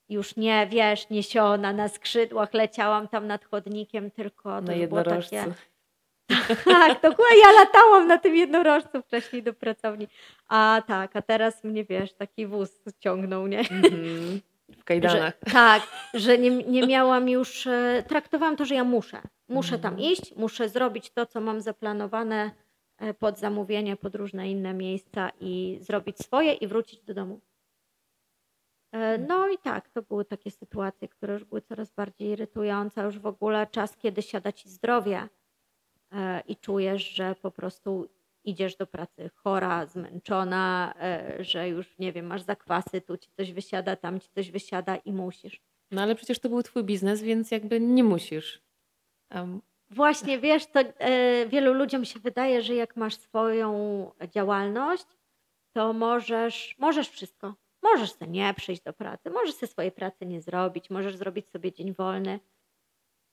Już 0.08 0.36
nie, 0.36 0.66
wiesz, 0.70 1.10
niesiona 1.10 1.72
na 1.72 1.88
skrzydłach, 1.88 2.54
leciałam 2.54 3.08
tam 3.08 3.26
nad 3.26 3.44
chodnikiem, 3.44 4.10
tylko 4.10 4.62
to 4.62 4.72
Na 4.72 4.86
było 4.86 5.02
takie... 5.04 5.44
Tak, 6.64 6.94
dokładnie. 7.02 7.38
Ja 7.42 7.52
latałam 7.52 8.06
na 8.06 8.18
tym 8.18 8.36
jednorożcu 8.36 9.02
wcześniej 9.02 9.42
do 9.42 9.54
pracowni. 9.54 10.08
A 10.48 10.82
tak, 10.86 11.16
a 11.16 11.22
teraz 11.22 11.64
mnie, 11.64 11.84
wiesz, 11.84 12.12
taki 12.14 12.46
wóz 12.46 12.82
ciągnął, 13.00 13.46
nie? 13.46 13.58
Mhm. 13.58 14.40
W 14.68 14.76
Że, 14.76 14.82
kajdanach. 14.84 15.34
tak, 15.52 15.82
że 16.14 16.38
nie, 16.38 16.50
nie 16.50 16.86
miałam 16.86 17.28
już, 17.28 17.66
e, 17.66 18.04
traktowałam 18.08 18.56
to, 18.56 18.64
że 18.64 18.74
ja 18.74 18.84
muszę. 18.84 19.20
Muszę 19.48 19.78
tam 19.78 19.94
Mhm. 19.94 20.12
iść, 20.12 20.36
muszę 20.36 20.68
zrobić 20.68 21.10
to, 21.10 21.26
co 21.26 21.40
mam 21.40 21.60
zaplanowane 21.60 22.50
e, 22.98 23.14
pod 23.14 23.38
zamówienie, 23.38 23.96
pod 23.96 24.14
różne 24.14 24.50
inne 24.50 24.74
miejsca 24.74 25.30
i 25.40 25.78
zrobić 25.80 26.18
swoje 26.18 26.52
i 26.52 26.66
wrócić 26.66 27.02
do 27.02 27.14
domu. 27.14 27.40
E, 28.92 29.18
No 29.18 29.48
i 29.48 29.58
tak, 29.58 29.88
to 29.88 30.02
były 30.02 30.24
takie 30.24 30.50
sytuacje, 30.50 31.08
które 31.08 31.32
już 31.34 31.44
były 31.44 31.60
coraz 31.62 31.90
bardziej 31.90 32.28
irytujące. 32.28 33.02
Już 33.02 33.18
w 33.18 33.26
ogóle 33.26 33.66
czas, 33.66 33.96
kiedy 33.96 34.22
siada 34.22 34.52
ci 34.52 34.68
zdrowie 34.68 35.28
i 36.48 36.56
czujesz, 36.56 37.10
że 37.10 37.34
po 37.34 37.50
prostu 37.50 38.08
idziesz 38.44 38.76
do 38.76 38.86
pracy 38.86 39.30
chora, 39.34 39.86
zmęczona, 39.86 40.94
e, 41.00 41.44
że 41.44 41.68
już 41.68 41.98
nie 41.98 42.12
wiem, 42.12 42.26
masz 42.26 42.42
zakwasy, 42.42 43.00
tu 43.00 43.16
ci 43.16 43.30
coś 43.30 43.52
wysiada, 43.52 43.96
tam 43.96 44.20
ci 44.20 44.28
coś 44.28 44.50
wysiada 44.50 44.96
i 44.96 45.12
musisz. 45.12 45.60
No 45.90 46.02
ale 46.02 46.14
przecież 46.14 46.38
to 46.38 46.48
był 46.48 46.62
twój 46.62 46.84
biznes, 46.84 47.22
więc 47.22 47.50
jakby 47.50 47.80
nie 47.80 48.04
musisz. 48.04 48.62
Um, 49.34 49.60
Właśnie 49.90 50.38
wiesz, 50.38 50.66
to 50.66 50.80
e, 50.80 51.46
wielu 51.46 51.74
ludziom 51.74 52.04
się 52.04 52.20
wydaje, 52.20 52.62
że 52.62 52.74
jak 52.74 52.96
masz 52.96 53.16
swoją 53.16 54.10
działalność, 54.34 55.06
to 55.72 55.92
możesz, 55.92 56.76
możesz 56.78 57.08
wszystko. 57.08 57.54
Możesz 57.82 58.12
sobie 58.12 58.30
nie 58.30 58.54
przyjść 58.54 58.82
do 58.82 58.92
pracy, 58.92 59.30
możesz 59.30 59.54
sobie 59.54 59.72
swojej 59.72 59.92
pracy 59.92 60.26
nie 60.26 60.40
zrobić, 60.40 60.90
możesz 60.90 61.16
zrobić 61.16 61.50
sobie 61.50 61.72
dzień 61.72 61.92
wolny. 61.92 62.40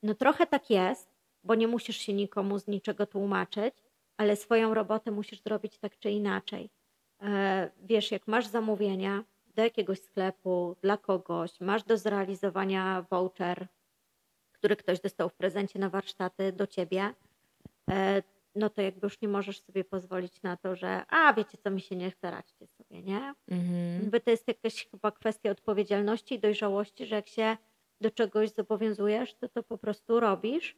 No 0.03 0.15
trochę 0.15 0.47
tak 0.47 0.69
jest, 0.69 1.09
bo 1.43 1.55
nie 1.55 1.67
musisz 1.67 1.97
się 1.97 2.13
nikomu 2.13 2.59
z 2.59 2.67
niczego 2.67 3.05
tłumaczyć, 3.05 3.73
ale 4.17 4.35
swoją 4.35 4.73
robotę 4.73 5.11
musisz 5.11 5.41
zrobić 5.41 5.77
tak 5.77 5.99
czy 5.99 6.11
inaczej. 6.11 6.69
E, 7.21 7.71
Wiesz, 7.83 8.11
jak 8.11 8.27
masz 8.27 8.47
zamówienia 8.47 9.23
do 9.55 9.63
jakiegoś 9.63 9.99
sklepu, 10.01 10.75
dla 10.81 10.97
kogoś, 10.97 11.59
masz 11.59 11.83
do 11.83 11.97
zrealizowania 11.97 13.05
voucher, 13.09 13.67
który 14.51 14.75
ktoś 14.75 14.99
dostał 14.99 15.29
w 15.29 15.33
prezencie 15.33 15.79
na 15.79 15.89
warsztaty 15.89 16.51
do 16.51 16.67
ciebie, 16.67 17.13
e, 17.89 18.23
no 18.55 18.69
to 18.69 18.81
jakby 18.81 19.05
już 19.05 19.21
nie 19.21 19.27
możesz 19.27 19.61
sobie 19.61 19.83
pozwolić 19.83 20.41
na 20.41 20.57
to, 20.57 20.75
że 20.75 21.05
a 21.07 21.33
wiecie 21.33 21.57
co, 21.57 21.71
mi 21.71 21.81
się 21.81 21.95
nie 21.95 22.11
chce, 22.11 22.31
radźcie 22.31 22.67
sobie, 22.67 23.03
nie? 23.03 23.33
mhm. 23.47 24.01
Jakby 24.01 24.19
to 24.19 24.31
jest 24.31 24.47
jakaś 24.47 24.87
chyba 24.91 25.11
kwestia 25.11 25.51
odpowiedzialności 25.51 26.35
i 26.35 26.39
dojrzałości, 26.39 27.05
że 27.05 27.15
jak 27.15 27.27
się 27.27 27.57
do 28.01 28.11
czegoś 28.11 28.49
zobowiązujesz, 28.49 29.33
to 29.33 29.49
to 29.49 29.63
po 29.63 29.77
prostu 29.77 30.19
robisz. 30.19 30.77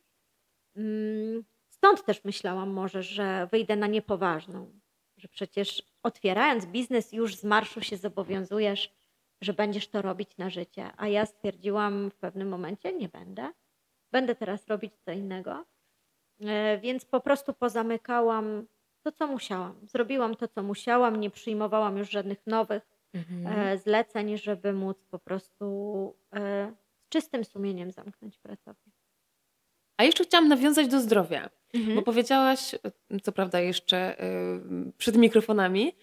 Mm, 0.76 1.44
Stąd 1.70 2.06
też 2.06 2.24
myślałam 2.24 2.70
może, 2.70 3.04
że 3.04 3.48
wyjdę 3.52 3.76
na 3.76 3.88
niepoważną, 3.88 4.80
że 5.18 5.28
przecież 5.28 5.84
otwierając 6.04 6.66
biznes 6.66 7.14
już 7.14 7.36
z 7.36 7.44
marszu 7.44 7.82
się 7.82 7.98
zobowiązujesz, 7.98 8.94
że 9.42 9.54
będziesz 9.54 9.88
to 9.88 10.02
robić 10.02 10.38
na 10.38 10.50
życie, 10.50 10.92
a 10.98 11.08
ja 11.08 11.26
stwierdziłam 11.26 12.10
w 12.12 12.16
pewnym 12.16 12.50
momencie, 12.50 12.94
nie 12.94 13.10
będę. 13.10 13.52
Będę 14.12 14.36
teraz 14.36 14.68
robić 14.68 14.94
co 15.06 15.12
innego. 15.12 15.66
E, 16.42 16.78
Więc 16.78 17.06
po 17.06 17.20
prostu 17.22 17.54
pozamykałam 17.54 18.68
to, 19.02 19.12
co 19.12 19.28
musiałam. 19.28 19.80
Zrobiłam 19.88 20.36
to, 20.36 20.48
co 20.48 20.64
musiałam, 20.64 21.20
nie 21.20 21.30
przyjmowałam 21.30 21.98
już 21.98 22.10
żadnych 22.10 22.48
nowych 22.48 22.84
Mhm. 23.14 23.48
e, 23.60 23.78
zleceń, 23.78 24.38
żeby 24.38 24.74
móc 24.74 25.06
po 25.06 25.20
prostu 25.20 25.66
e, 26.36 26.74
z 27.00 27.10
czystym 27.10 27.44
sumieniem 27.46 27.92
zamknąć 27.92 28.38
pracownię. 28.40 28.93
A 30.04 30.06
jeszcze 30.06 30.24
chciałam 30.24 30.48
nawiązać 30.48 30.88
do 30.88 31.00
zdrowia, 31.00 31.50
bo 31.74 31.80
Mhm. 31.80 32.04
powiedziałaś, 32.04 32.76
e, 32.76 33.20
co 33.20 33.32
prawda 33.32 33.60
jeszcze 33.60 34.20
e, 34.20 34.26
przed 34.98 35.16
mikrofonami, 35.16 35.96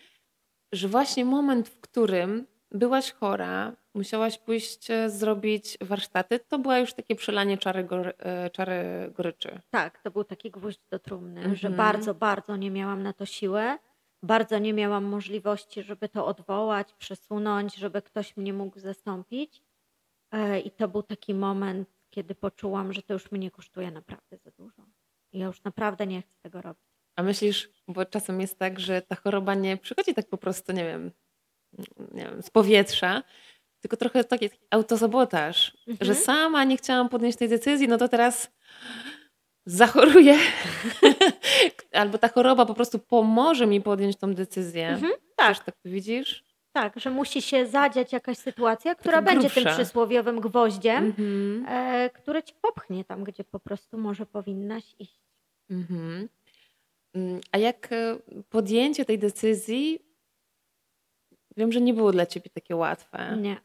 że 0.73 0.89
właśnie 0.89 1.25
moment, 1.25 1.69
w 1.69 1.81
którym 1.81 2.47
byłaś 2.71 3.13
chora, 3.13 3.77
musiałaś 3.95 4.39
pójść 4.39 4.91
e, 4.91 5.11
zrobić 5.11 5.79
warsztaty, 5.81 6.39
to 6.49 6.59
była 6.59 6.79
już 6.79 6.93
takie 6.93 7.15
przelanie 7.15 7.59
czary, 7.59 7.85
gor- 7.85 8.13
e, 8.19 8.51
czary 8.51 8.83
goryczy. 9.17 9.61
Tak, 9.71 10.03
to 10.03 10.11
był 10.11 10.25
taki 10.25 10.51
gwóźdź 10.51 10.81
do 10.91 10.99
trumny, 10.99 11.43
że 11.43 11.69
Mhm. 11.69 11.75
bardzo, 11.77 12.15
bardzo 12.15 12.57
nie 12.57 12.71
miałam 12.71 13.03
na 13.03 13.13
to 13.13 13.27
siłę. 13.27 13.79
Bardzo 14.23 14.59
nie 14.59 14.73
miałam 14.73 15.05
możliwości, 15.05 15.83
żeby 15.83 16.09
to 16.09 16.27
odwołać, 16.27 16.93
przesunąć, 16.95 17.77
żeby 17.77 18.03
ktoś 18.03 18.37
mnie 18.37 18.53
mógł 18.53 18.79
zastąpić. 18.79 19.63
E, 20.33 20.61
I 20.61 20.71
to 20.71 20.89
był 20.89 21.03
taki 21.03 21.35
moment, 21.35 21.89
kiedy 22.11 22.35
poczułam, 22.35 22.93
że 22.93 23.03
to 23.03 23.13
już 23.13 23.31
mnie 23.31 23.51
kosztuje 23.51 23.91
naprawdę 23.91 24.37
za 24.45 24.51
dużo. 24.51 24.83
I 25.33 25.39
ja 25.39 25.47
już 25.47 25.63
naprawdę 25.65 26.07
nie 26.07 26.23
chcę 26.23 26.37
tego 26.43 26.63
robić. 26.63 26.83
A 27.17 27.23
myślisz, 27.23 27.71
bo 27.89 28.05
czasem 28.05 28.41
jest 28.41 28.59
tak, 28.59 28.81
że 28.81 29.03
ta 29.03 29.15
choroba 29.17 29.55
nie 29.55 29.77
przychodzi 29.77 30.15
tak 30.15 30.29
po 30.29 30.37
prostu, 30.39 30.73
nie 30.73 30.85
wiem, 30.85 31.11
nie 32.13 32.25
wiem 32.25 32.43
z 32.43 32.51
powietrza, 32.51 33.23
tylko 33.81 33.97
trochę 33.97 34.25
taki 34.25 34.51
autosabotaż, 34.71 35.77
Mhm. 35.89 36.07
że 36.07 36.15
sama 36.15 36.65
nie 36.65 36.77
chciałam 36.77 37.09
podjąć 37.09 37.37
tej 37.37 37.49
decyzji, 37.49 37.89
no 37.89 37.99
to 37.99 38.09
teraz 38.09 38.51
zachoruję. 39.67 40.39
Albo 41.93 42.19
ta 42.19 42.29
choroba 42.29 42.67
po 42.67 42.75
prostu 42.75 42.99
pomoże 42.99 43.67
mi 43.67 43.81
podjąć 43.81 44.17
tą 44.17 44.35
decyzję. 44.35 44.89
Mhm, 44.89 45.13
Też 45.37 45.59
tak. 45.59 45.65
tak 45.67 45.75
widzisz? 45.85 46.45
Tak, 46.73 47.01
że 47.01 47.11
musi 47.11 47.43
się 47.43 47.67
zadziać 47.67 48.13
jakaś 48.13 48.39
sytuacja, 48.39 48.95
która 48.95 49.19
Taka 49.19 49.33
będzie 49.33 49.51
tym 49.51 49.63
grubsza. 49.65 49.79
przysłowiowym 49.79 50.41
gwoździem, 50.41 51.05
Mhm. 51.05 51.67
e, 51.69 52.11
który 52.11 52.43
ci 52.43 52.55
popchnie 52.63 53.05
tam, 53.05 53.25
gdzie 53.25 53.45
po 53.45 53.61
prostu 53.61 53.99
może 53.99 54.27
powinnaś 54.27 54.95
iść. 54.99 55.21
Mhm. 55.71 56.29
Mm, 57.15 57.41
A 57.53 57.59
jak 57.59 57.93
e, 57.93 58.17
podjęcie 58.51 59.05
tej 59.05 59.19
decyzji, 59.19 59.99
wiem, 61.57 61.73
że 61.73 61.81
nie 61.81 61.95
było 61.95 62.13
dla 62.13 62.27
ciebie 62.27 62.51
takie 62.51 62.77
łatwe. 62.77 63.37
Nie. 63.41 63.57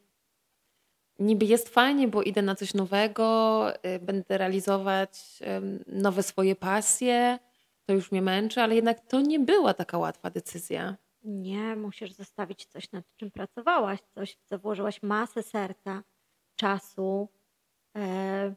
Niby 1.20 1.46
jest 1.46 1.70
fajnie, 1.70 2.08
bo 2.08 2.24
idę 2.24 2.42
na 2.42 2.56
coś 2.56 2.74
nowego, 2.74 3.68
y, 3.96 4.00
będę 4.00 4.38
realizować 4.38 5.40
nowe 5.88 6.24
swoje 6.24 6.56
pasje, 6.56 7.40
to 7.86 7.94
już 7.94 8.12
mnie 8.12 8.22
męczy, 8.22 8.62
ale 8.62 8.76
jednak 8.76 9.00
to 9.08 9.22
nie 9.22 9.40
była 9.40 9.74
taka 9.74 9.98
łatwa 9.98 10.30
decyzja. 10.30 10.96
Nie, 11.26 11.76
musisz 11.76 12.12
zostawić 12.12 12.66
coś, 12.66 12.92
nad 12.92 13.06
czym 13.18 13.32
pracowałaś, 13.32 14.00
coś, 14.16 14.36
w 14.36 14.44
co 14.44 14.60
włożyłaś 14.60 15.04
masę 15.04 15.44
serca, 15.44 16.04
czasu, 16.56 17.30
e, 17.98 18.56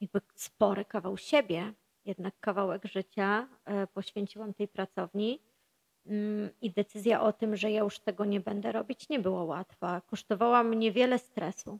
jakby 0.00 0.20
spory 0.34 0.84
kawał 0.84 1.16
siebie, 1.16 1.72
jednak 2.04 2.40
kawałek 2.40 2.84
życia 2.84 3.48
e, 3.64 3.86
poświęciłam 3.86 4.54
tej 4.54 4.68
pracowni. 4.68 5.42
Mm, 6.06 6.50
I 6.60 6.70
decyzja 6.70 7.20
o 7.22 7.32
tym, 7.32 7.56
że 7.56 7.70
ja 7.70 7.80
już 7.80 7.98
tego 7.98 8.24
nie 8.24 8.40
będę 8.40 8.72
robić, 8.72 9.08
nie 9.08 9.18
była 9.18 9.44
łatwa. 9.44 10.00
Kosztowała 10.00 10.62
mnie 10.62 10.92
wiele 10.92 11.18
stresu. 11.18 11.78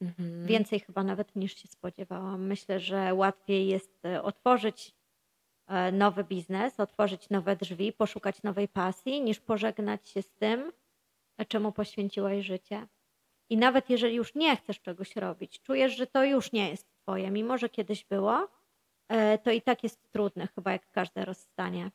Mhm. 0.00 0.46
Więcej 0.46 0.80
chyba 0.80 1.04
nawet 1.04 1.36
niż 1.36 1.56
się 1.56 1.68
spodziewałam. 1.68 2.46
Myślę, 2.46 2.80
że 2.80 3.14
łatwiej 3.14 3.68
jest 3.68 4.04
e, 4.04 4.22
otworzyć 4.22 4.94
nowy 5.92 6.24
biznes, 6.24 6.80
otworzyć 6.80 7.30
nowe 7.30 7.56
drzwi, 7.56 7.92
poszukać 7.92 8.42
nowej 8.42 8.68
pasji, 8.68 9.22
niż 9.22 9.40
pożegnać 9.40 10.08
się 10.08 10.22
z 10.22 10.30
tym, 10.30 10.72
czemu 11.48 11.72
poświęciłaś 11.72 12.44
życie. 12.44 12.86
I 13.50 13.56
nawet 13.56 13.90
jeżeli 13.90 14.14
już 14.14 14.34
nie 14.34 14.56
chcesz 14.56 14.80
czegoś 14.80 15.16
robić, 15.16 15.60
czujesz, 15.62 15.96
że 15.96 16.06
to 16.06 16.24
już 16.24 16.52
nie 16.52 16.70
jest 16.70 16.86
twoje, 17.02 17.30
mimo 17.30 17.58
że 17.58 17.68
kiedyś 17.68 18.04
było, 18.04 18.48
e, 19.08 19.38
to 19.38 19.50
i 19.50 19.62
tak 19.62 19.82
jest 19.82 20.10
trudne, 20.10 20.48
chyba 20.54 20.72
jak 20.72 20.90
każde 20.90 21.24
rozstanie. 21.24 21.90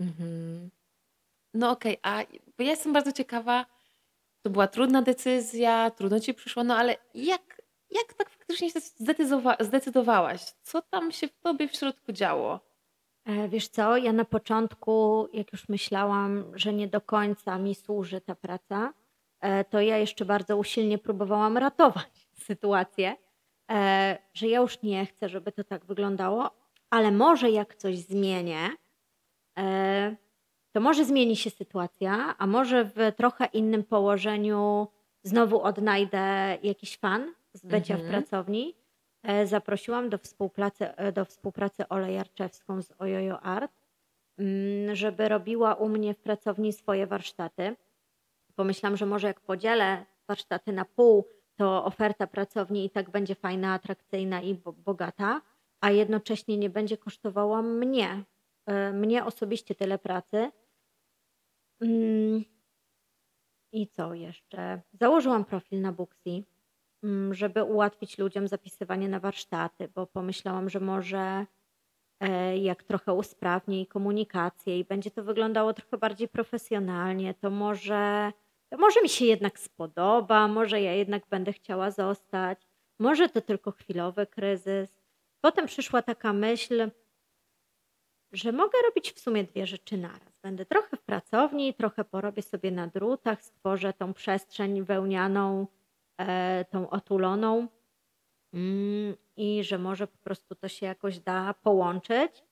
Mhm. 0.00 0.70
No 1.54 1.70
okej, 1.70 1.98
okay. 1.98 2.12
a 2.12 2.62
ja 2.62 2.70
jestem 2.70 2.92
bardzo 2.92 3.12
ciekawa, 3.12 3.66
to 4.42 4.50
była 4.50 4.66
trudna 4.68 5.02
decyzja, 5.02 5.90
trudno 5.90 6.20
ci 6.20 6.34
przyszło, 6.34 6.64
no 6.64 6.76
ale 6.76 6.96
jak, 7.14 7.62
jak 7.90 8.14
tak 8.14 8.30
faktycznie 8.30 8.70
się 8.70 8.80
zdecydowałaś? 9.60 10.42
Co 10.62 10.82
tam 10.82 11.12
się 11.12 11.28
w 11.28 11.38
tobie 11.40 11.68
w 11.68 11.76
środku 11.76 12.12
działo? 12.12 12.69
E, 13.24 13.48
wiesz 13.48 13.68
co, 13.68 13.96
ja 13.96 14.12
na 14.12 14.24
początku, 14.24 15.28
jak 15.32 15.52
już 15.52 15.68
myślałam, 15.68 16.44
że 16.54 16.72
nie 16.72 16.88
do 16.88 17.00
końca 17.00 17.58
mi 17.58 17.74
służy 17.74 18.20
ta 18.20 18.34
praca, 18.34 18.92
e, 19.40 19.64
to 19.64 19.80
ja 19.80 19.98
jeszcze 19.98 20.24
bardzo 20.24 20.56
usilnie 20.56 20.98
próbowałam 20.98 21.58
ratować 21.58 22.28
sytuację, 22.46 23.16
e, 23.70 24.18
że 24.34 24.48
ja 24.48 24.60
już 24.60 24.82
nie 24.82 25.06
chcę, 25.06 25.28
żeby 25.28 25.52
to 25.52 25.64
tak 25.64 25.84
wyglądało, 25.84 26.50
ale 26.90 27.10
może 27.10 27.50
jak 27.50 27.74
coś 27.74 27.98
zmienię, 27.98 28.70
to 30.72 30.80
może 30.80 31.04
zmieni 31.04 31.36
się 31.36 31.50
sytuacja, 31.50 32.34
a 32.38 32.46
może 32.46 32.84
w 32.84 33.12
trochę 33.16 33.44
innym 33.44 33.84
położeniu 33.84 34.88
znowu 35.22 35.62
odnajdę 35.62 36.58
jakiś 36.62 36.96
fan 36.96 37.32
z 37.52 37.66
bycia 37.66 37.94
mhm. 37.94 38.08
w 38.08 38.12
pracowni. 38.12 38.74
E, 39.22 39.46
zaprosiłam 39.46 40.08
do 40.08 40.18
współpracy, 40.18 40.96
e, 40.96 41.12
do 41.12 41.24
współpracy 41.24 41.88
Olę 41.88 42.12
Jarczewską 42.12 42.82
z 42.82 42.92
Ojojo 42.98 43.40
Art, 43.40 43.72
mm, 44.38 44.96
żeby 44.96 45.28
robiła 45.28 45.74
u 45.74 45.88
mnie 45.88 46.14
w 46.14 46.18
pracowni 46.18 46.72
swoje 46.72 47.06
warsztaty. 47.06 47.76
Pomyślałam, 48.56 48.96
że 48.96 49.06
może 49.06 49.26
jak 49.26 49.40
podzielę 49.40 50.06
warsztaty 50.28 50.72
na 50.72 50.84
pół, 50.84 51.26
to 51.56 51.84
oferta 51.84 52.26
pracowni 52.26 52.84
i 52.84 52.90
tak 52.90 53.10
będzie 53.10 53.34
fajna, 53.34 53.74
atrakcyjna 53.74 54.42
i 54.42 54.54
bogata, 54.76 55.42
a 55.80 55.90
jednocześnie 55.90 56.56
nie 56.56 56.70
będzie 56.70 56.96
kosztowała 56.96 57.62
mnie, 57.62 58.24
e, 58.66 58.92
mnie 58.92 59.24
osobiście 59.24 59.74
tyle 59.74 59.98
pracy, 59.98 60.50
Mm. 61.80 62.44
I 63.72 63.88
co 63.88 64.14
jeszcze? 64.14 64.82
Założyłam 64.92 65.44
profil 65.44 65.80
na 65.80 65.92
Booksy, 65.92 66.44
żeby 67.30 67.64
ułatwić 67.64 68.18
ludziom 68.18 68.48
zapisywanie 68.48 69.08
na 69.08 69.20
warsztaty, 69.20 69.88
bo 69.94 70.06
pomyślałam, 70.06 70.70
że 70.70 70.80
może 70.80 71.46
e, 72.20 72.58
jak 72.58 72.82
trochę 72.82 73.12
usprawni 73.14 73.86
komunikację 73.86 74.78
i 74.78 74.84
będzie 74.84 75.10
to 75.10 75.24
wyglądało 75.24 75.74
trochę 75.74 75.98
bardziej 75.98 76.28
profesjonalnie, 76.28 77.34
to 77.34 77.50
może, 77.50 78.32
to 78.70 78.78
może 78.78 79.02
mi 79.02 79.08
się 79.08 79.24
jednak 79.24 79.58
spodoba, 79.58 80.48
może 80.48 80.80
ja 80.80 80.94
jednak 80.94 81.26
będę 81.26 81.52
chciała 81.52 81.90
zostać, 81.90 82.66
może 82.98 83.28
to 83.28 83.40
tylko 83.40 83.72
chwilowy 83.72 84.26
kryzys. 84.26 85.00
Potem 85.40 85.66
przyszła 85.66 86.02
taka 86.02 86.32
myśl, 86.32 86.90
że 88.32 88.52
mogę 88.52 88.78
robić 88.84 89.12
w 89.12 89.20
sumie 89.20 89.44
dwie 89.44 89.66
rzeczy 89.66 89.96
naraz. 89.96 90.38
Będę 90.42 90.66
trochę 90.66 90.96
w 90.96 91.02
pracowni, 91.02 91.74
trochę 91.74 92.04
porobię 92.04 92.42
sobie 92.42 92.70
na 92.70 92.86
drutach, 92.86 93.42
stworzę 93.42 93.92
tą 93.92 94.14
przestrzeń 94.14 94.82
wełnianą, 94.82 95.66
tą 96.70 96.90
otuloną 96.90 97.68
mm, 98.54 99.16
i 99.36 99.64
że 99.64 99.78
może 99.78 100.06
po 100.06 100.18
prostu 100.18 100.54
to 100.54 100.68
się 100.68 100.86
jakoś 100.86 101.18
da 101.18 101.54
połączyć, 101.54 102.44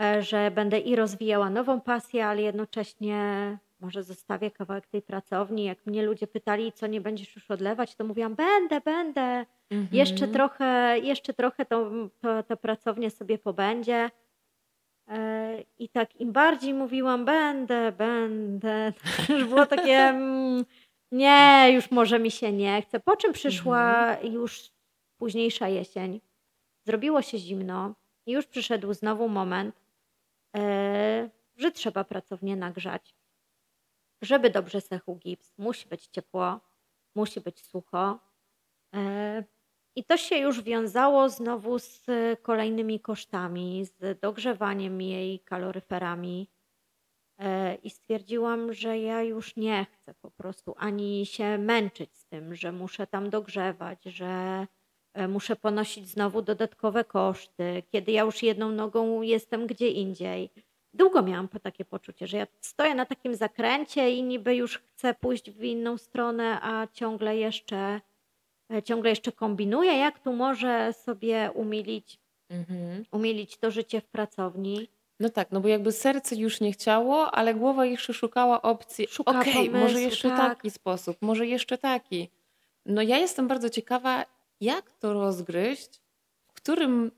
e, 0.00 0.22
że 0.22 0.50
będę 0.50 0.78
i 0.78 0.96
rozwijała 0.96 1.50
nową 1.50 1.80
pasję, 1.80 2.26
ale 2.26 2.42
jednocześnie 2.42 3.58
może 3.80 4.02
zostawię 4.02 4.50
kawałek 4.50 4.86
tej 4.86 5.02
pracowni. 5.02 5.64
Jak 5.64 5.86
mnie 5.86 6.02
ludzie 6.02 6.26
pytali, 6.26 6.72
co 6.72 6.86
nie 6.86 7.00
będziesz 7.00 7.36
już 7.36 7.50
odlewać, 7.50 7.94
to 7.94 8.04
mówiłam, 8.04 8.34
będę, 8.34 8.80
będę. 8.80 9.46
Mhm. 9.70 9.88
Jeszcze 9.92 10.28
trochę, 10.28 10.98
jeszcze 11.02 11.34
trochę 11.34 11.64
to, 11.66 11.90
to, 12.20 12.42
to 12.42 12.56
pracownia 12.56 13.10
sobie 13.10 13.38
pobędzie. 13.38 14.10
E, 15.08 15.64
I 15.78 15.88
tak 15.88 16.20
im 16.20 16.32
bardziej 16.32 16.74
mówiłam, 16.74 17.24
będę, 17.24 17.92
będę, 17.92 18.92
to 19.26 19.32
już 19.32 19.44
było 19.44 19.66
takie, 19.66 19.96
mm, 19.96 20.64
nie, 21.12 21.70
już 21.72 21.90
może 21.90 22.18
mi 22.18 22.30
się 22.30 22.52
nie 22.52 22.82
chce. 22.82 23.00
Po 23.00 23.16
czym 23.16 23.32
przyszła 23.32 24.10
mhm. 24.10 24.32
już 24.32 24.70
późniejsza 25.18 25.68
jesień. 25.68 26.20
Zrobiło 26.84 27.22
się 27.22 27.38
zimno 27.38 27.94
i 28.26 28.32
już 28.32 28.46
przyszedł 28.46 28.92
znowu 28.92 29.28
moment, 29.28 29.80
e, 30.56 31.30
że 31.56 31.70
trzeba 31.72 32.04
pracownię 32.04 32.56
nagrzać. 32.56 33.14
Żeby 34.22 34.50
dobrze 34.50 34.80
sechł 34.80 35.16
gips, 35.16 35.58
musi 35.58 35.88
być 35.88 36.06
ciepło, 36.06 36.60
musi 37.14 37.40
być 37.40 37.66
sucho. 37.66 38.18
E, 38.94 39.44
i 39.96 40.04
to 40.04 40.16
się 40.16 40.36
już 40.36 40.62
wiązało 40.62 41.28
znowu 41.28 41.78
z 41.78 42.06
kolejnymi 42.42 43.00
kosztami, 43.00 43.84
z 43.84 44.20
dogrzewaniem 44.20 45.02
jej 45.02 45.40
kaloryferami. 45.40 46.48
E, 47.40 47.67
I 47.88 47.90
stwierdziłam, 47.90 48.72
że 48.72 48.98
ja 48.98 49.22
już 49.22 49.56
nie 49.56 49.86
chcę 49.92 50.14
po 50.14 50.30
prostu 50.30 50.74
ani 50.78 51.26
się 51.26 51.58
męczyć 51.58 52.16
z 52.16 52.26
tym, 52.26 52.54
że 52.54 52.72
muszę 52.72 53.06
tam 53.06 53.30
dogrzewać, 53.30 54.04
że 54.04 54.66
e, 55.14 55.28
muszę 55.28 55.56
ponosić 55.56 56.08
znowu 56.08 56.42
dodatkowe 56.42 57.04
koszty, 57.04 57.82
kiedy 57.92 58.12
ja 58.12 58.22
już 58.22 58.42
jedną 58.42 58.70
nogą 58.70 59.22
jestem 59.22 59.66
gdzie 59.66 59.88
indziej. 59.88 60.50
Długo 60.94 61.22
miałam 61.22 61.48
takie 61.48 61.84
poczucie, 61.84 62.26
że 62.26 62.36
ja 62.36 62.46
stoję 62.60 62.94
na 62.94 63.06
takim 63.06 63.34
zakręcie 63.34 64.10
i 64.10 64.22
niby 64.22 64.56
już 64.56 64.78
chcę 64.78 65.14
pójść 65.14 65.50
w 65.50 65.64
inną 65.64 65.98
stronę, 65.98 66.58
a 66.62 66.86
ciągle 66.92 67.36
jeszcze 67.36 68.00
E, 68.72 68.82
ciągle 68.82 69.10
jeszcze 69.10 69.32
kombinuje, 69.32 69.98
jak 69.98 70.18
tu 70.18 70.32
może 70.32 70.92
sobie 70.92 71.50
umilić, 71.54 72.18
mhm. 72.50 73.04
umilić 73.12 73.56
to 73.56 73.70
życie 73.70 74.00
w 74.00 74.08
pracowni. 74.08 74.88
No 75.20 75.30
tak, 75.30 75.52
no 75.52 75.60
bo 75.60 75.68
jakby 75.68 75.92
serce 75.92 76.36
już 76.36 76.60
nie 76.60 76.72
chciało, 76.72 77.30
ale 77.30 77.54
głowa 77.54 77.86
jeszcze 77.86 78.14
szukała 78.14 78.62
opcji. 78.62 79.08
Okej, 79.26 79.68
okay, 79.68 79.80
może 79.80 80.00
jeszcze 80.00 80.28
tak. 80.28 80.38
taki 80.38 80.70
sposób, 80.70 81.16
może 81.20 81.46
jeszcze 81.46 81.78
taki. 81.78 82.30
No 82.86 83.02
ja 83.02 83.18
jestem 83.18 83.48
bardzo 83.48 83.70
ciekawa, 83.70 84.24
jak 84.60 84.90
to 84.90 85.12
rozgryźć, 85.12 86.00
w 86.48 86.52
którym 86.52 87.10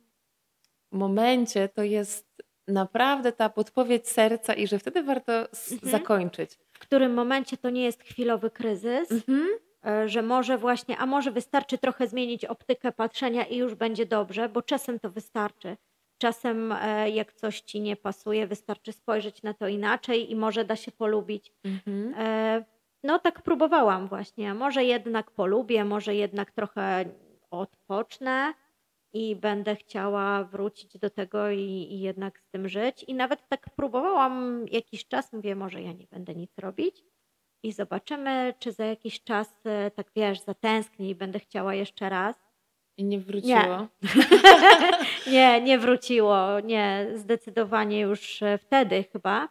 momencie 0.90 1.68
to 1.68 1.82
jest 1.82 2.26
naprawdę 2.68 3.32
ta 3.32 3.48
podpowiedź 3.48 4.08
serca 4.08 4.54
i 4.54 4.66
że 4.66 4.78
wtedy 4.78 5.02
warto 5.02 5.32
mhm. 5.32 5.48
zakończyć. 5.82 6.58
W 6.72 6.78
którym 6.78 7.14
momencie 7.14 7.56
to 7.56 7.70
nie 7.70 7.82
jest 7.84 8.02
chwilowy 8.02 8.50
kryzys, 8.50 9.12
mhm 9.12 9.48
E, 9.86 10.08
że 10.08 10.22
może 10.22 10.58
właśnie, 10.58 10.98
a 10.98 11.06
może 11.06 11.30
wystarczy 11.30 11.78
trochę 11.78 12.08
zmienić 12.08 12.44
optykę 12.44 12.92
patrzenia 12.92 13.44
i 13.44 13.56
już 13.56 13.74
będzie 13.74 14.06
dobrze, 14.06 14.48
bo 14.48 14.62
czasem 14.62 15.00
to 15.00 15.10
wystarczy. 15.10 15.76
Czasem, 16.20 16.72
e, 16.72 17.10
jak 17.10 17.32
coś 17.32 17.60
ci 17.60 17.80
nie 17.80 17.96
pasuje, 17.96 18.46
wystarczy 18.46 18.92
spojrzeć 18.92 19.42
na 19.42 19.54
to 19.54 19.68
inaczej 19.68 20.30
i 20.30 20.36
może 20.36 20.64
da 20.64 20.76
się 20.76 20.92
polubić. 20.92 21.52
Mhm. 21.64 22.14
E, 22.18 22.64
no, 23.02 23.18
tak 23.18 23.42
próbowałam 23.42 24.08
właśnie. 24.08 24.54
Może 24.54 24.84
jednak 24.84 25.30
polubię, 25.30 25.84
może 25.84 26.14
jednak 26.14 26.50
trochę 26.50 27.04
odpocznę 27.50 28.54
i 29.12 29.36
będę 29.36 29.76
chciała 29.76 30.44
wrócić 30.44 30.98
do 30.98 31.10
tego 31.10 31.50
i, 31.50 31.60
i 31.90 32.00
jednak 32.00 32.40
z 32.40 32.48
tym 32.48 32.68
żyć. 32.68 33.04
I 33.08 33.14
nawet 33.14 33.48
tak 33.48 33.70
próbowałam 33.70 34.64
jakiś 34.70 35.08
czas, 35.08 35.32
mówię, 35.32 35.56
może 35.56 35.82
ja 35.82 35.92
nie 35.92 36.06
będę 36.06 36.34
nic 36.34 36.58
robić 36.58 37.04
i 37.62 37.72
zobaczymy, 37.72 38.54
czy 38.58 38.72
za 38.72 38.84
jakiś 38.84 39.22
czas, 39.22 39.60
e, 39.64 39.90
tak 39.90 40.10
wiesz, 40.16 40.40
zatęsknię 40.40 41.10
i 41.10 41.14
będę 41.14 41.38
chciała 41.38 41.74
jeszcze 41.74 42.08
raz. 42.08 42.49
I 43.00 43.04
nie 43.04 43.20
wróciło? 43.20 43.54
Nie. 43.56 43.88
nie, 45.32 45.60
nie 45.60 45.78
wróciło. 45.78 46.60
Nie, 46.60 47.06
zdecydowanie 47.14 48.00
już 48.00 48.42
e, 48.42 48.58
wtedy 48.58 49.04
chyba. 49.12 49.48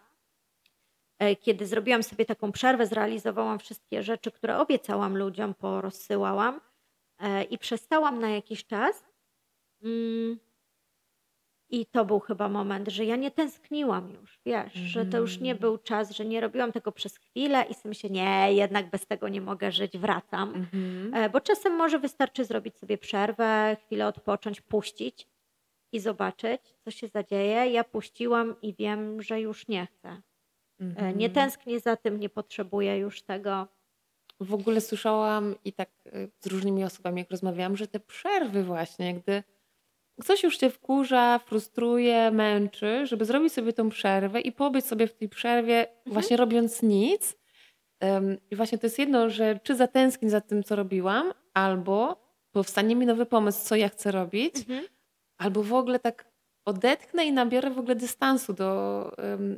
E, 1.19 1.35
kiedy 1.35 1.65
zrobiłam 1.65 2.03
sobie 2.03 2.25
taką 2.25 2.51
przerwę, 2.51 2.85
zrealizowałam 2.87 3.59
wszystkie 3.59 4.03
rzeczy, 4.03 4.31
które 4.31 4.57
obiecałam 4.57 5.17
ludziom, 5.17 5.53
porozsyłałam 5.53 6.61
i 7.49 7.57
przestałam 7.57 8.19
na 8.19 8.29
jakiś 8.29 8.65
czas. 8.65 9.05
Mm, 9.83 10.39
i 11.69 11.85
to 11.85 12.05
był 12.05 12.19
chyba 12.19 12.49
moment, 12.49 12.87
że 12.87 13.05
ja 13.05 13.15
nie 13.15 13.31
tęskniłam 13.31 14.09
już, 14.09 14.39
wiesz, 14.45 14.75
mm. 14.75 14.87
że 14.87 15.05
to 15.05 15.17
już 15.17 15.39
nie 15.39 15.51
mm. 15.51 15.61
był 15.61 15.77
czas, 15.77 16.11
że 16.11 16.25
nie 16.25 16.41
robiłam 16.41 16.71
tego 16.71 16.91
przez 16.91 17.17
chwilę 17.17 17.65
i 17.69 17.73
sobie 17.73 17.95
się, 17.95 18.09
nie, 18.09 18.53
jednak 18.53 18.89
bez 18.89 19.07
tego 19.07 19.29
nie 19.29 19.41
mogę 19.41 19.71
żyć, 19.71 19.97
wracam. 19.97 20.49
Mm 20.49 20.65
-hmm. 20.65 21.31
Bo 21.31 21.41
czasem 21.41 21.73
może 21.73 21.99
wystarczy 21.99 22.45
zrobić 22.45 22.77
sobie 22.77 22.97
przerwę, 22.97 23.77
chwilę 23.85 24.07
odpocząć, 24.07 24.61
puścić 24.61 25.27
i 25.91 25.99
zobaczyć, 25.99 26.61
co 26.85 26.91
się 26.91 27.07
zadzieje. 27.07 27.71
Ja 27.71 27.83
puściłam 27.83 28.55
i 28.61 28.73
wiem, 28.73 29.21
że 29.21 29.41
już 29.41 29.67
nie 29.67 29.87
chcę. 29.87 30.21
Mm 30.79 30.95
-hmm. 30.95 31.15
Nie 31.15 31.29
tęsknię 31.29 31.79
za 31.79 31.95
tym, 31.95 32.19
nie 32.19 32.29
potrzebuję 32.29 32.97
już 32.97 33.21
tego. 33.21 33.67
w 34.39 34.53
ogóle 34.53 34.81
słyszałam 34.81 35.55
i 35.65 35.73
tak 35.73 35.89
y, 36.05 36.29
z 36.39 36.47
różnymi 36.47 36.83
osobami, 36.83 37.19
jak 37.19 37.31
rozmawiałam, 37.31 37.77
że 37.77 37.87
te 37.87 37.99
przerwy 37.99 38.63
właśnie, 38.63 39.13
gdy 39.13 39.43
ktoś 40.19 40.43
już 40.43 40.57
cię 40.57 40.69
wkurza, 40.69 41.39
frustruje, 41.39 42.31
męczy, 42.31 43.05
żeby 43.05 43.25
zrobić 43.25 43.53
sobie 43.53 43.73
tą 43.73 43.89
przerwę 43.89 44.41
i 44.41 44.51
pobyć 44.51 44.85
sobie 44.85 45.07
w 45.07 45.13
tej 45.13 45.29
przerwie, 45.29 45.79
mhm. 45.79 46.13
właśnie 46.13 46.37
robiąc 46.37 46.81
nic. 46.81 47.37
I 48.51 48.55
właśnie 48.55 48.77
to 48.77 48.85
jest 48.87 48.99
jedno, 48.99 49.29
że 49.29 49.59
czy 49.63 49.75
zatęsknię 49.75 50.29
za 50.29 50.41
tym, 50.41 50.63
co 50.63 50.75
robiłam, 50.75 51.33
albo 51.53 52.15
powstanie 52.51 52.95
mi 52.95 53.05
nowy 53.05 53.25
pomysł, 53.25 53.65
co 53.65 53.75
ja 53.75 53.89
chcę 53.89 54.11
robić, 54.11 54.55
mhm. 54.57 54.83
albo 55.37 55.63
w 55.63 55.73
ogóle 55.73 55.99
tak 55.99 56.29
odetchnę 56.65 57.25
i 57.25 57.33
nabiorę 57.33 57.71
w 57.71 57.79
ogóle 57.79 57.95
dystansu 57.95 58.53
do, 58.53 59.11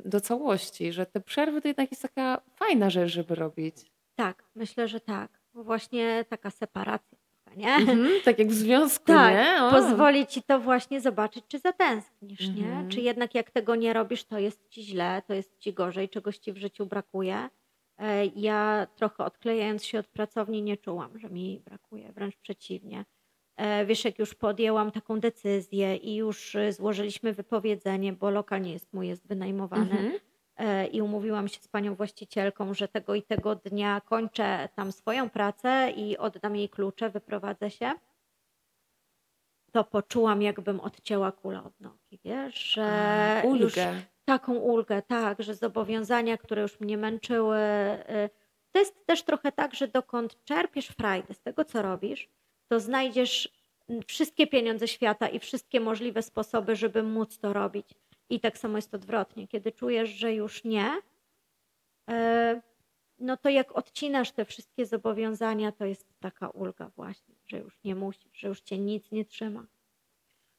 do 0.04 0.20
całości, 0.20 0.92
że 0.92 1.06
te 1.06 1.20
przerwy 1.20 1.60
to 1.60 1.68
jednak 1.68 1.90
jest 1.90 2.02
taka 2.02 2.40
fajna 2.56 2.90
rzecz, 2.90 3.10
żeby 3.10 3.34
robić. 3.34 3.76
Tak, 4.14 4.44
myślę, 4.54 4.88
że 4.88 5.00
tak. 5.00 5.40
Właśnie 5.54 6.24
taka 6.28 6.50
separacja 6.50 7.18
nie? 7.56 7.74
Mhm, 7.74 8.08
tak 8.24 8.38
jak 8.38 8.48
w 8.48 8.54
związku, 8.54 9.06
tak, 9.06 9.34
nie? 9.34 9.64
O. 9.64 9.70
pozwoli 9.70 10.26
ci 10.26 10.42
to 10.42 10.60
właśnie 10.60 11.00
zobaczyć, 11.00 11.44
czy 11.48 11.58
zatęsknisz, 11.58 12.48
nie? 12.48 12.66
Mhm. 12.66 12.88
Czy 12.88 13.00
jednak 13.00 13.34
jak 13.34 13.50
tego 13.50 13.74
nie 13.74 13.92
robisz, 13.92 14.24
to 14.24 14.38
jest 14.38 14.68
ci 14.68 14.82
źle, 14.82 15.22
to 15.26 15.34
jest 15.34 15.58
ci 15.58 15.72
gorzej, 15.72 16.08
czegoś 16.08 16.38
ci 16.38 16.52
w 16.52 16.56
życiu 16.56 16.86
brakuje. 16.86 17.48
E, 17.98 18.26
ja 18.26 18.86
trochę 18.96 19.24
odklejając 19.24 19.84
się 19.84 19.98
od 19.98 20.06
pracowni 20.06 20.62
nie 20.62 20.76
czułam, 20.76 21.18
że 21.18 21.30
mi 21.30 21.62
brakuje, 21.64 22.12
wręcz 22.12 22.36
przeciwnie. 22.36 23.04
E, 23.56 23.86
wiesz, 23.86 24.04
jak 24.04 24.18
już 24.18 24.34
podjęłam 24.34 24.90
taką 24.90 25.20
decyzję 25.20 25.96
i 25.96 26.16
już 26.16 26.54
y, 26.54 26.72
złożyliśmy 26.72 27.32
wypowiedzenie, 27.32 28.12
bo 28.12 28.30
lokal 28.30 28.62
nie 28.62 28.72
jest 28.72 28.92
mój, 28.92 29.08
jest 29.08 29.26
wynajmowany. 29.26 29.90
Mhm 29.90 30.12
E, 30.12 30.31
i 30.92 31.02
umówiłam 31.02 31.48
się 31.48 31.60
z 31.60 31.68
panią 31.68 31.94
właścicielką, 31.94 32.74
że 32.74 32.88
tego 32.88 33.14
i 33.14 33.22
tego 33.22 33.54
dnia 33.54 34.00
kończę 34.00 34.68
tam 34.74 34.92
swoją 34.92 35.30
pracę 35.30 35.92
i 35.96 36.18
oddam 36.18 36.56
jej 36.56 36.68
klucze, 36.68 37.10
wyprowadzę 37.10 37.70
się, 37.70 37.92
to 39.72 39.84
poczułam, 39.84 40.42
jakbym 40.42 40.80
odcięła 40.80 41.32
kulę 41.32 41.62
od 41.64 41.80
nogi, 41.80 42.20
wiesz, 42.24 42.72
że 42.72 42.84
A, 43.44 43.46
ulgę. 43.46 44.02
Taką 44.24 44.54
ulgę, 44.54 45.02
tak, 45.02 45.42
że 45.42 45.54
zobowiązania, 45.54 46.38
które 46.38 46.62
już 46.62 46.80
mnie 46.80 46.98
męczyły. 46.98 47.58
Y, 47.58 48.30
to 48.72 48.78
jest 48.78 49.06
też 49.06 49.22
trochę 49.22 49.52
tak, 49.52 49.74
że 49.74 49.88
dokąd 49.88 50.44
czerpiesz 50.44 50.86
frajdę 50.86 51.34
z 51.34 51.40
tego, 51.40 51.64
co 51.64 51.82
robisz, 51.82 52.28
to 52.68 52.80
znajdziesz 52.80 53.48
wszystkie 54.06 54.46
pieniądze 54.46 54.88
świata 54.88 55.28
i 55.28 55.38
wszystkie 55.38 55.80
możliwe 55.80 56.22
sposoby, 56.22 56.76
żeby 56.76 57.02
móc 57.02 57.38
to 57.38 57.52
robić. 57.52 57.94
I 58.32 58.40
tak 58.40 58.58
samo 58.58 58.78
jest 58.78 58.94
odwrotnie. 58.94 59.48
Kiedy 59.48 59.72
czujesz, 59.72 60.10
że 60.10 60.34
już 60.34 60.64
nie, 60.64 61.00
e, 62.10 62.60
no 63.18 63.36
to 63.36 63.48
jak 63.48 63.72
odcinasz 63.72 64.32
te 64.32 64.44
wszystkie 64.44 64.86
zobowiązania, 64.86 65.72
to 65.72 65.84
jest 65.84 66.06
taka 66.20 66.48
ulga 66.48 66.88
właśnie, 66.88 67.34
że 67.46 67.58
już 67.58 67.78
nie 67.84 67.94
musisz, 67.94 68.32
że 68.32 68.48
już 68.48 68.60
cię 68.60 68.78
nic 68.78 69.10
nie 69.10 69.24
trzyma. 69.24 69.66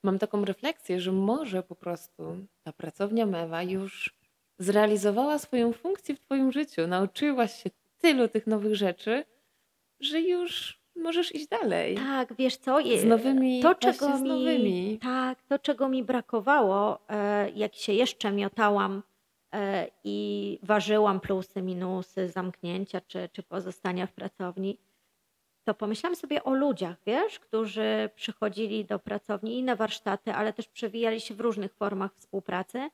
Mam 0.03 0.19
taką 0.19 0.45
refleksję, 0.45 0.99
że 0.99 1.11
może 1.11 1.63
po 1.63 1.75
prostu 1.75 2.37
ta 2.63 2.73
pracownia 2.73 3.25
Mewa 3.25 3.63
już 3.63 4.15
zrealizowała 4.59 5.39
swoją 5.39 5.73
funkcję 5.73 6.15
w 6.15 6.19
Twoim 6.19 6.51
życiu. 6.51 6.87
Nauczyłaś 6.87 7.63
się 7.63 7.69
tylu 7.97 8.27
tych 8.27 8.47
nowych 8.47 8.75
rzeczy, 8.75 9.25
że 9.99 10.21
już 10.21 10.82
możesz 10.95 11.35
iść 11.35 11.47
dalej. 11.47 11.95
Tak, 11.95 12.33
wiesz 12.33 12.57
co? 12.57 12.77
Z 12.97 13.05
nowymi, 13.05 13.61
to, 13.61 13.75
czego 13.75 14.17
mi, 14.17 14.29
nowymi. 14.29 14.99
Tak, 15.01 15.41
to 15.41 15.59
czego 15.59 15.89
mi 15.89 16.03
brakowało, 16.03 16.99
e, 17.09 17.49
jak 17.49 17.75
się 17.75 17.93
jeszcze 17.93 18.31
miotałam 18.31 19.03
e, 19.53 19.87
i 20.03 20.59
ważyłam 20.63 21.19
plusy, 21.19 21.61
minusy, 21.61 22.29
zamknięcia 22.29 23.01
czy, 23.01 23.29
czy 23.31 23.43
pozostania 23.43 24.07
w 24.07 24.11
pracowni, 24.11 24.77
to 25.63 25.73
pomyślałam 25.73 26.15
sobie 26.15 26.43
o 26.43 26.53
ludziach, 26.53 26.97
wiesz, 27.05 27.39
którzy 27.39 28.09
przychodzili 28.15 28.85
do 28.85 28.99
pracowni 28.99 29.57
i 29.57 29.63
na 29.63 29.75
warsztaty, 29.75 30.33
ale 30.33 30.53
też 30.53 30.67
przewijali 30.67 31.21
się 31.21 31.35
w 31.35 31.41
różnych 31.41 31.73
formach 31.73 32.15
współpracy. 32.15 32.89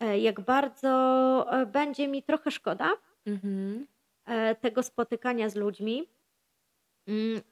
E, 0.00 0.18
jak 0.18 0.40
bardzo 0.40 1.46
będzie 1.66 2.08
mi 2.08 2.22
trochę 2.22 2.50
szkoda 2.50 2.90
mhm. 3.26 3.86
tego 4.60 4.82
spotykania 4.82 5.48
z 5.48 5.56
ludźmi, 5.56 6.08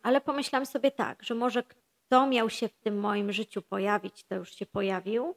ale 0.02 0.20
pomyślałam 0.20 0.66
sobie 0.66 0.90
tak, 0.90 1.22
że 1.22 1.34
może 1.34 1.62
kto 1.62 2.26
miał 2.26 2.50
się 2.50 2.68
w 2.68 2.78
tym 2.78 3.00
moim 3.00 3.32
życiu 3.32 3.62
pojawić, 3.62 4.24
to 4.24 4.34
już 4.34 4.54
się 4.54 4.66
pojawił. 4.66 5.34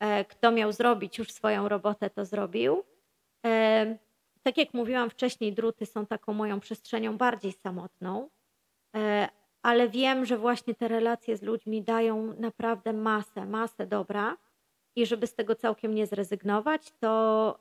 E, 0.00 0.24
kto 0.24 0.52
miał 0.52 0.72
zrobić 0.72 1.18
już 1.18 1.32
swoją 1.32 1.68
robotę, 1.68 2.10
to 2.10 2.24
zrobił. 2.24 2.84
E, 3.46 3.98
tak 4.42 4.56
jak 4.56 4.74
mówiłam 4.74 5.10
wcześniej, 5.10 5.52
druty 5.52 5.86
są 5.86 6.06
taką 6.06 6.32
moją 6.32 6.60
przestrzenią 6.60 7.16
bardziej 7.16 7.52
samotną, 7.52 8.30
e, 8.96 9.28
ale 9.62 9.88
wiem, 9.88 10.24
że 10.24 10.38
właśnie 10.38 10.74
te 10.74 10.88
relacje 10.88 11.36
z 11.36 11.42
ludźmi 11.42 11.82
dają 11.82 12.34
naprawdę 12.40 12.92
masę, 12.92 13.46
masę 13.46 13.86
dobra. 13.86 14.36
I 14.96 15.06
żeby 15.06 15.26
z 15.26 15.34
tego 15.34 15.54
całkiem 15.54 15.94
nie 15.94 16.06
zrezygnować, 16.06 16.92
to 17.00 17.58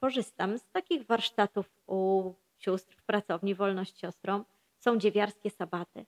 korzystam 0.00 0.58
z 0.58 0.70
takich 0.70 1.06
warsztatów 1.06 1.70
u 1.86 2.32
sióstr 2.58 2.96
w 2.96 3.02
pracowni 3.02 3.54
Wolność 3.54 4.00
Siostrą 4.00 4.44
są 4.86 4.98
dziewiarskie 4.98 5.50
sabaty. 5.50 6.06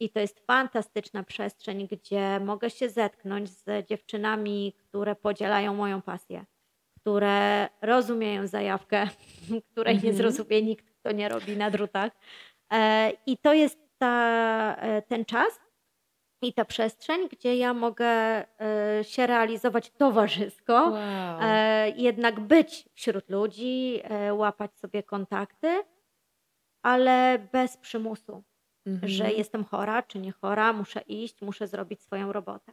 I 0.00 0.10
to 0.10 0.20
jest 0.20 0.40
fantastyczna 0.46 1.22
przestrzeń, 1.22 1.88
gdzie 1.90 2.40
mogę 2.40 2.70
się 2.70 2.88
zetknąć 2.88 3.50
z 3.50 3.88
dziewczynami, 3.88 4.74
które 4.78 5.14
podzielają 5.16 5.74
moją 5.74 6.02
pasję, 6.02 6.44
które 6.96 7.68
rozumieją 7.82 8.46
zajawkę, 8.46 9.08
której 9.72 9.94
nie 9.94 10.10
mhm. 10.10 10.16
zrozumie 10.16 10.62
nikt, 10.62 10.90
kto 10.90 11.12
nie 11.12 11.28
robi 11.28 11.56
na 11.56 11.70
drutach. 11.70 12.12
E, 12.72 13.12
I 13.26 13.38
to 13.38 13.52
jest 13.52 13.78
ta, 13.98 14.76
e, 14.78 15.02
ten 15.02 15.24
czas 15.24 15.60
i 16.42 16.52
ta 16.52 16.64
przestrzeń, 16.64 17.28
gdzie 17.28 17.56
ja 17.56 17.74
mogę 17.74 18.06
e, 18.06 18.44
się 19.04 19.26
realizować 19.26 19.90
towarzysko, 19.90 20.72
wow. 20.72 21.40
jednak 21.96 22.40
być 22.40 22.88
wśród 22.94 23.30
ludzi, 23.30 24.02
łapać 24.32 24.78
sobie 24.78 25.02
kontakty 25.02 25.82
ale 26.82 27.38
bez 27.52 27.76
przymusu, 27.76 28.42
mhm. 28.86 29.08
że 29.08 29.32
jestem 29.32 29.64
chora 29.64 30.02
czy 30.02 30.18
nie 30.18 30.32
chora, 30.32 30.72
muszę 30.72 31.00
iść, 31.00 31.42
muszę 31.42 31.66
zrobić 31.66 32.02
swoją 32.02 32.32
robotę. 32.32 32.72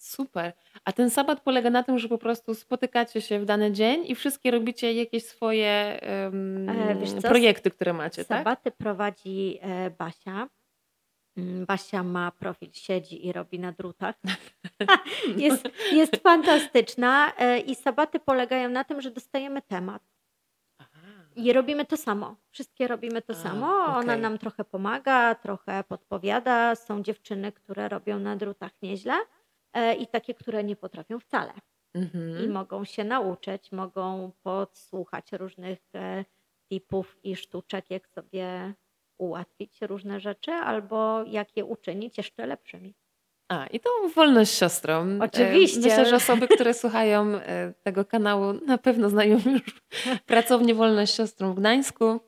Super. 0.00 0.52
A 0.84 0.92
ten 0.92 1.10
sabat 1.10 1.40
polega 1.40 1.70
na 1.70 1.82
tym, 1.82 1.98
że 1.98 2.08
po 2.08 2.18
prostu 2.18 2.54
spotykacie 2.54 3.20
się 3.20 3.40
w 3.40 3.44
dany 3.44 3.72
dzień 3.72 4.04
i 4.06 4.14
wszystkie 4.14 4.50
robicie 4.50 4.92
jakieś 4.92 5.24
swoje 5.24 6.00
um, 6.24 6.66
projekty, 7.22 7.70
które 7.70 7.92
macie, 7.92 8.24
tak? 8.24 8.38
Sabaty 8.38 8.70
prowadzi 8.70 9.58
e, 9.60 9.90
Basia. 9.90 10.48
Mm, 11.36 11.66
Basia 11.66 12.02
ma 12.02 12.30
profil, 12.30 12.70
siedzi 12.72 13.26
i 13.26 13.32
robi 13.32 13.58
na 13.58 13.72
drutach. 13.72 14.14
jest, 15.36 15.68
jest 15.92 16.16
fantastyczna 16.16 17.32
e, 17.38 17.58
i 17.58 17.74
sabaty 17.74 18.20
polegają 18.20 18.68
na 18.68 18.84
tym, 18.84 19.00
że 19.00 19.10
dostajemy 19.10 19.62
temat. 19.62 20.02
I 21.40 21.52
robimy 21.52 21.86
to 21.86 21.96
samo. 21.96 22.36
Wszystkie 22.50 22.88
robimy 22.88 23.22
to 23.22 23.32
A, 23.32 23.36
samo. 23.36 23.84
Okay. 23.84 23.96
Ona 23.96 24.16
nam 24.16 24.38
trochę 24.38 24.64
pomaga, 24.64 25.34
trochę 25.34 25.84
podpowiada. 25.84 26.74
Są 26.74 27.02
dziewczyny, 27.02 27.52
które 27.52 27.88
robią 27.88 28.18
na 28.18 28.36
drutach 28.36 28.72
nieźle 28.82 29.14
e, 29.72 29.94
i 29.94 30.06
takie, 30.06 30.34
które 30.34 30.64
nie 30.64 30.76
potrafią 30.76 31.20
wcale. 31.20 31.52
Mhm. 31.94 32.44
I 32.44 32.48
mogą 32.48 32.84
się 32.84 33.04
nauczyć, 33.04 33.72
mogą 33.72 34.32
podsłuchać 34.42 35.32
różnych 35.32 35.78
e, 35.94 36.24
tipów 36.68 37.18
i 37.22 37.36
sztuczek, 37.36 37.90
jak 37.90 38.08
sobie 38.08 38.74
ułatwić 39.18 39.82
różne 39.82 40.20
rzeczy, 40.20 40.52
albo 40.52 41.24
jak 41.26 41.56
je 41.56 41.64
uczynić 41.64 42.18
jeszcze 42.18 42.46
lepszymi. 42.46 42.94
A, 43.50 43.66
i 43.66 43.80
to 43.80 43.90
wolność 44.14 44.58
siostrą. 44.58 45.18
Oczywiście. 45.22 45.80
Myślę, 45.80 46.06
że 46.06 46.16
osoby, 46.16 46.48
które 46.48 46.74
słuchają 46.74 47.34
e, 47.34 47.72
tego 47.82 48.04
kanału, 48.04 48.52
na 48.52 48.78
pewno 48.78 49.10
znają 49.10 49.38
już 49.46 49.80
pracownię 50.26 50.74
Wolność 50.74 51.14
siostrą 51.14 51.52
w 51.52 51.56
Gdańsku. 51.56 52.20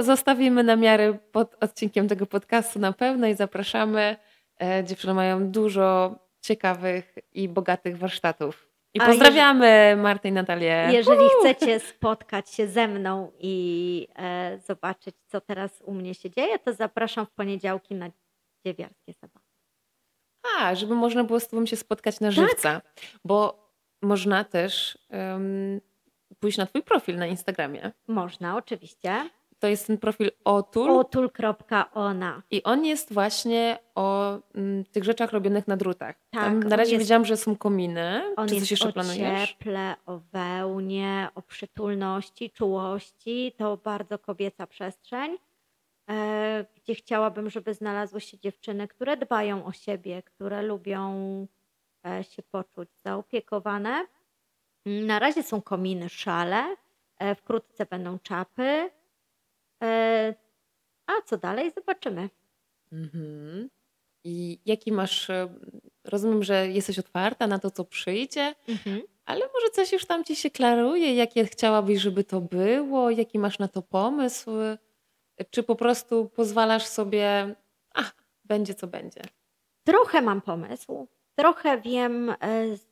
Zostawimy 0.00 0.62
namiary 0.62 1.18
pod 1.32 1.56
odcinkiem 1.60 2.08
tego 2.08 2.26
podcastu 2.26 2.78
na 2.78 2.92
pewno 2.92 3.26
i 3.26 3.34
zapraszamy. 3.34 4.16
E, 4.62 4.84
dziewczyny 4.84 5.14
mają 5.14 5.50
dużo 5.50 6.18
ciekawych 6.40 7.14
i 7.32 7.48
bogatych 7.48 7.98
warsztatów. 7.98 8.68
I 8.94 9.00
pozdrawiamy 9.00 9.66
jeżeli, 9.66 10.02
Martę 10.02 10.28
i 10.28 10.32
Natalię. 10.32 10.88
Jeżeli 10.92 11.28
chcecie 11.40 11.80
spotkać 11.80 12.50
się 12.50 12.68
ze 12.68 12.88
mną 12.88 13.32
i 13.38 14.08
e, 14.16 14.58
zobaczyć, 14.66 15.14
co 15.26 15.40
teraz 15.40 15.82
u 15.86 15.94
mnie 15.94 16.14
się 16.14 16.30
dzieje, 16.30 16.58
to 16.58 16.72
zapraszam 16.72 17.26
w 17.26 17.30
poniedziałki 17.30 17.94
na 17.94 18.10
dziewiarskie 18.64 19.14
sabaty. 19.14 19.47
A, 20.58 20.74
żeby 20.74 20.94
można 20.94 21.24
było 21.24 21.40
z 21.40 21.48
tobą 21.48 21.66
się 21.66 21.76
spotkać 21.76 22.20
na 22.20 22.28
tak. 22.28 22.34
żywca. 22.34 22.80
Tak? 22.80 22.94
Bo 23.24 23.68
można 24.02 24.44
też 24.44 24.98
um, 25.10 25.80
pójść 26.40 26.58
na 26.58 26.66
twój 26.66 26.82
profil 26.82 27.16
na 27.16 27.26
Instagramie. 27.26 27.92
Można, 28.08 28.56
oczywiście. 28.56 29.30
To 29.58 29.66
jest 29.66 29.86
ten 29.86 29.98
profil 29.98 30.30
otul. 30.44 30.90
Otul.ona. 30.90 32.42
I 32.50 32.62
on 32.62 32.84
jest 32.84 33.12
właśnie 33.12 33.78
o 33.94 34.34
m, 34.34 34.42
mm, 34.54 34.84
tych 34.84 35.04
rzeczach 35.04 35.32
robionych 35.32 35.68
na 35.68 35.76
drutach. 35.76 36.16
Tak. 36.30 36.42
Tam 36.42 36.62
na 36.62 36.76
razie 36.76 36.92
jest, 36.92 37.04
wiedziałam, 37.04 37.24
że 37.24 37.36
są 37.36 37.56
kominy. 37.56 38.34
On 38.36 38.48
Czy 38.48 38.60
coś 38.60 38.70
jeszcze 38.70 38.88
o 38.88 38.92
planujesz? 38.92 39.50
cieple, 39.50 39.94
o 40.06 40.20
wełnie, 40.32 41.28
o 41.34 41.42
przytulności, 41.42 42.50
czułości. 42.50 43.52
To 43.56 43.76
bardzo 43.76 44.18
kobieca 44.18 44.66
przestrzeń. 44.66 45.38
E, 46.08 46.66
gdzie 46.74 46.94
chciałabym, 46.94 47.50
żeby 47.50 47.74
znalazły 47.74 48.20
się 48.20 48.38
dziewczyny, 48.38 48.88
które 48.88 49.16
dbają 49.16 49.64
o 49.64 49.72
siebie, 49.72 50.22
które 50.22 50.62
lubią 50.62 51.46
e, 52.06 52.24
się 52.24 52.42
poczuć 52.42 52.88
zaopiekowane. 53.04 54.06
Na 54.86 55.18
razie 55.18 55.42
są 55.42 55.62
kominy 55.62 56.08
szale, 56.08 56.76
e, 57.18 57.34
wkrótce 57.34 57.86
będą 57.86 58.18
czapy. 58.18 58.90
A 61.06 61.22
co 61.26 61.38
dalej? 61.38 61.70
Zobaczymy. 61.70 62.28
Mhm. 62.92 63.68
I 64.24 64.58
jaki 64.66 64.92
masz, 64.92 65.28
rozumiem, 66.04 66.44
że 66.44 66.68
jesteś 66.68 66.98
otwarta 66.98 67.46
na 67.46 67.58
to, 67.58 67.70
co 67.70 67.84
przyjdzie, 67.84 68.54
mhm. 68.68 69.02
ale 69.24 69.40
może 69.40 69.70
coś 69.72 69.92
już 69.92 70.06
tam 70.06 70.24
ci 70.24 70.36
się 70.36 70.50
klaruje, 70.50 71.14
jakie 71.14 71.44
chciałabyś, 71.44 72.00
żeby 72.00 72.24
to 72.24 72.40
było, 72.40 73.10
jaki 73.10 73.38
masz 73.38 73.58
na 73.58 73.68
to 73.68 73.82
pomysł? 73.82 74.50
Czy 75.50 75.62
po 75.62 75.76
prostu 75.76 76.28
pozwalasz 76.28 76.86
sobie, 76.86 77.54
a 77.94 78.02
będzie 78.44 78.74
co 78.74 78.86
będzie? 78.86 79.22
Trochę 79.84 80.22
mam 80.22 80.40
pomysł. 80.40 81.08
Trochę 81.34 81.80
wiem, 81.80 82.30
e, 82.30 82.36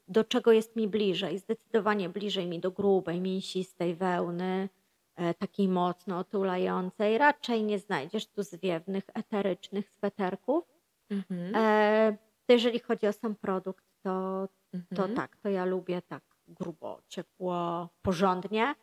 do 0.08 0.24
czego 0.24 0.52
jest 0.52 0.76
mi 0.76 0.88
bliżej. 0.88 1.38
Zdecydowanie 1.38 2.08
bliżej 2.08 2.46
mi 2.46 2.60
do 2.60 2.70
grubej, 2.70 3.20
mięsistej 3.20 3.94
wełny, 3.94 4.68
e, 5.16 5.34
takiej 5.34 5.68
mocno 5.68 6.18
otulającej. 6.18 7.18
Raczej 7.18 7.64
nie 7.64 7.78
znajdziesz 7.78 8.26
tu 8.26 8.42
zwiewnych, 8.42 9.04
eterycznych 9.14 9.90
sweterków. 9.90 10.64
Mhm. 11.10 11.54
E, 11.54 12.16
jeżeli 12.48 12.78
chodzi 12.78 13.06
o 13.06 13.12
sam 13.12 13.34
produkt, 13.34 13.84
to, 14.02 14.48
to 14.72 15.02
mhm. 15.02 15.14
tak, 15.14 15.36
to 15.36 15.48
ja 15.48 15.64
lubię 15.64 16.02
tak 16.02 16.22
grubo, 16.48 17.00
ciepło, 17.08 17.88
porządnie. 18.02 18.74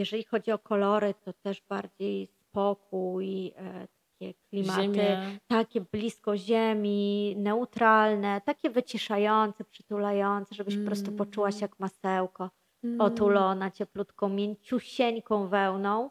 Jeżeli 0.00 0.24
chodzi 0.24 0.52
o 0.52 0.58
kolory, 0.58 1.14
to 1.24 1.32
też 1.32 1.62
bardziej 1.68 2.26
spokój, 2.26 3.52
e, 3.56 3.88
takie 4.20 4.34
klimaty, 4.34 4.82
Ziemia. 4.82 5.30
takie 5.46 5.80
blisko 5.80 6.36
ziemi, 6.36 7.34
neutralne, 7.38 8.40
takie 8.40 8.70
wyciszające, 8.70 9.64
przytulające, 9.64 10.54
żebyś 10.54 10.74
mm. 10.74 10.86
po 10.86 10.88
prostu 10.88 11.12
poczuła 11.12 11.50
się 11.50 11.56
mm. 11.56 11.62
jak 11.62 11.78
masełko, 11.78 12.50
mm. 12.84 13.00
otulona 13.00 13.70
cieplutką, 13.70 14.28
mięciusieńką 14.28 15.48
wełną. 15.48 16.10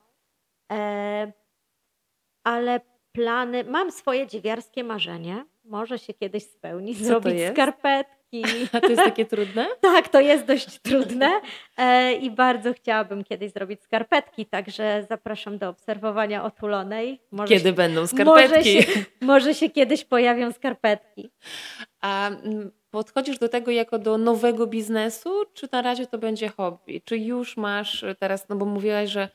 E, 0.72 1.34
ale 2.44 2.82
plany, 3.12 3.64
mam 3.64 3.92
swoje 3.92 4.28
dziewiarskie 4.28 4.84
marzenie, 4.84 5.46
może 5.64 6.00
się 6.00 6.14
kiedyś 6.14 6.44
spełni, 6.44 6.96
Co 6.96 7.04
zrobić 7.04 7.40
skarpetki 8.30 8.70
A 8.78 8.82
to 8.82 8.88
jest 8.90 9.04
takie 9.04 9.26
trudne? 9.26 9.68
tak, 9.82 10.10
to 10.10 10.20
jest 10.20 10.46
dość 10.46 10.80
trudne 10.80 11.42
e, 11.78 12.14
i 12.14 12.32
bardzo 12.32 12.74
chciałabym 12.74 13.24
kiedyś 13.24 13.52
zrobić 13.52 13.84
skarpetki, 13.84 14.46
także 14.46 15.06
zapraszam 15.10 15.58
do 15.58 15.70
obserwowania 15.70 16.44
otulonej. 16.44 17.22
Może 17.32 17.54
Kiedy 17.54 17.70
się, 17.70 17.74
będą 17.74 18.08
skarpetki? 18.08 18.50
Może 18.50 18.64
się, 18.64 19.06
może 19.22 19.54
się 19.54 19.70
kiedyś 19.70 20.06
pojawią 20.06 20.52
skarpetki. 20.52 21.32
A 22.02 22.32
podchodzisz 22.92 23.40
do 23.40 23.50
tego 23.50 23.72
jako 23.72 24.00
do 24.00 24.18
nowego 24.18 24.68
biznesu, 24.68 25.44
czy 25.54 25.68
na 25.72 25.82
razie 25.82 26.08
to 26.08 26.18
będzie 26.18 26.50
hobby? 26.50 27.02
Czy 27.06 27.18
już 27.18 27.58
masz 27.58 28.06
teraz, 28.20 28.50
no 28.50 28.56
bo 28.56 28.66
mówiłaś, 28.66 29.10
że 29.10 29.30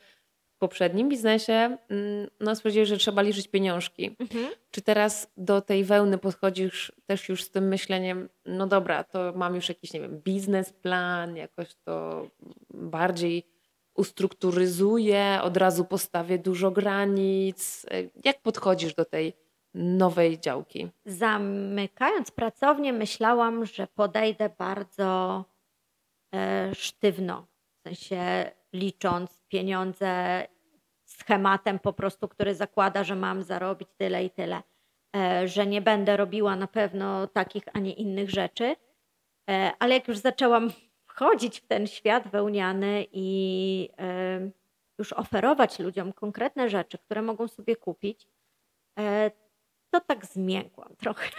poprzednim 0.68 1.08
biznesie 1.08 1.76
mm, 1.88 2.28
no, 2.40 2.56
stwierdziłeś, 2.56 2.88
że 2.88 2.96
trzeba 2.96 3.22
liczyć 3.22 3.48
pieniążki. 3.48 4.16
Mhm. 4.18 4.46
Czy 4.70 4.82
teraz 4.82 5.32
do 5.36 5.60
tej 5.60 5.84
wełny 5.84 6.18
podchodzisz 6.18 6.92
też 7.06 7.28
już 7.28 7.44
z 7.44 7.50
tym 7.50 7.68
myśleniem, 7.68 8.28
no 8.46 8.66
dobra, 8.66 9.04
to 9.04 9.32
mam 9.36 9.54
już 9.54 9.68
jakiś, 9.68 9.92
nie 9.92 10.00
wiem, 10.00 10.20
biznesplan, 10.24 11.36
jakoś 11.36 11.74
to 11.74 12.26
bardziej 12.70 13.46
ustrukturyzuję, 13.94 15.38
od 15.42 15.56
razu 15.56 15.84
postawię 15.84 16.38
dużo 16.38 16.70
granic. 16.70 17.86
Jak 18.24 18.42
podchodzisz 18.42 18.94
do 18.94 19.04
tej 19.04 19.32
nowej 19.74 20.40
działki? 20.40 20.88
Zamykając 21.06 22.30
pracownię, 22.30 22.92
myślałam, 22.92 23.66
że 23.66 23.86
podejdę 23.86 24.50
bardzo 24.58 25.44
e, 26.34 26.74
sztywno. 26.74 27.46
W 27.80 27.82
sensie 27.88 28.50
licząc 28.72 29.42
pieniądze 29.48 30.46
schematem 31.20 31.78
po 31.78 31.92
prostu, 31.92 32.28
który 32.28 32.54
zakłada, 32.54 33.04
że 33.04 33.16
mam 33.16 33.42
zarobić 33.42 33.88
tyle 33.96 34.24
i 34.24 34.30
tyle, 34.30 34.62
e, 35.16 35.48
że 35.48 35.66
nie 35.66 35.82
będę 35.82 36.16
robiła 36.16 36.56
na 36.56 36.66
pewno 36.66 37.26
takich, 37.26 37.64
a 37.72 37.78
nie 37.78 37.92
innych 37.92 38.30
rzeczy. 38.30 38.76
E, 39.50 39.72
ale 39.78 39.94
jak 39.94 40.08
już 40.08 40.18
zaczęłam 40.18 40.70
wchodzić 41.08 41.60
w 41.60 41.66
ten 41.66 41.86
świat 41.86 42.28
wełniany 42.28 43.06
i 43.12 43.90
e, 43.98 44.50
już 44.98 45.12
oferować 45.12 45.78
ludziom 45.78 46.12
konkretne 46.12 46.70
rzeczy, 46.70 46.98
które 46.98 47.22
mogą 47.22 47.48
sobie 47.48 47.76
kupić, 47.76 48.28
to 49.90 50.00
tak 50.00 50.26
zmiękłam 50.26 50.96
trochę, 51.02 51.30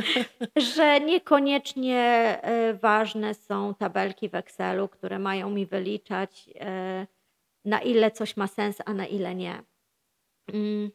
że 0.74 1.00
niekoniecznie 1.00 2.38
ważne 2.82 3.34
są 3.34 3.74
tabelki 3.74 4.28
w 4.28 4.34
Excelu, 4.34 4.88
które 4.88 5.18
mają 5.18 5.50
mi 5.50 5.66
wyliczać 5.66 6.50
na 7.64 7.80
ile 7.80 8.10
coś 8.10 8.36
ma 8.36 8.46
sens, 8.46 8.78
a 8.86 8.94
na 8.94 9.06
ile 9.06 9.34
nie. 9.34 9.62
Mm. 10.52 10.90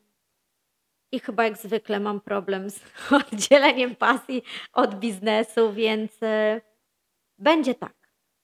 I 1.11 1.20
chyba 1.20 1.43
jak 1.43 1.57
zwykle 1.57 1.99
mam 1.99 2.22
problem 2.22 2.70
z 2.70 2.82
oddzieleniem 3.32 3.95
pasji 3.95 4.43
od 4.74 4.95
biznesu, 4.95 5.74
więc 5.74 6.24
e, 6.24 6.61
będzie 7.38 7.76
tak. 7.76 7.95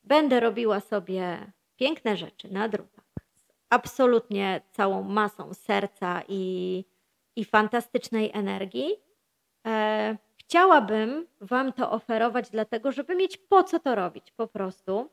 Będę 0.04 0.40
robiła 0.40 0.80
sobie 0.80 1.52
piękne 1.76 2.18
rzeczy 2.18 2.54
na 2.54 2.70
drutach. 2.70 3.06
Absolutnie 3.70 4.62
całą 4.72 5.04
masą 5.04 5.54
serca 5.54 6.22
i, 6.28 6.86
i 7.36 7.46
fantastycznej 7.46 8.32
energii. 8.34 8.96
E, 9.68 10.18
chciałabym 10.38 11.28
Wam 11.42 11.74
to 11.74 11.92
oferować, 11.92 12.50
dlatego, 12.50 12.92
żeby 12.92 13.16
mieć 13.16 13.38
po 13.38 13.64
co 13.64 13.80
to 13.80 13.96
robić 13.96 14.32
po 14.32 14.48
prostu. 14.48 15.10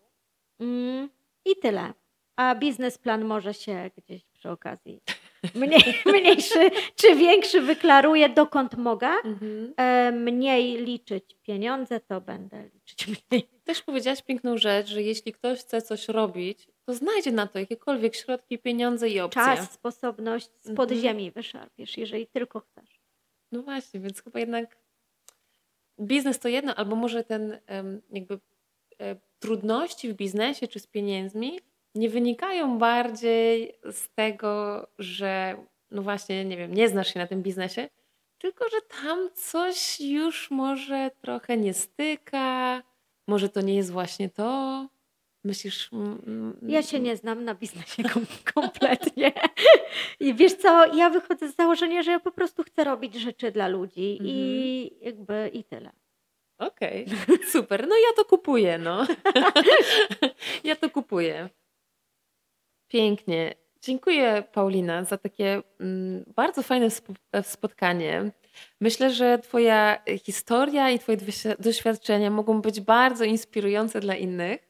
Mm, 0.60 1.08
I 1.44 1.56
tyle 1.56 1.92
a 2.38 2.54
biznesplan 2.54 3.24
może 3.24 3.54
się 3.54 3.90
gdzieś 3.96 4.24
przy 4.24 4.50
okazji 4.50 5.00
mniej, 5.54 5.94
mniejszy 6.06 6.70
czy 6.96 7.16
większy 7.16 7.60
wyklaruje, 7.60 8.28
dokąd 8.28 8.76
mogę. 8.76 9.08
Mhm. 9.08 9.74
E, 9.76 10.12
mniej 10.12 10.84
liczyć 10.84 11.36
pieniądze, 11.42 12.00
to 12.00 12.20
będę 12.20 12.68
liczyć 12.74 13.06
mniej. 13.30 13.48
Też 13.64 13.82
powiedziałaś 13.82 14.22
piękną 14.22 14.58
rzecz, 14.58 14.88
że 14.88 15.02
jeśli 15.02 15.32
ktoś 15.32 15.58
chce 15.58 15.82
coś 15.82 16.08
robić, 16.08 16.68
to 16.84 16.94
znajdzie 16.94 17.32
na 17.32 17.46
to 17.46 17.58
jakiekolwiek 17.58 18.16
środki, 18.16 18.58
pieniądze 18.58 19.08
i 19.08 19.20
opcje. 19.20 19.42
Czas, 19.42 19.72
sposobność 19.72 20.50
z 20.60 20.76
podziemi 20.76 21.26
mhm. 21.26 21.32
wyszarpiesz, 21.32 21.98
jeżeli 21.98 22.26
tylko 22.26 22.60
chcesz. 22.60 23.00
No 23.52 23.62
właśnie, 23.62 24.00
więc 24.00 24.22
chyba 24.22 24.40
jednak 24.40 24.76
biznes 26.00 26.38
to 26.38 26.48
jedno, 26.48 26.74
albo 26.74 26.96
może 26.96 27.24
ten 27.24 27.58
jakby 28.10 28.38
e, 29.00 29.16
trudności 29.38 30.08
w 30.08 30.14
biznesie 30.14 30.68
czy 30.68 30.80
z 30.80 30.86
pieniędzmi 30.86 31.60
nie 31.98 32.08
wynikają 32.08 32.78
bardziej 32.78 33.74
z 33.92 34.08
tego, 34.14 34.86
że 34.98 35.56
no 35.90 36.02
właśnie, 36.02 36.44
nie 36.44 36.56
wiem, 36.56 36.74
nie 36.74 36.88
znasz 36.88 37.14
się 37.14 37.20
na 37.20 37.26
tym 37.26 37.42
biznesie, 37.42 37.88
tylko 38.38 38.64
że 38.68 38.76
tam 39.02 39.30
coś 39.34 40.00
już 40.00 40.50
może 40.50 41.10
trochę 41.20 41.56
nie 41.56 41.74
styka, 41.74 42.82
może 43.26 43.48
to 43.48 43.60
nie 43.60 43.74
jest 43.74 43.90
właśnie 43.90 44.30
to. 44.30 44.88
Myślisz. 45.44 45.90
Ja 46.62 46.82
się 46.82 47.00
nie 47.00 47.16
znam 47.16 47.44
na 47.44 47.54
biznesie 47.54 48.02
kom 48.02 48.26
kompletnie. 48.54 49.32
I 50.20 50.34
wiesz 50.34 50.54
co, 50.54 50.94
ja 50.94 51.10
wychodzę 51.10 51.48
z 51.48 51.56
założenia, 51.56 52.02
że 52.02 52.10
ja 52.10 52.20
po 52.20 52.32
prostu 52.32 52.62
chcę 52.62 52.84
robić 52.84 53.14
rzeczy 53.14 53.50
dla 53.50 53.68
ludzi 53.68 54.10
mhm. 54.12 54.30
i 54.30 54.90
jakby 55.00 55.50
i 55.52 55.64
tyle. 55.64 55.90
Okej, 56.58 57.06
okay. 57.06 57.38
super. 57.52 57.88
No 57.88 57.96
ja 57.96 58.12
to 58.16 58.24
kupuję, 58.24 58.78
no. 58.78 59.06
ja 60.64 60.76
to 60.76 60.90
kupuję. 60.90 61.48
Pięknie. 62.88 63.54
Dziękuję 63.80 64.44
Paulina 64.52 65.04
za 65.04 65.18
takie 65.18 65.62
mm, 65.80 66.24
bardzo 66.36 66.62
fajne 66.62 66.88
spotkanie. 67.42 68.30
Myślę, 68.80 69.10
że 69.10 69.38
Twoja 69.38 70.02
historia 70.24 70.90
i 70.90 70.98
Twoje 70.98 71.18
doświadczenia 71.58 72.30
mogą 72.30 72.60
być 72.60 72.80
bardzo 72.80 73.24
inspirujące 73.24 74.00
dla 74.00 74.14
innych. 74.14 74.68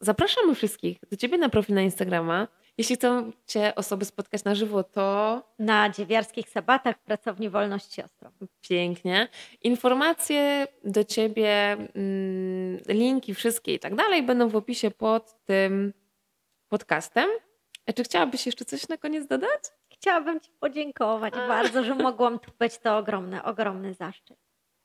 Zapraszamy 0.00 0.54
wszystkich 0.54 0.98
do 1.10 1.16
Ciebie 1.16 1.38
na 1.38 1.48
profil 1.48 1.74
na 1.74 1.82
Instagrama. 1.82 2.48
Jeśli 2.78 2.96
chcą 2.96 3.32
Cię 3.46 3.74
osoby 3.74 4.04
spotkać 4.04 4.44
na 4.44 4.54
żywo, 4.54 4.84
to. 4.84 5.42
Na 5.58 5.90
dziewiarskich 5.90 6.48
sabatach 6.48 6.96
w 6.96 7.02
pracowni 7.02 7.50
Wolność 7.50 7.94
Siostrą. 7.94 8.30
Pięknie. 8.60 9.28
Informacje 9.62 10.66
do 10.84 11.04
Ciebie, 11.04 11.72
mm, 11.72 12.78
linki, 12.88 13.34
wszystkie 13.34 13.74
i 13.74 13.78
tak 13.78 13.94
dalej 13.94 14.22
będą 14.22 14.48
w 14.48 14.56
opisie 14.56 14.90
pod 14.90 15.44
tym 15.44 15.92
podcastem. 16.68 17.28
A 17.86 17.92
czy 17.92 18.04
chciałabyś 18.04 18.46
jeszcze 18.46 18.64
coś 18.64 18.88
na 18.88 18.96
koniec 18.96 19.26
dodać? 19.26 19.60
Chciałabym 19.92 20.40
Ci 20.40 20.50
podziękować 20.60 21.34
A. 21.34 21.48
bardzo, 21.48 21.84
że 21.84 21.94
mogłam 21.94 22.38
tu 22.38 22.50
być. 22.58 22.78
To 22.78 22.98
ogromny, 22.98 23.42
ogromny 23.42 23.94
zaszczyt. 23.94 24.38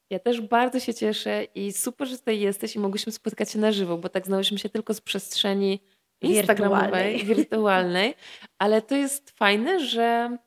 Ja 0.10 0.20
też 0.20 0.42
bardzo 0.42 0.80
się 0.80 0.94
cieszę 0.94 1.44
i 1.44 1.74
super, 1.74 2.08
że 2.08 2.18
tutaj 2.18 2.40
jesteś 2.40 2.76
i 2.76 2.80
mogłyśmy 2.80 3.12
spotkać 3.12 3.52
się 3.52 3.60
na 3.60 3.72
żywo, 3.72 3.98
bo 3.98 4.10
tak 4.10 4.26
znałyśmy 4.26 4.58
się 4.58 4.70
tylko 4.70 4.94
z 4.94 5.02
przestrzeni 5.02 5.80
instagramowej, 6.22 6.90
wirtualnej. 6.90 7.26
wirtualnej, 7.26 8.16
ale 8.58 8.82
to 8.82 8.96
jest 8.96 9.30
fajne, 9.32 9.80
że 9.80 10.38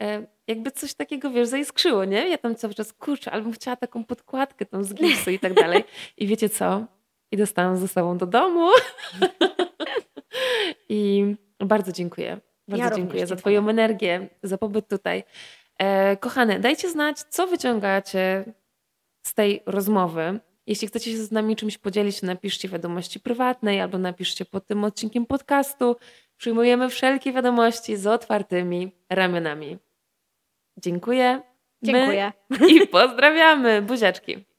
e, 0.00 0.26
jakby 0.46 0.70
coś 0.70 0.94
takiego, 0.94 1.30
wiesz, 1.30 1.48
zaiskrzyło, 1.48 2.04
nie? 2.04 2.28
Ja 2.28 2.38
tam 2.38 2.54
cały 2.54 2.74
czas, 2.74 2.92
kurczę, 2.92 3.30
albo 3.30 3.50
chciała 3.50 3.76
taką 3.76 4.04
podkładkę 4.04 4.66
tam 4.66 4.84
z 4.84 4.94
gipsu 4.94 5.30
i 5.30 5.38
tak 5.38 5.54
dalej. 5.54 5.84
I 6.16 6.26
wiecie 6.26 6.48
co? 6.48 6.86
I 7.30 7.36
dostałam 7.36 7.76
ze 7.76 7.88
sobą 7.88 8.18
do 8.18 8.26
domu. 8.26 8.68
I 10.88 11.24
bardzo 11.60 11.92
dziękuję. 11.92 12.40
Bardzo 12.68 12.84
ja 12.84 12.90
dziękuję 12.90 13.26
za 13.26 13.36
Twoją 13.36 13.68
energię, 13.68 14.28
za 14.42 14.58
pobyt 14.58 14.88
tutaj. 14.88 15.24
E, 15.78 16.16
kochane, 16.16 16.60
dajcie 16.60 16.90
znać, 16.90 17.18
co 17.18 17.46
wyciągacie 17.46 18.44
z 19.22 19.34
tej 19.34 19.62
rozmowy. 19.66 20.40
Jeśli 20.66 20.88
chcecie 20.88 21.12
się 21.12 21.16
z 21.16 21.32
nami 21.32 21.56
czymś 21.56 21.78
podzielić, 21.78 22.22
napiszcie 22.22 22.68
wiadomości 22.68 23.20
prywatnej 23.20 23.80
albo 23.80 23.98
napiszcie 23.98 24.44
pod 24.44 24.66
tym 24.66 24.84
odcinkiem 24.84 25.26
podcastu. 25.26 25.96
Przyjmujemy 26.36 26.88
wszelkie 26.88 27.32
wiadomości 27.32 27.96
z 27.96 28.06
otwartymi 28.06 28.92
ramionami. 29.10 29.78
Dziękuję. 30.76 31.42
Dziękuję. 31.82 32.32
My 32.50 32.68
I 32.68 32.86
pozdrawiamy. 32.86 33.82
Buziaczki. 33.82 34.49